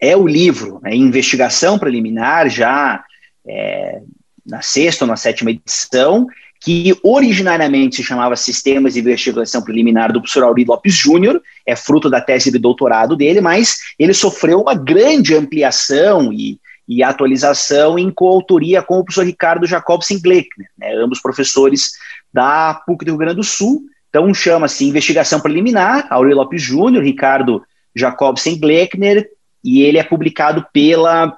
é 0.00 0.16
o 0.16 0.26
livro 0.26 0.80
né, 0.82 0.94
Investigação 0.96 1.78
Preliminar, 1.78 2.48
já 2.48 3.04
é, 3.46 4.00
na 4.44 4.60
sexta 4.60 5.04
ou 5.04 5.08
na 5.08 5.16
sétima 5.16 5.52
edição, 5.52 6.26
que 6.60 6.96
originariamente 7.04 7.96
se 7.96 8.02
chamava 8.02 8.34
Sistemas 8.34 8.94
de 8.94 9.00
Investigação 9.00 9.62
Preliminar 9.62 10.12
do 10.12 10.20
professor 10.20 10.44
Auri 10.44 10.64
Lopes 10.64 10.94
Júnior, 10.94 11.40
é 11.64 11.76
fruto 11.76 12.10
da 12.10 12.20
tese 12.20 12.50
de 12.50 12.58
doutorado 12.58 13.16
dele, 13.16 13.40
mas 13.40 13.78
ele 13.96 14.12
sofreu 14.12 14.60
uma 14.60 14.74
grande 14.74 15.34
ampliação 15.34 16.32
e, 16.32 16.58
e 16.96 17.02
atualização 17.02 17.98
em 17.98 18.10
coautoria 18.10 18.82
com 18.82 18.98
o 18.98 19.04
professor 19.04 19.24
Ricardo 19.24 19.66
Jacobsen 19.66 20.20
Gleckner, 20.20 20.68
né, 20.76 20.94
ambos 20.96 21.20
professores 21.20 21.92
da 22.32 22.74
PUC 22.86 23.04
do 23.04 23.12
Rio 23.12 23.18
Grande 23.18 23.36
do 23.36 23.44
Sul. 23.44 23.82
Então 24.08 24.32
chama-se 24.34 24.84
Investigação 24.84 25.40
Preliminar, 25.40 26.06
Auri 26.10 26.34
Lopes 26.34 26.60
Júnior, 26.60 27.02
Ricardo 27.02 27.62
Jacobsen 27.96 28.58
Gleckner, 28.58 29.26
e 29.64 29.82
ele 29.82 29.96
é 29.96 30.04
publicado 30.04 30.66
pela 30.72 31.34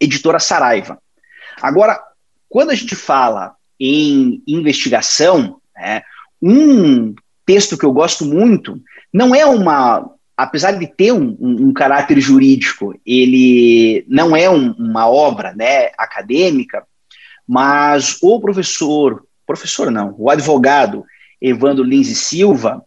editora 0.00 0.38
Saraiva. 0.38 0.98
Agora, 1.60 2.00
quando 2.48 2.70
a 2.70 2.74
gente 2.74 2.96
fala 2.96 3.54
em 3.78 4.42
investigação, 4.46 5.60
né, 5.76 6.02
um 6.40 7.14
texto 7.44 7.76
que 7.76 7.84
eu 7.84 7.92
gosto 7.92 8.24
muito 8.24 8.80
não 9.12 9.34
é 9.34 9.44
uma. 9.44 10.10
Apesar 10.38 10.70
de 10.78 10.86
ter 10.86 11.10
um, 11.10 11.36
um, 11.40 11.66
um 11.66 11.72
caráter 11.72 12.20
jurídico, 12.20 12.94
ele 13.04 14.04
não 14.06 14.36
é 14.36 14.48
um, 14.48 14.70
uma 14.78 15.08
obra 15.08 15.52
né, 15.52 15.86
acadêmica, 15.98 16.84
mas 17.44 18.18
o 18.22 18.40
professor, 18.40 19.26
professor 19.44 19.90
não, 19.90 20.14
o 20.16 20.30
advogado 20.30 21.04
Evandro 21.42 21.82
Lins 21.82 22.08
e 22.08 22.14
Silva, 22.14 22.84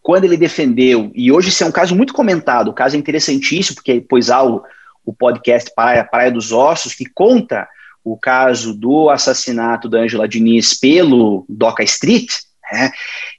quando 0.00 0.22
ele 0.22 0.36
defendeu, 0.36 1.10
e 1.16 1.32
hoje 1.32 1.48
esse 1.48 1.64
é 1.64 1.66
um 1.66 1.72
caso 1.72 1.96
muito 1.96 2.14
comentado, 2.14 2.68
o 2.68 2.72
caso 2.72 2.94
é 2.94 2.98
interessantíssimo, 3.00 3.74
porque 3.74 4.00
pôs 4.00 4.30
há 4.30 4.44
o, 4.44 4.62
o 5.04 5.12
podcast 5.12 5.72
Praia, 5.74 6.04
Praia 6.04 6.30
dos 6.30 6.52
Ossos, 6.52 6.94
que 6.94 7.06
conta 7.12 7.66
o 8.04 8.16
caso 8.16 8.72
do 8.72 9.10
assassinato 9.10 9.88
da 9.88 9.98
Angela 9.98 10.28
Diniz 10.28 10.78
pelo 10.78 11.44
Doca 11.48 11.82
Street, 11.82 12.30
né, 12.72 12.92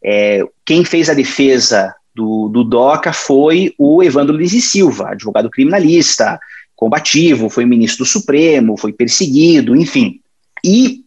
é, 0.04 0.42
quem 0.66 0.84
fez 0.84 1.10
a 1.10 1.14
defesa 1.14 1.96
do, 2.16 2.48
do 2.48 2.64
Doca 2.64 3.12
foi 3.12 3.76
o 3.78 4.02
Evandro 4.02 4.36
Lisi 4.36 4.62
Silva, 4.62 5.10
advogado 5.10 5.50
criminalista, 5.50 6.40
combativo, 6.74 7.50
foi 7.50 7.66
ministro 7.66 8.06
do 8.06 8.10
Supremo, 8.10 8.78
foi 8.78 8.94
perseguido, 8.94 9.76
enfim. 9.76 10.22
E 10.64 11.04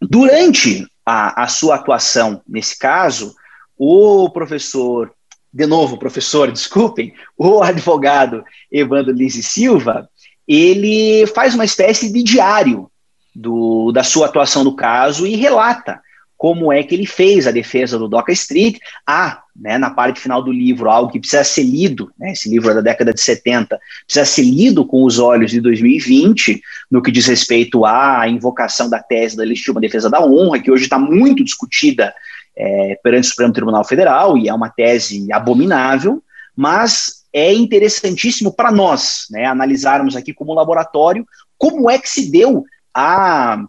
durante 0.00 0.86
a, 1.04 1.44
a 1.44 1.48
sua 1.48 1.76
atuação 1.76 2.42
nesse 2.46 2.78
caso, 2.78 3.34
o 3.76 4.28
professor, 4.28 5.10
de 5.52 5.66
novo, 5.66 5.98
professor, 5.98 6.52
desculpem, 6.52 7.14
o 7.38 7.62
advogado 7.62 8.44
Evandro 8.70 9.14
Lisi 9.14 9.42
Silva, 9.42 10.08
ele 10.46 11.26
faz 11.28 11.54
uma 11.54 11.64
espécie 11.64 12.12
de 12.12 12.22
diário 12.22 12.90
do, 13.34 13.90
da 13.92 14.04
sua 14.04 14.26
atuação 14.26 14.62
no 14.62 14.76
caso 14.76 15.26
e 15.26 15.36
relata 15.36 16.00
como 16.44 16.70
é 16.70 16.82
que 16.82 16.94
ele 16.94 17.06
fez 17.06 17.46
a 17.46 17.50
defesa 17.50 17.98
do 17.98 18.06
Doca 18.06 18.30
Street. 18.30 18.76
Há, 19.06 19.44
né, 19.56 19.78
na 19.78 19.88
parte 19.88 20.20
final 20.20 20.42
do 20.42 20.52
livro, 20.52 20.90
algo 20.90 21.10
que 21.10 21.18
precisa 21.18 21.42
ser 21.42 21.62
lido, 21.62 22.12
né, 22.18 22.32
esse 22.32 22.50
livro 22.50 22.70
é 22.70 22.74
da 22.74 22.82
década 22.82 23.14
de 23.14 23.20
70, 23.22 23.80
precisa 24.04 24.26
ser 24.26 24.42
lido 24.42 24.84
com 24.84 25.04
os 25.04 25.18
olhos 25.18 25.50
de 25.50 25.58
2020, 25.58 26.60
no 26.90 27.00
que 27.00 27.10
diz 27.10 27.24
respeito 27.28 27.86
à 27.86 28.28
invocação 28.28 28.90
da 28.90 29.02
tese 29.02 29.38
da 29.38 29.42
legítima 29.42 29.80
defesa 29.80 30.10
da 30.10 30.22
honra, 30.22 30.60
que 30.60 30.70
hoje 30.70 30.84
está 30.84 30.98
muito 30.98 31.42
discutida 31.42 32.14
é, 32.54 33.00
perante 33.02 33.24
o 33.24 33.30
Supremo 33.30 33.54
Tribunal 33.54 33.82
Federal, 33.82 34.36
e 34.36 34.46
é 34.46 34.52
uma 34.52 34.68
tese 34.68 35.32
abominável, 35.32 36.22
mas 36.54 37.24
é 37.32 37.54
interessantíssimo 37.54 38.52
para 38.52 38.70
nós 38.70 39.24
né, 39.30 39.46
analisarmos 39.46 40.14
aqui 40.14 40.34
como 40.34 40.52
laboratório 40.52 41.26
como 41.56 41.90
é 41.90 41.98
que 41.98 42.10
se 42.10 42.30
deu 42.30 42.66
a 42.92 43.64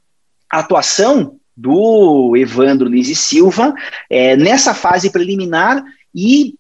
atuação 0.52 1.40
do 1.56 2.36
Evandro 2.36 2.90
Lins 2.90 3.08
e 3.08 3.16
Silva 3.16 3.74
é, 4.10 4.36
nessa 4.36 4.74
fase 4.74 5.10
preliminar 5.10 5.84
e 6.14 6.56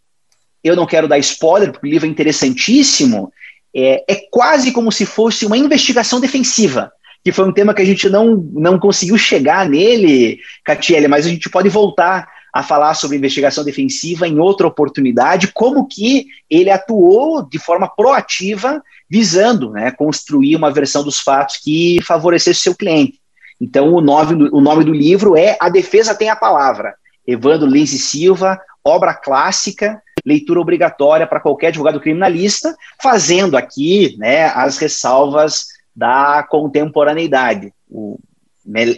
eu 0.63 0.75
não 0.75 0.85
quero 0.85 1.07
dar 1.07 1.19
spoiler, 1.19 1.71
porque 1.71 1.87
o 1.87 1.89
livro 1.89 2.07
é 2.07 2.09
interessantíssimo, 2.09 3.31
é, 3.75 4.03
é 4.07 4.15
quase 4.31 4.71
como 4.71 4.91
se 4.91 5.05
fosse 5.05 5.45
uma 5.45 5.57
investigação 5.57 6.19
defensiva, 6.19 6.91
que 7.23 7.31
foi 7.31 7.47
um 7.47 7.53
tema 7.53 7.73
que 7.73 7.81
a 7.81 7.85
gente 7.85 8.09
não, 8.09 8.35
não 8.53 8.79
conseguiu 8.79 9.17
chegar 9.17 9.69
nele, 9.69 10.39
Catiele, 10.63 11.07
mas 11.07 11.25
a 11.25 11.29
gente 11.29 11.49
pode 11.49 11.69
voltar 11.69 12.27
a 12.51 12.63
falar 12.63 12.93
sobre 12.93 13.17
investigação 13.17 13.65
defensiva 13.65 14.27
em 14.27 14.39
outra 14.39 14.65
oportunidade, 14.65 15.51
como 15.53 15.87
que 15.87 16.27
ele 16.49 16.71
atuou 16.71 17.43
de 17.43 17.59
forma 17.59 17.87
proativa, 17.87 18.81
visando 19.09 19.71
né, 19.71 19.91
construir 19.91 20.55
uma 20.55 20.71
versão 20.71 21.03
dos 21.03 21.19
fatos 21.19 21.57
que 21.57 21.99
favorecesse 22.01 22.61
seu 22.61 22.73
cliente. 22.73 23.19
Então, 23.59 23.93
o 23.93 24.01
nome, 24.01 24.49
o 24.51 24.61
nome 24.61 24.83
do 24.83 24.93
livro 24.93 25.37
é 25.37 25.57
A 25.59 25.69
Defesa 25.69 26.15
Tem 26.15 26.29
a 26.29 26.35
Palavra, 26.35 26.95
Evandro 27.25 27.67
Lins 27.67 27.93
e 27.93 27.99
Silva, 27.99 28.59
obra 28.83 29.13
clássica, 29.13 30.01
leitura 30.25 30.59
obrigatória 30.59 31.25
para 31.25 31.39
qualquer 31.39 31.67
advogado 31.67 31.99
criminalista, 31.99 32.75
fazendo 33.01 33.55
aqui 33.55 34.15
né, 34.17 34.45
as 34.47 34.77
ressalvas 34.77 35.67
da 35.95 36.43
contemporaneidade. 36.43 37.73
O 37.89 38.19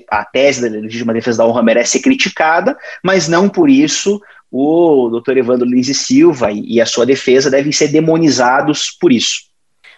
a 0.09 0.23
tese 0.23 0.61
da 0.61 0.69
legítima 0.69 1.13
defesa 1.13 1.39
da 1.39 1.45
honra 1.45 1.61
merece 1.61 1.93
ser 1.93 1.99
criticada, 1.99 2.77
mas 3.03 3.27
não 3.27 3.49
por 3.49 3.69
isso 3.69 4.21
o 4.49 5.09
doutor 5.09 5.35
Evandro 5.35 5.67
Lins 5.67 5.89
e 5.89 5.93
Silva 5.93 6.51
e, 6.51 6.75
e 6.75 6.81
a 6.81 6.85
sua 6.85 7.05
defesa 7.05 7.51
devem 7.51 7.71
ser 7.71 7.89
demonizados 7.89 8.91
por 8.91 9.11
isso. 9.11 9.41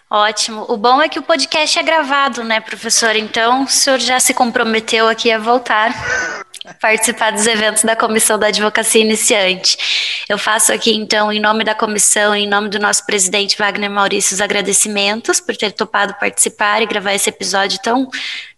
Ótimo. 0.10 0.66
O 0.68 0.76
bom 0.76 1.00
é 1.00 1.08
que 1.08 1.20
o 1.20 1.24
podcast 1.24 1.78
é 1.78 1.84
gravado, 1.84 2.44
né, 2.44 2.60
professor? 2.60 3.16
Então, 3.16 3.66
o 3.66 3.68
senhor 3.68 4.00
já 4.00 4.20
se 4.20 4.34
comprometeu 4.34 5.08
aqui 5.08 5.32
a 5.32 5.38
voltar 5.38 5.94
participar 6.82 7.32
dos 7.32 7.46
eventos 7.46 7.84
da 7.84 7.96
Comissão 7.96 8.38
da 8.38 8.48
Advocacia 8.48 9.02
Iniciante. 9.02 10.26
Eu 10.28 10.38
faço 10.38 10.74
aqui, 10.74 10.96
então, 10.96 11.32
em 11.32 11.40
nome 11.40 11.64
da 11.64 11.76
comissão, 11.76 12.36
em 12.36 12.48
nome 12.48 12.70
do 12.70 12.80
nosso 12.80 13.06
presidente 13.06 13.58
Wagner 13.58 13.90
Maurício, 13.90 14.34
os 14.34 14.42
agradecimentos 14.42 15.40
por 15.40 15.56
ter 15.56 15.72
topado 15.72 16.16
participar 16.20 16.82
e 16.82 16.88
gravar 16.88 17.14
esse 17.14 17.30
episódio 17.30 17.80
tão 17.80 18.10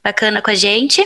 bacana 0.01 0.41
com 0.41 0.51
a 0.51 0.55
gente. 0.55 1.05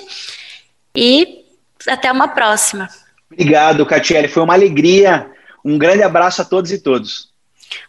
E 0.95 1.43
até 1.87 2.11
uma 2.11 2.27
próxima. 2.27 2.87
Obrigado, 3.31 3.85
Catiele. 3.85 4.27
Foi 4.27 4.43
uma 4.43 4.53
alegria. 4.53 5.29
Um 5.63 5.77
grande 5.77 6.03
abraço 6.03 6.41
a 6.41 6.45
todos 6.45 6.71
e 6.71 6.77
todos. 6.77 7.29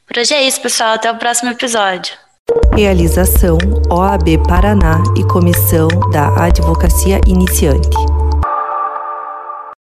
Por 0.06 0.18
hoje 0.18 0.32
é 0.32 0.42
isso, 0.42 0.60
pessoal. 0.60 0.94
Até 0.94 1.10
o 1.10 1.18
próximo 1.18 1.50
episódio. 1.50 2.25
Realização 2.76 3.58
OAB 3.90 4.38
Paraná 4.46 5.02
e 5.16 5.24
Comissão 5.24 5.88
da 6.12 6.44
Advocacia 6.44 7.20
Iniciante. 7.26 8.15